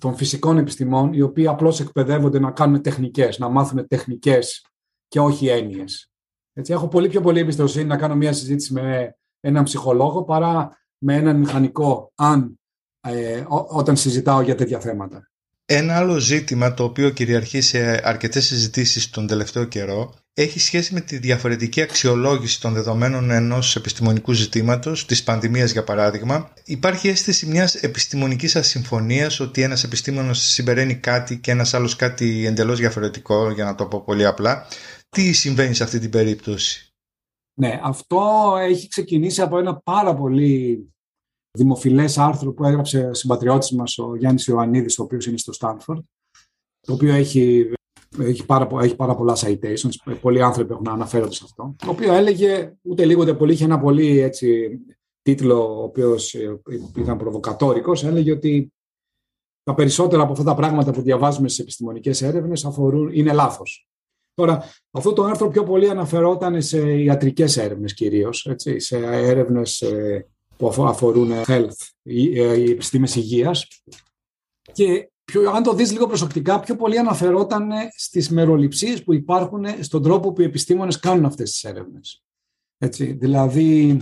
των 0.01 0.17
φυσικών 0.17 0.59
επιστημών, 0.59 1.13
οι 1.13 1.21
οποίοι 1.21 1.47
απλώς 1.47 1.81
εκπαιδεύονται 1.81 2.39
να 2.39 2.51
κάνουν 2.51 2.83
τεχνικές, 2.83 3.39
να 3.39 3.49
μάθουν 3.49 3.87
τεχνικές 3.89 4.67
και 5.09 5.21
όχι 5.21 5.49
έννοιες. 5.49 6.11
Έτσι, 6.53 6.73
έχω 6.73 6.89
πολύ 6.89 7.09
πιο 7.09 7.21
πολύ 7.21 7.41
εμπιστοσύνη 7.41 7.85
να 7.85 7.97
κάνω 7.97 8.15
μια 8.15 8.33
συζήτηση 8.33 8.73
με 8.73 9.17
έναν 9.41 9.65
ψυχολόγο 9.65 10.25
παρά 10.25 10.79
με 10.99 11.15
έναν 11.15 11.37
μηχανικό, 11.37 12.13
αν, 12.15 12.59
ε, 13.01 13.45
όταν 13.69 13.97
συζητάω 13.97 14.41
για 14.41 14.55
τέτοια 14.55 14.81
θέματα. 14.81 15.29
Ένα 15.67 15.97
άλλο 15.97 16.19
ζήτημα 16.19 16.75
το 16.75 16.85
οποίο 16.85 17.11
κυριαρχεί 17.11 17.61
σε 17.61 18.09
αρκετές 18.09 18.47
συζητήσεις 18.47 19.11
τον 19.11 19.27
τελευταίο 19.27 19.65
καιρό 19.65 20.15
έχει 20.37 20.61
σχέση 20.61 20.95
με 20.95 21.01
τη 21.01 21.19
διαφορετική 21.19 21.83
αξιολόγηση 21.83 22.61
των 22.61 22.73
δεδομένων 22.73 23.31
ενός 23.31 23.77
επιστημονικού 23.77 24.33
ζητήματος, 24.33 25.07
της 25.07 25.23
πανδημίας 25.23 25.71
για 25.71 25.85
παράδειγμα. 25.85 26.53
Υπάρχει 26.65 27.09
αίσθηση 27.09 27.47
μιας 27.47 27.75
επιστημονικής 27.75 28.57
ασυμφωνίας 28.57 29.41
ότι 29.41 29.63
ένας 29.63 29.85
επιστήμονας 29.85 30.39
συμπεραίνει 30.39 30.95
κάτι 30.95 31.39
και 31.39 31.51
ένας 31.51 31.75
άλλος 31.75 31.97
κάτι 31.97 32.47
εντελώς 32.47 32.79
διαφορετικό, 32.79 33.51
για 33.51 33.65
να 33.65 33.75
το 33.75 33.87
πω 33.87 34.03
πολύ 34.05 34.27
απλά. 34.27 34.67
Τι 35.15 35.33
συμβαίνει 35.33 35.75
σε 35.75 35.83
αυτή 35.83 35.99
την 35.99 36.11
περίπτωση; 36.11 36.95
Ναι, 37.55 37.81
αυτό 37.83 38.53
έχει 38.61 38.89
ξεκινήσει 38.89 39.43
από 39.43 39.59
ένα 39.59 39.77
πάρα 39.77 40.15
πολύ 40.15 40.89
δημοφιλές 41.59 42.19
άρθρο 42.19 42.53
που 42.53 42.65
έγραψε 42.65 43.07
ο 43.07 43.15
συμπατριώτης 43.15 43.71
μας 43.71 43.99
ο 43.99 44.17
Γιάννης 44.17 44.47
Ιωαννίδης, 44.47 44.99
ο 44.99 45.03
οποίος 45.03 45.27
είναι 45.27 45.39
στο 45.39 45.53
Στάνφορντ, 45.53 46.05
το 46.81 46.93
οποίο 46.93 47.15
έχει, 47.15 47.73
έχει, 48.19 48.47
πάρα, 48.47 48.69
έχει 48.83 48.97
πάρα 48.97 49.15
πολλά 49.15 49.37
citations, 49.37 50.17
πολλοί 50.21 50.43
άνθρωποι 50.43 50.73
έχουν 50.73 50.89
αναφέρονται 50.89 51.35
σε 51.35 51.43
αυτό, 51.45 51.75
το 51.79 51.91
οποίο 51.91 52.13
έλεγε 52.13 52.73
ούτε 52.83 53.05
λίγο 53.05 53.23
ούτε 53.23 53.35
πολύ, 53.35 53.53
είχε 53.53 53.65
ένα 53.65 53.81
πολύ 53.81 54.19
έτσι, 54.19 54.79
τίτλο 55.23 55.79
ο 55.79 55.83
οποίος 55.83 56.35
ε, 56.35 56.61
ήταν 56.97 57.19
προβοκατόρικος, 57.19 58.05
έλεγε 58.05 58.33
ότι 58.33 58.73
τα 59.63 59.75
περισσότερα 59.75 60.23
από 60.23 60.33
αυτά 60.33 60.45
τα 60.45 60.55
πράγματα 60.55 60.93
που 60.93 61.03
διαβάζουμε 61.03 61.49
στις 61.49 61.61
επιστημονικές 61.61 62.23
έρευνες 62.23 62.65
αφορούν, 62.65 63.11
είναι 63.13 63.33
λάθος. 63.33 63.89
Τώρα, 64.35 64.65
αυτό 64.91 65.13
το 65.13 65.25
άρθρο 65.25 65.49
πιο 65.49 65.63
πολύ 65.63 65.91
αναφερόταν 65.91 66.63
σε 66.63 66.93
ιατρικές 66.93 67.57
έρευνες 67.57 67.95
κυρίως, 67.95 68.47
έτσι, 68.47 68.79
σε 68.79 68.97
έρευνες 69.07 69.83
ε, 69.83 70.27
που 70.57 70.85
αφορούν 70.85 71.31
health, 71.47 71.89
οι 72.03 72.71
επιστήμες 72.71 73.17
υγείας. 73.17 73.67
Και 74.73 75.11
πιο, 75.25 75.51
αν 75.51 75.63
το 75.63 75.75
δεις 75.75 75.93
λίγο 75.93 76.07
προσεκτικά, 76.07 76.61
πιο 76.61 76.77
πολύ 76.77 76.99
αναφερόταν 76.99 77.71
στις 77.97 78.31
μεροληψίες 78.31 79.05
που 79.05 79.15
υπάρχουν 79.15 79.65
στον 79.81 80.03
τρόπο 80.03 80.33
που 80.33 80.41
οι 80.41 80.45
επιστήμονες 80.45 80.99
κάνουν 80.99 81.25
αυτές 81.25 81.51
τις 81.51 81.65
έρευνες. 81.65 82.25
Έτσι, 82.79 83.13
δηλαδή, 83.13 84.01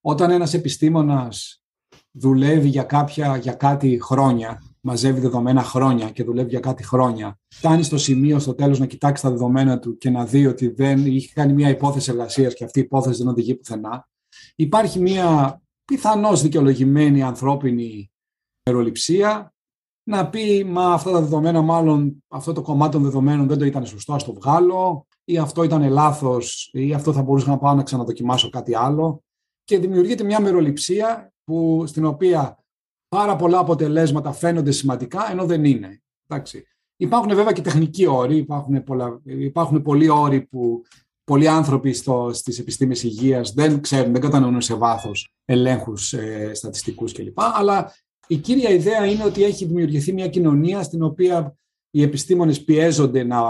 όταν 0.00 0.30
ένας 0.30 0.54
επιστήμονας 0.54 1.62
δουλεύει 2.10 2.68
για, 2.68 2.82
κάποια, 2.82 3.36
για 3.36 3.52
κάτι 3.52 3.98
χρόνια, 4.02 4.62
μαζεύει 4.80 5.20
δεδομένα 5.20 5.62
χρόνια 5.62 6.10
και 6.10 6.24
δουλεύει 6.24 6.48
για 6.48 6.60
κάτι 6.60 6.84
χρόνια, 6.84 7.38
φτάνει 7.54 7.82
στο 7.82 7.98
σημείο 7.98 8.38
στο 8.38 8.54
τέλος 8.54 8.78
να 8.78 8.86
κοιτάξει 8.86 9.22
τα 9.22 9.30
δεδομένα 9.30 9.78
του 9.78 9.96
και 9.98 10.10
να 10.10 10.24
δει 10.24 10.46
ότι 10.46 10.68
δεν 10.68 11.06
είχε 11.06 11.32
κάνει 11.34 11.52
μια 11.52 11.68
υπόθεση 11.68 12.10
εργασίας 12.10 12.54
και 12.54 12.64
αυτή 12.64 12.78
η 12.78 12.82
υπόθεση 12.82 13.18
δεν 13.18 13.28
οδηγεί 13.28 13.54
πουθενά, 13.54 14.08
υπάρχει 14.56 15.00
μια 15.00 15.60
πιθανώς 15.84 16.42
δικαιολογημένη 16.42 17.22
ανθρώπινη 17.22 18.10
μεροληψία 18.70 19.54
να 20.10 20.28
πει 20.28 20.64
μα 20.64 20.92
αυτά 20.92 21.10
τα 21.10 21.20
δεδομένα 21.20 21.62
μάλλον 21.62 22.24
αυτό 22.28 22.52
το 22.52 22.62
κομμάτι 22.62 22.92
των 22.92 23.02
δεδομένων 23.02 23.48
δεν 23.48 23.58
το 23.58 23.64
ήταν 23.64 23.86
σωστό, 23.86 24.12
ας 24.12 24.24
το 24.24 24.32
βγάλω 24.32 25.06
ή 25.24 25.38
αυτό 25.38 25.62
ήταν 25.62 25.90
λάθος 25.90 26.70
ή 26.72 26.94
αυτό 26.94 27.12
θα 27.12 27.22
μπορούσα 27.22 27.48
να 27.48 27.58
πάω 27.58 27.74
να 27.74 27.82
ξαναδοκιμάσω 27.82 28.50
κάτι 28.50 28.74
άλλο 28.74 29.22
και 29.64 29.78
δημιουργείται 29.78 30.24
μια 30.24 30.40
μεροληψία 30.40 31.32
που, 31.44 31.84
στην 31.86 32.04
οποία 32.04 32.59
πάρα 33.10 33.36
πολλά 33.36 33.58
αποτελέσματα 33.58 34.32
φαίνονται 34.32 34.70
σημαντικά 34.70 35.30
ενώ 35.30 35.44
δεν 35.44 35.64
είναι. 35.64 36.02
Εντάξει. 36.26 36.64
Υπάρχουν 36.96 37.34
βέβαια 37.34 37.52
και 37.52 37.60
τεχνικοί 37.60 38.06
όροι, 38.06 38.36
υπάρχουν, 38.36 38.84
πολλά, 38.84 39.20
υπάρχουν 39.24 39.82
πολλοί 39.82 40.08
όροι 40.08 40.40
που 40.40 40.82
πολλοί 41.24 41.48
άνθρωποι 41.48 41.92
στο, 41.92 42.30
στις 42.32 42.58
επιστήμες 42.58 43.02
υγείας 43.02 43.52
δεν 43.52 43.80
ξέρουν, 43.80 44.12
δεν 44.12 44.20
κατανοούν 44.20 44.60
σε 44.60 44.74
βάθος 44.74 45.34
ελέγχους 45.44 46.12
ε, 46.12 46.50
στατιστικούς 46.54 47.12
κλπ. 47.12 47.40
Αλλά 47.40 47.94
η 48.26 48.36
κύρια 48.36 48.70
ιδέα 48.70 49.06
είναι 49.06 49.24
ότι 49.24 49.44
έχει 49.44 49.64
δημιουργηθεί 49.64 50.12
μια 50.12 50.28
κοινωνία 50.28 50.82
στην 50.82 51.02
οποία 51.02 51.56
οι 51.90 52.02
επιστήμονες 52.02 52.64
πιέζονται 52.64 53.24
να 53.24 53.40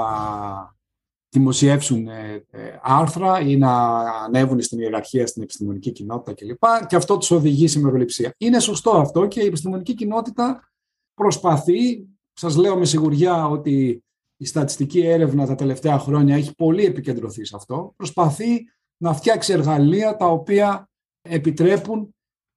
δημοσιεύσουν 1.30 2.08
ε, 2.08 2.44
ε, 2.50 2.78
άρθρα 2.82 3.40
ή 3.40 3.56
να 3.56 3.98
ανέβουν 3.98 4.60
στην 4.60 4.78
ιεραρχία 4.78 5.26
στην 5.26 5.42
επιστημονική 5.42 5.92
κοινότητα 5.92 6.34
κλπ. 6.34 6.86
Και 6.86 6.96
αυτό 6.96 7.18
τους 7.18 7.30
οδηγεί 7.30 7.68
σε 7.68 7.80
μεροληψία. 7.80 8.34
Είναι 8.38 8.60
σωστό 8.60 8.90
αυτό 8.90 9.26
και 9.26 9.40
η 9.40 9.46
επιστημονική 9.46 9.94
κοινότητα 9.94 10.70
προσπαθεί, 11.14 12.08
σας 12.32 12.56
λέω 12.56 12.76
με 12.76 12.84
σιγουριά 12.84 13.48
ότι 13.48 14.04
η 14.36 14.44
στατιστική 14.44 15.00
έρευνα 15.00 15.46
τα 15.46 15.54
τελευταία 15.54 15.98
χρόνια 15.98 16.36
έχει 16.36 16.54
πολύ 16.54 16.84
επικεντρωθεί 16.84 17.44
σε 17.44 17.56
αυτό, 17.56 17.92
προσπαθεί 17.96 18.64
να 19.02 19.14
φτιάξει 19.14 19.52
εργαλεία 19.52 20.16
τα 20.16 20.26
οποία 20.26 20.90
επιτρέπουν 21.22 22.14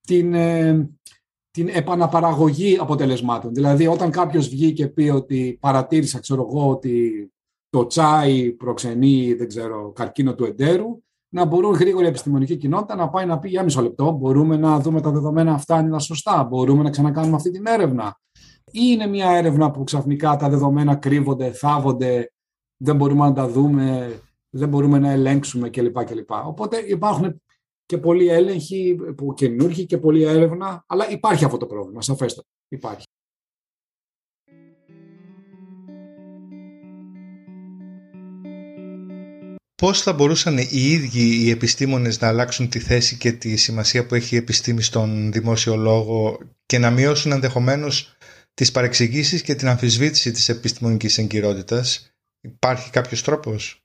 την, 0.08 0.34
ε, 0.34 0.90
την 1.52 1.68
επαναπαραγωγή 1.68 2.78
αποτελεσμάτων. 2.78 3.54
Δηλαδή, 3.54 3.88
όταν 3.88 4.12
κάποιος 4.12 4.48
βγει 4.48 4.74
και 4.74 4.88
πει 4.88 5.10
ότι 5.10 5.58
παρατήρησα, 5.62 6.20
ξέρω 6.20 6.42
εγώ, 6.42 6.70
ότι 6.70 7.28
το 7.74 7.88
τσάι 7.88 8.52
προξενεί, 8.52 9.34
δεν 9.34 9.48
ξέρω, 9.48 9.92
καρκίνο 9.92 10.36
του 10.36 10.44
εντέρου, 10.46 11.04
να 11.30 11.46
μπορούν 11.46 11.74
γρήγορα 11.74 12.06
η 12.06 12.08
επιστημονική 12.08 12.58
κοινότητα 12.58 12.96
να 12.96 13.10
πάει 13.10 13.26
να 13.26 13.40
πει 13.40 13.50
για 13.50 13.64
μισό 13.64 13.82
λεπτό, 13.82 14.12
μπορούμε 14.12 14.58
να 14.58 14.80
δούμε 14.80 15.02
τα 15.02 15.12
δεδομένα 15.12 15.54
αυτά 15.54 15.76
αν 15.76 15.86
είναι 15.86 16.00
σωστά, 16.00 16.44
μπορούμε 16.44 16.84
να 16.84 16.90
ξανακάνουμε 16.90 17.36
αυτή 17.36 17.52
την 17.52 17.66
έρευνα 17.66 18.20
ή 18.66 18.80
είναι 18.82 19.08
μια 19.08 19.30
έρευνα 19.30 19.72
που 19.72 19.84
ξαφνικά 19.84 20.36
τα 20.36 20.50
δεδομένα 20.50 20.96
κρύβονται, 20.96 21.52
θάβονται, 21.52 22.32
δεν 22.78 22.96
μπορούμε 22.96 23.26
να 23.26 23.34
τα 23.34 23.48
δούμε, 23.48 24.14
δεν 24.50 24.70
μπορούμε 24.70 25.00
να 25.00 25.12
ελέγξουμε 25.12 25.70
κλπ. 25.70 26.04
κλπ. 26.04 26.32
Οπότε 26.46 26.78
υπάρχουν 26.78 27.42
και 27.86 27.98
πολλοί 27.98 28.28
έλεγχοι 28.28 28.96
που 29.18 29.34
καινούργοι 29.34 29.86
και 29.86 29.98
πολλή 29.98 30.24
έρευνα, 30.24 30.84
αλλά 30.88 31.10
υπάρχει 31.10 31.46
αυτό 31.46 31.58
το 31.58 31.66
πρόβλημα, 31.66 32.02
σαφέστατα. 32.02 32.48
Υπάρχει. 32.68 33.06
Πώς 39.84 40.02
θα 40.02 40.14
μπορούσαν 40.14 40.58
οι 40.58 40.68
ίδιοι 40.72 41.46
οι 41.46 41.50
επιστήμονες 41.50 42.22
να 42.22 42.28
αλλάξουν 42.28 42.70
τη 42.70 42.80
θέση 42.80 43.18
και 43.18 43.32
τη 43.32 43.56
σημασία 43.56 44.06
που 44.06 44.16
έχει 44.16 44.36
η 44.36 44.38
επιστήμη 44.38 44.82
στον 44.82 45.32
δημόσιο 45.32 45.76
λόγο 45.76 46.38
και 46.66 46.78
να 46.78 46.90
μειώσουν 46.90 47.32
ενδεχομένως 47.32 48.18
τις 48.54 48.72
παρεξηγήσεις 48.72 49.42
και 49.42 49.56
την 49.56 49.68
αμφισβήτηση 49.68 50.32
της 50.32 50.50
επιστημονικής 50.50 51.18
εγκυρότητας; 51.18 52.16
Υπάρχει 52.42 52.90
κάποιος 52.90 53.24
τρόπος; 53.24 53.84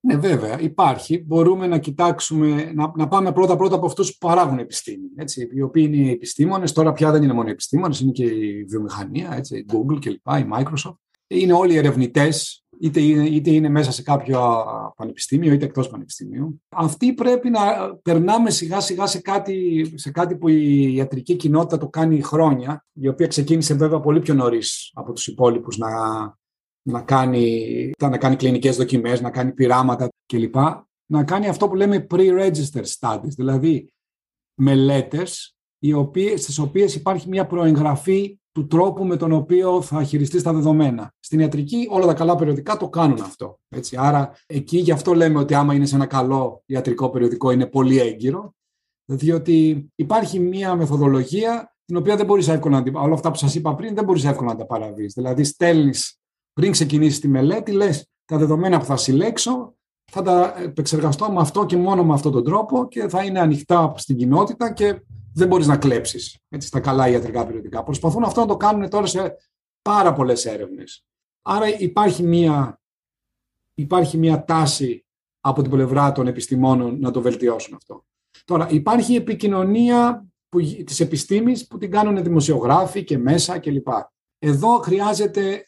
Ναι, 0.00 0.16
βέβαια, 0.16 0.60
υπάρχει. 0.60 1.24
Μπορούμε 1.26 1.66
να 1.66 1.78
κοιτάξουμε, 1.78 2.72
να, 2.74 2.92
να 2.96 3.08
πάμε 3.08 3.32
πρώτα-πρώτα 3.32 3.74
από 3.74 3.86
αυτούς 3.86 4.10
που 4.10 4.26
παράγουν 4.26 4.58
επιστήμη. 4.58 5.08
Έτσι, 5.16 5.48
οι 5.54 5.62
οποίοι 5.62 5.84
είναι 5.86 6.06
οι 6.06 6.10
επιστήμονες, 6.10 6.72
τώρα 6.72 6.92
πια 6.92 7.10
δεν 7.10 7.22
είναι 7.22 7.32
μόνο 7.32 7.48
οι 7.48 7.52
επιστήμονες, 7.52 8.00
είναι 8.00 8.12
και 8.12 8.24
η 8.24 8.64
βιομηχανία, 8.64 9.34
έτσι, 9.36 9.56
η 9.58 9.66
Google 9.72 9.98
κλπ, 10.00 10.26
η 10.38 10.46
Microsoft. 10.52 10.96
Είναι 11.26 11.52
όλοι 11.52 11.76
ερευνητές 11.76 12.63
είτε 12.84 13.00
είναι, 13.00 13.26
είτε 13.26 13.50
είναι 13.50 13.68
μέσα 13.68 13.92
σε 13.92 14.02
κάποιο 14.02 14.64
πανεπιστήμιο 14.96 15.52
είτε 15.52 15.64
εκτός 15.64 15.88
πανεπιστημίου. 15.88 16.62
Αυτοί 16.68 17.12
πρέπει 17.12 17.50
να 17.50 17.60
περνάμε 18.02 18.50
σιγά 18.50 18.80
σιγά 18.80 19.06
σε 19.06 19.20
κάτι, 19.20 19.92
σε 19.94 20.10
κάτι 20.10 20.36
που 20.36 20.48
η 20.48 20.94
ιατρική 20.94 21.36
κοινότητα 21.36 21.78
το 21.78 21.88
κάνει 21.88 22.22
χρόνια, 22.22 22.84
η 22.92 23.08
οποία 23.08 23.26
ξεκίνησε 23.26 23.74
βέβαια 23.74 24.00
πολύ 24.00 24.20
πιο 24.20 24.34
νωρίς 24.34 24.90
από 24.94 25.12
τους 25.12 25.26
υπόλοιπους 25.26 25.78
να, 25.78 25.90
να, 26.82 27.00
κάνει, 27.00 27.90
να 27.98 28.18
κάνει 28.18 28.36
κλινικές 28.36 28.76
δοκιμές, 28.76 29.20
να 29.20 29.30
κάνει 29.30 29.52
πειράματα 29.52 30.08
κλπ. 30.26 30.56
Να 31.06 31.24
κάνει 31.24 31.48
αυτό 31.48 31.68
που 31.68 31.74
λέμε 31.74 32.06
pre-register 32.10 32.84
studies, 32.98 33.34
δηλαδή 33.36 33.92
μελέτες 34.54 35.56
οι 35.78 35.92
οποίες, 35.92 36.42
στις 36.42 36.58
οποίες 36.58 36.94
υπάρχει 36.94 37.28
μια 37.28 37.46
προεγγραφή 37.46 38.38
του 38.54 38.66
τρόπου 38.66 39.04
με 39.04 39.16
τον 39.16 39.32
οποίο 39.32 39.82
θα 39.82 40.02
χειριστείς 40.02 40.42
τα 40.42 40.52
δεδομένα. 40.52 41.12
Στην 41.20 41.40
ιατρική 41.40 41.86
όλα 41.90 42.06
τα 42.06 42.14
καλά 42.14 42.36
περιοδικά 42.36 42.76
το 42.76 42.88
κάνουν 42.88 43.20
αυτό. 43.20 43.58
Έτσι. 43.68 43.96
Άρα 43.98 44.32
εκεί 44.46 44.78
γι' 44.78 44.92
αυτό 44.92 45.14
λέμε 45.14 45.38
ότι 45.38 45.54
άμα 45.54 45.74
είναι 45.74 45.86
σε 45.86 45.94
ένα 45.94 46.06
καλό 46.06 46.62
ιατρικό 46.66 47.10
περιοδικό 47.10 47.50
είναι 47.50 47.66
πολύ 47.66 47.98
έγκυρο, 47.98 48.54
διότι 49.04 49.88
υπάρχει 49.94 50.38
μια 50.38 50.74
μεθοδολογία 50.74 51.76
την 51.84 51.96
οποία 51.96 52.16
δεν 52.16 52.26
μπορείς 52.26 52.48
εύκολα 52.48 52.82
να 52.82 53.00
όλα 53.00 53.14
αυτά 53.14 53.30
που 53.30 53.36
σας 53.36 53.54
είπα 53.54 53.74
πριν 53.74 53.94
δεν 53.94 54.04
μπορείς 54.04 54.24
εύκολα 54.24 54.52
να 54.52 54.58
τα 54.58 54.66
παραβείς. 54.66 55.12
Δηλαδή 55.12 55.44
στέλνεις 55.44 56.18
πριν 56.52 56.72
ξεκινήσεις 56.72 57.20
τη 57.20 57.28
μελέτη, 57.28 57.72
λες 57.72 58.08
τα 58.24 58.38
δεδομένα 58.38 58.78
που 58.78 58.84
θα 58.84 58.96
συλλέξω 58.96 59.74
θα 60.12 60.22
τα 60.22 60.54
επεξεργαστώ 60.62 61.30
με 61.32 61.40
αυτό 61.40 61.66
και 61.66 61.76
μόνο 61.76 62.04
με 62.04 62.12
αυτόν 62.12 62.32
τον 62.32 62.44
τρόπο 62.44 62.88
και 62.88 63.08
θα 63.08 63.24
είναι 63.24 63.40
ανοιχτά 63.40 63.94
στην 63.96 64.16
κοινότητα 64.16 64.72
και 64.72 65.00
δεν 65.34 65.48
μπορείς 65.48 65.66
να 65.66 65.76
κλέψεις 65.76 66.38
έτσι, 66.48 66.68
στα 66.68 66.80
καλά 66.80 67.08
ιατρικά 67.08 67.46
περιοδικά. 67.46 67.82
Προσπαθούν 67.82 68.24
αυτό 68.24 68.40
να 68.40 68.46
το 68.46 68.56
κάνουν 68.56 68.88
τώρα 68.88 69.06
σε 69.06 69.36
πάρα 69.82 70.12
πολλές 70.12 70.46
έρευνες. 70.46 71.04
Άρα 71.42 71.78
υπάρχει 71.78 72.22
μία, 72.22 72.80
υπάρχει 73.74 74.18
μία 74.18 74.44
τάση 74.44 75.06
από 75.40 75.62
την 75.62 75.70
πλευρά 75.70 76.12
των 76.12 76.26
επιστημόνων 76.26 77.00
να 77.00 77.10
το 77.10 77.20
βελτιώσουν 77.20 77.74
αυτό. 77.74 78.04
Τώρα, 78.44 78.68
υπάρχει 78.70 79.14
επικοινωνία 79.14 80.26
που, 80.48 80.60
της 80.60 81.00
επιστήμης 81.00 81.66
που 81.66 81.78
την 81.78 81.90
κάνουν 81.90 82.22
δημοσιογράφοι 82.22 83.04
και 83.04 83.18
μέσα 83.18 83.58
κλπ. 83.58 83.88
Εδώ 84.38 84.78
χρειάζεται, 84.78 85.66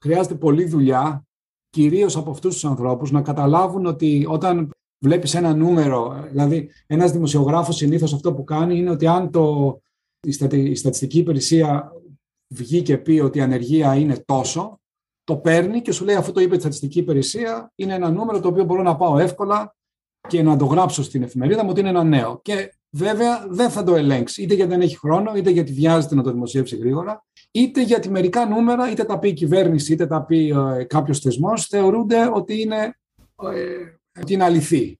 χρειάζεται 0.00 0.34
πολλή 0.34 0.64
δουλειά, 0.64 1.26
κυρίως 1.70 2.16
από 2.16 2.30
αυτούς 2.30 2.52
τους 2.52 2.64
ανθρώπους, 2.64 3.10
να 3.10 3.22
καταλάβουν 3.22 3.86
ότι 3.86 4.26
όταν 4.28 4.70
βλέπεις 4.98 5.34
ένα 5.34 5.54
νούμερο, 5.54 6.26
δηλαδή 6.28 6.70
ένας 6.86 7.12
δημοσιογράφος 7.12 7.76
συνήθως 7.76 8.14
αυτό 8.14 8.34
που 8.34 8.44
κάνει 8.44 8.78
είναι 8.78 8.90
ότι 8.90 9.06
αν 9.06 9.30
το, 9.30 9.80
η, 10.20 10.74
στατιστική 10.74 11.18
υπηρεσία 11.18 11.92
βγει 12.54 12.82
και 12.82 12.98
πει 12.98 13.20
ότι 13.20 13.38
η 13.38 13.40
ανεργία 13.40 13.94
είναι 13.94 14.16
τόσο, 14.26 14.80
το 15.24 15.36
παίρνει 15.36 15.82
και 15.82 15.92
σου 15.92 16.04
λέει 16.04 16.14
αυτό 16.14 16.32
το 16.32 16.40
είπε 16.40 16.56
η 16.56 16.58
στατιστική 16.58 16.98
υπηρεσία, 16.98 17.72
είναι 17.74 17.94
ένα 17.94 18.10
νούμερο 18.10 18.40
το 18.40 18.48
οποίο 18.48 18.64
μπορώ 18.64 18.82
να 18.82 18.96
πάω 18.96 19.18
εύκολα 19.18 19.76
και 20.28 20.42
να 20.42 20.56
το 20.56 20.64
γράψω 20.64 21.02
στην 21.02 21.22
εφημερίδα 21.22 21.64
μου 21.64 21.70
ότι 21.70 21.80
είναι 21.80 21.88
ένα 21.88 22.04
νέο. 22.04 22.40
Και 22.42 22.74
βέβαια 22.90 23.46
δεν 23.48 23.70
θα 23.70 23.82
το 23.82 23.94
ελέγξεις, 23.94 24.44
είτε 24.44 24.54
γιατί 24.54 24.70
δεν 24.70 24.80
έχει 24.80 24.98
χρόνο, 24.98 25.34
είτε 25.34 25.50
γιατί 25.50 25.72
βιάζεται 25.72 26.14
να 26.14 26.22
το 26.22 26.32
δημοσιεύσει 26.32 26.76
γρήγορα, 26.76 27.24
είτε 27.50 27.82
γιατί 27.82 28.10
μερικά 28.10 28.46
νούμερα, 28.46 28.90
είτε 28.90 29.04
τα 29.04 29.18
πει 29.18 29.28
η 29.28 29.32
κυβέρνηση, 29.32 29.92
είτε 29.92 30.06
τα 30.06 30.24
πει 30.24 30.48
ε, 30.78 30.84
κάποιος 30.84 31.20
θεσμός, 31.20 31.66
θεωρούνται 31.66 32.30
ότι 32.34 32.60
είναι, 32.60 32.98
ε, 33.42 33.97
ότι 34.20 34.32
είναι 34.32 34.44
αληθή. 34.44 34.98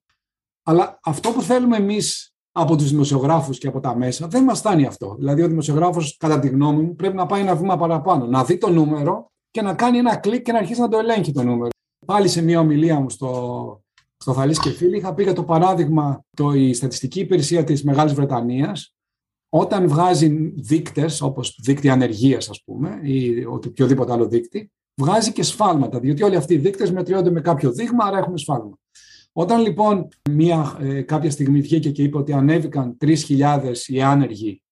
Αλλά 0.62 0.99
αυτό 1.03 1.31
που 1.31 1.43
θέλουμε 1.43 1.77
εμείς 1.77 2.33
από 2.53 2.77
τους 2.77 2.91
δημοσιογράφους 2.91 3.59
και 3.59 3.69
από 3.69 3.81
τα 3.81 3.97
μέσα 3.97 4.27
δεν 4.27 4.45
μας 4.45 4.59
φτάνει 4.59 4.87
αυτό. 4.87 5.14
Δηλαδή, 5.19 5.43
ο 5.43 5.49
δημοσιογράφος, 5.49 6.16
κατά 6.16 6.39
τη 6.39 6.49
γνώμη 6.49 6.83
μου, 6.83 6.95
πρέπει 6.95 7.16
να 7.16 7.27
πάει 7.27 7.41
ένα 7.41 7.57
βήμα 7.57 7.77
παραπάνω, 7.77 8.27
να 8.27 8.45
δει 8.45 8.59
το 8.59 8.71
νούμερο 8.71 9.31
και 9.51 9.62
να 9.62 9.75
κάνει 9.75 9.99
ένα 9.99 10.16
κλικ 10.16 10.43
και 10.43 10.53
να 10.53 10.59
αρχίσει 10.59 10.81
να 10.81 10.89
το 10.89 10.99
ελέγχει 10.99 11.33
το 11.33 11.43
νούμερο. 11.43 11.69
Πάλι 12.07 12.29
σε 12.29 12.43
μια 12.43 12.61
ομιλία 12.61 13.01
μου 13.01 13.11
στο, 13.11 13.83
στο 14.16 14.33
Θαλής 14.33 14.59
και 14.59 14.71
Φίλοι 14.71 14.97
είχα 14.97 15.14
πει 15.14 15.23
για 15.23 15.33
το 15.33 15.45
παράδειγμα 15.45 16.25
το, 16.37 16.53
η 16.53 16.75
στατιστική 16.75 17.21
υπηρεσία 17.21 17.64
της 17.64 17.85
Μεγάλης 17.85 18.12
Βρετανίας 18.12 18.95
όταν 19.49 19.89
βγάζει 19.89 20.53
δείκτες 20.57 21.21
όπως 21.21 21.59
δείκτη 21.62 21.89
ανεργίας 21.89 22.51
ας 22.51 22.62
πούμε 22.64 22.99
ή 23.03 23.45
οποιοδήποτε 23.45 24.12
άλλο 24.12 24.29
δείκτη 24.29 24.73
βγάζει 25.01 25.33
και 25.33 25.43
σφάλματα 25.43 26.01
διότι 26.01 26.23
όλοι 26.23 26.37
αυτοί 26.37 26.55
οι 26.55 26.59
δείκτες 26.59 26.93
μετριώνται 26.93 27.31
με 27.31 27.41
κάποιο 27.41 27.73
δείγμα 27.73 28.05
άρα 28.05 28.19
έχουμε 28.19 28.39
σφάλμα. 28.39 28.79
Όταν 29.39 29.61
λοιπόν 29.61 30.09
μια, 30.30 30.76
ε, 30.80 31.03
κάποια 31.03 31.30
στιγμή 31.30 31.61
βγήκε 31.61 31.91
και 31.91 32.03
είπε 32.03 32.18
ότι 32.18 32.32
ανέβηκαν 32.32 32.97
3.000 33.01 33.72
οι 33.86 34.03
άνεργοι 34.03 34.62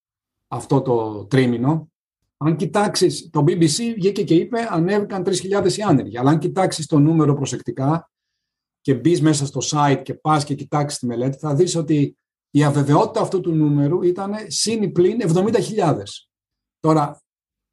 αυτό 0.48 0.82
το 0.82 1.24
τρίμηνο, 1.24 1.90
αν 2.36 2.56
κοιτάξεις, 2.56 3.30
το 3.32 3.44
BBC 3.46 3.94
βγήκε 3.94 4.24
και 4.24 4.34
είπε 4.34 4.66
ανέβηκαν 4.70 5.22
3.000 5.26 5.76
οι 5.76 5.82
άνεργοι. 5.82 6.18
Αλλά 6.18 6.30
αν 6.30 6.38
κοιτάξεις 6.38 6.86
το 6.86 6.98
νούμερο 6.98 7.34
προσεκτικά, 7.34 8.10
και 8.80 8.94
μπεις 8.94 9.20
μέσα 9.20 9.46
στο 9.46 9.60
site 9.70 10.00
και 10.02 10.14
πας 10.14 10.44
και 10.44 10.54
κοιτάξεις 10.54 10.98
τη 10.98 11.06
μελέτη, 11.06 11.38
θα 11.38 11.54
δεις 11.54 11.76
ότι 11.76 12.16
η 12.50 12.64
αβεβαιότητα 12.64 13.20
αυτού 13.20 13.40
του 13.40 13.52
νούμερου 13.52 14.02
ήταν 14.02 14.34
συν 14.46 14.92
πλήν 14.92 15.20
70.000. 15.20 16.02
Τώρα, 16.80 17.22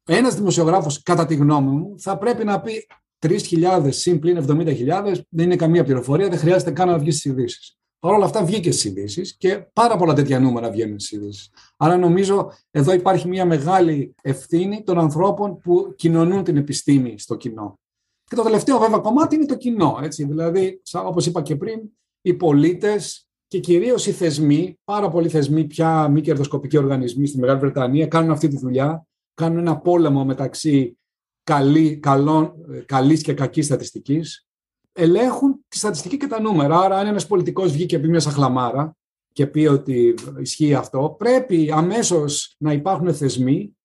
ένας 0.08 0.34
δημοσιογράφος, 0.34 1.02
κατά 1.02 1.26
τη 1.26 1.34
γνώμη 1.34 1.70
μου, 1.70 2.00
θα 2.00 2.18
πρέπει 2.18 2.44
να 2.44 2.60
πει 2.60 2.86
3.000 3.28 3.86
συν 3.88 4.18
πλήν 4.18 4.44
70.000 4.48 5.20
δεν 5.28 5.44
είναι 5.44 5.56
καμία 5.56 5.84
πληροφορία, 5.84 6.28
δεν 6.28 6.38
χρειάζεται 6.38 6.70
καν 6.70 6.88
να 6.88 6.98
βγεις 6.98 7.18
στι 7.18 7.28
ειδήσεις. 7.28 7.78
Παρ' 7.98 8.12
όλα 8.12 8.24
αυτά 8.24 8.44
βγήκες 8.44 8.78
στι 8.78 8.88
ειδήσεις 8.88 9.36
και 9.36 9.66
πάρα 9.72 9.96
πολλά 9.96 10.14
τέτοια 10.14 10.40
νούμερα 10.40 10.70
βγαίνουν 10.70 10.98
στις 10.98 11.18
ειδήσεις. 11.18 11.50
Άρα 11.76 11.96
νομίζω 11.96 12.52
εδώ 12.70 12.92
υπάρχει 12.92 13.28
μια 13.28 13.44
μεγάλη 13.44 14.14
ευθύνη 14.22 14.82
των 14.82 14.98
ανθρώπων 14.98 15.58
που 15.58 15.92
κοινωνούν 15.96 16.44
την 16.44 16.56
επιστήμη 16.56 17.18
στο 17.18 17.36
κοινό. 17.36 17.78
Και 18.24 18.36
το 18.36 18.42
τελευταίο 18.42 18.78
βέβαια 18.78 18.98
κομμάτι 18.98 19.34
είναι 19.34 19.46
το 19.46 19.56
κοινό. 19.56 19.98
Έτσι. 20.02 20.24
Δηλαδή, 20.24 20.80
όπως 20.92 21.26
είπα 21.26 21.42
και 21.42 21.56
πριν, 21.56 21.80
οι 22.20 22.34
πολίτες 22.34 23.28
και 23.46 23.58
κυρίως 23.58 24.06
οι 24.06 24.12
θεσμοί, 24.12 24.78
πάρα 24.84 25.08
πολλοί 25.08 25.28
θεσμοί 25.28 25.64
πια 25.64 26.08
μη 26.08 26.20
κερδοσκοπικοί 26.20 26.76
οργανισμοί 26.76 27.26
στη 27.26 27.38
Μεγάλη 27.38 27.58
Βρετανία 27.58 28.06
κάνουν 28.06 28.30
αυτή 28.30 28.48
τη 28.48 28.56
δουλειά, 28.56 29.06
κάνουν 29.34 29.58
ένα 29.58 29.76
πόλεμο 29.76 30.24
μεταξύ 30.24 30.98
καλή, 31.44 31.96
καλών, 31.96 32.54
καλής 32.86 33.22
και 33.22 33.34
κακής 33.34 33.66
στατιστικής, 33.66 34.46
ελέγχουν 34.92 35.64
τη 35.68 35.76
στατιστική 35.76 36.16
και 36.16 36.26
τα 36.26 36.40
νούμερα. 36.40 36.78
Άρα, 36.78 36.98
αν 36.98 37.06
ένας 37.06 37.26
πολιτικός 37.26 37.72
βγει 37.72 37.86
και 37.86 37.98
πει 37.98 38.08
μια 38.08 38.20
σαχλαμάρα 38.20 38.96
και 39.32 39.46
πει 39.46 39.66
ότι 39.66 40.14
ισχύει 40.40 40.74
αυτό, 40.74 41.14
πρέπει 41.18 41.70
αμέσως 41.72 42.54
να 42.58 42.72
υπάρχουν 42.72 43.14
θεσμοί 43.14 43.76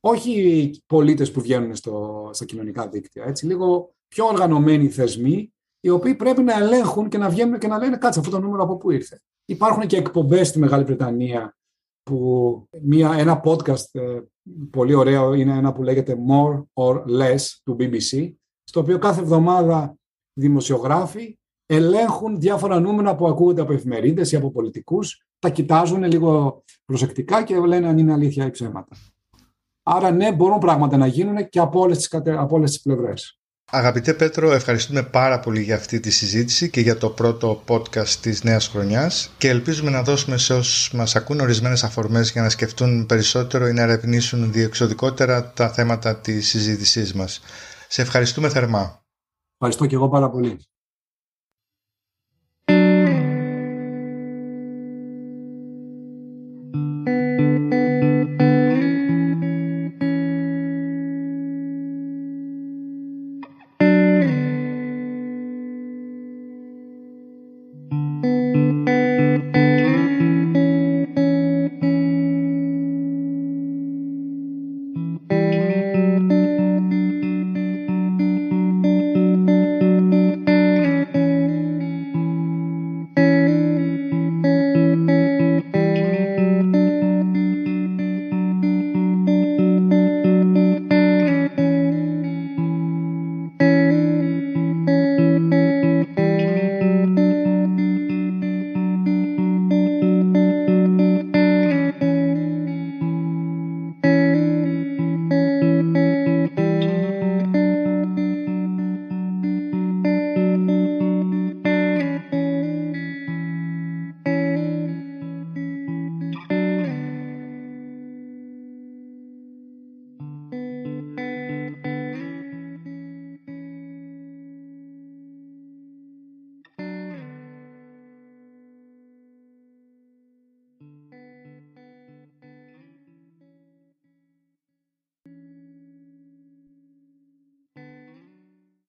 όχι 0.00 0.30
οι 0.30 0.82
πολίτες 0.86 1.30
που 1.30 1.40
βγαίνουν 1.40 1.74
στο, 1.74 2.28
στα 2.32 2.44
κοινωνικά 2.44 2.88
δίκτυα, 2.88 3.24
έτσι, 3.24 3.46
λίγο 3.46 3.94
πιο 4.08 4.26
οργανωμένοι 4.26 4.88
θεσμοί, 4.88 5.52
οι 5.80 5.88
οποίοι 5.88 6.14
πρέπει 6.14 6.42
να 6.42 6.52
ελέγχουν 6.52 7.08
και 7.08 7.18
να 7.18 7.28
βγαίνουν 7.28 7.58
και 7.58 7.66
να 7.66 7.78
λένε 7.78 7.96
κάτσε 7.96 8.18
αυτό 8.18 8.30
το 8.30 8.40
νούμερο 8.40 8.62
από 8.62 8.76
πού 8.76 8.90
ήρθε. 8.90 9.20
Υπάρχουν 9.44 9.86
και 9.86 9.96
εκπομπές 9.96 10.48
στη 10.48 10.58
Μεγάλη 10.58 10.84
Βρετανία 10.84 11.56
που 12.02 12.68
μια, 12.82 13.12
ένα 13.12 13.42
podcast 13.44 13.84
ε, 13.92 14.20
πολύ 14.70 14.94
ωραίο 14.94 15.34
είναι 15.34 15.52
ένα 15.52 15.72
που 15.72 15.82
λέγεται 15.82 16.16
More 16.28 16.64
or 16.74 16.94
Less 16.94 17.40
του 17.64 17.76
BBC, 17.80 18.32
στο 18.64 18.80
οποίο 18.80 18.98
κάθε 18.98 19.20
εβδομάδα 19.20 19.96
δημοσιογράφοι 20.32 21.38
ελέγχουν 21.66 22.40
διάφορα 22.40 22.80
νούμερα 22.80 23.16
που 23.16 23.26
ακούγονται 23.26 23.60
από 23.60 23.72
εφημερίδες 23.72 24.32
ή 24.32 24.36
από 24.36 24.50
πολιτικούς, 24.50 25.26
τα 25.38 25.50
κοιτάζουν 25.50 26.04
λίγο 26.04 26.62
προσεκτικά 26.84 27.42
και 27.42 27.58
λένε 27.58 27.88
αν 27.88 27.98
είναι 27.98 28.12
αλήθεια 28.12 28.46
ή 28.46 28.50
ψέματα. 28.50 28.96
Άρα 29.82 30.10
ναι, 30.10 30.32
μπορούν 30.32 30.58
πράγματα 30.58 30.96
να 30.96 31.06
γίνουν 31.06 31.48
και 31.48 31.58
από 31.58 31.80
όλες 31.80 31.96
τις, 31.96 32.20
από 32.24 32.56
όλες 32.56 32.70
τις 32.70 32.82
πλευρές. 32.82 33.37
Αγαπητέ 33.70 34.14
Πέτρο, 34.14 34.52
ευχαριστούμε 34.52 35.02
πάρα 35.02 35.40
πολύ 35.40 35.62
για 35.62 35.74
αυτή 35.74 36.00
τη 36.00 36.10
συζήτηση 36.10 36.70
και 36.70 36.80
για 36.80 36.96
το 36.96 37.10
πρώτο 37.10 37.62
podcast 37.68 38.08
της 38.08 38.44
νέας 38.44 38.68
χρονιάς 38.68 39.30
και 39.38 39.48
ελπίζουμε 39.48 39.90
να 39.90 40.02
δώσουμε 40.02 40.36
σε 40.36 40.54
όσους 40.54 40.92
μας 40.92 41.16
ακούν 41.16 41.40
ορισμένες 41.40 41.84
αφορμές 41.84 42.30
για 42.30 42.42
να 42.42 42.48
σκεφτούν 42.48 43.06
περισσότερο 43.06 43.66
ή 43.66 43.72
να 43.72 43.82
ερευνήσουν 43.82 44.52
διεξοδικότερα 44.52 45.52
τα 45.52 45.68
θέματα 45.68 46.16
της 46.16 46.48
συζήτησής 46.48 47.14
μας. 47.14 47.40
Σε 47.88 48.02
ευχαριστούμε 48.02 48.48
θερμά. 48.48 49.02
Ευχαριστώ 49.52 49.86
και 49.86 49.94
εγώ 49.94 50.08
πάρα 50.08 50.30
πολύ. 50.30 50.58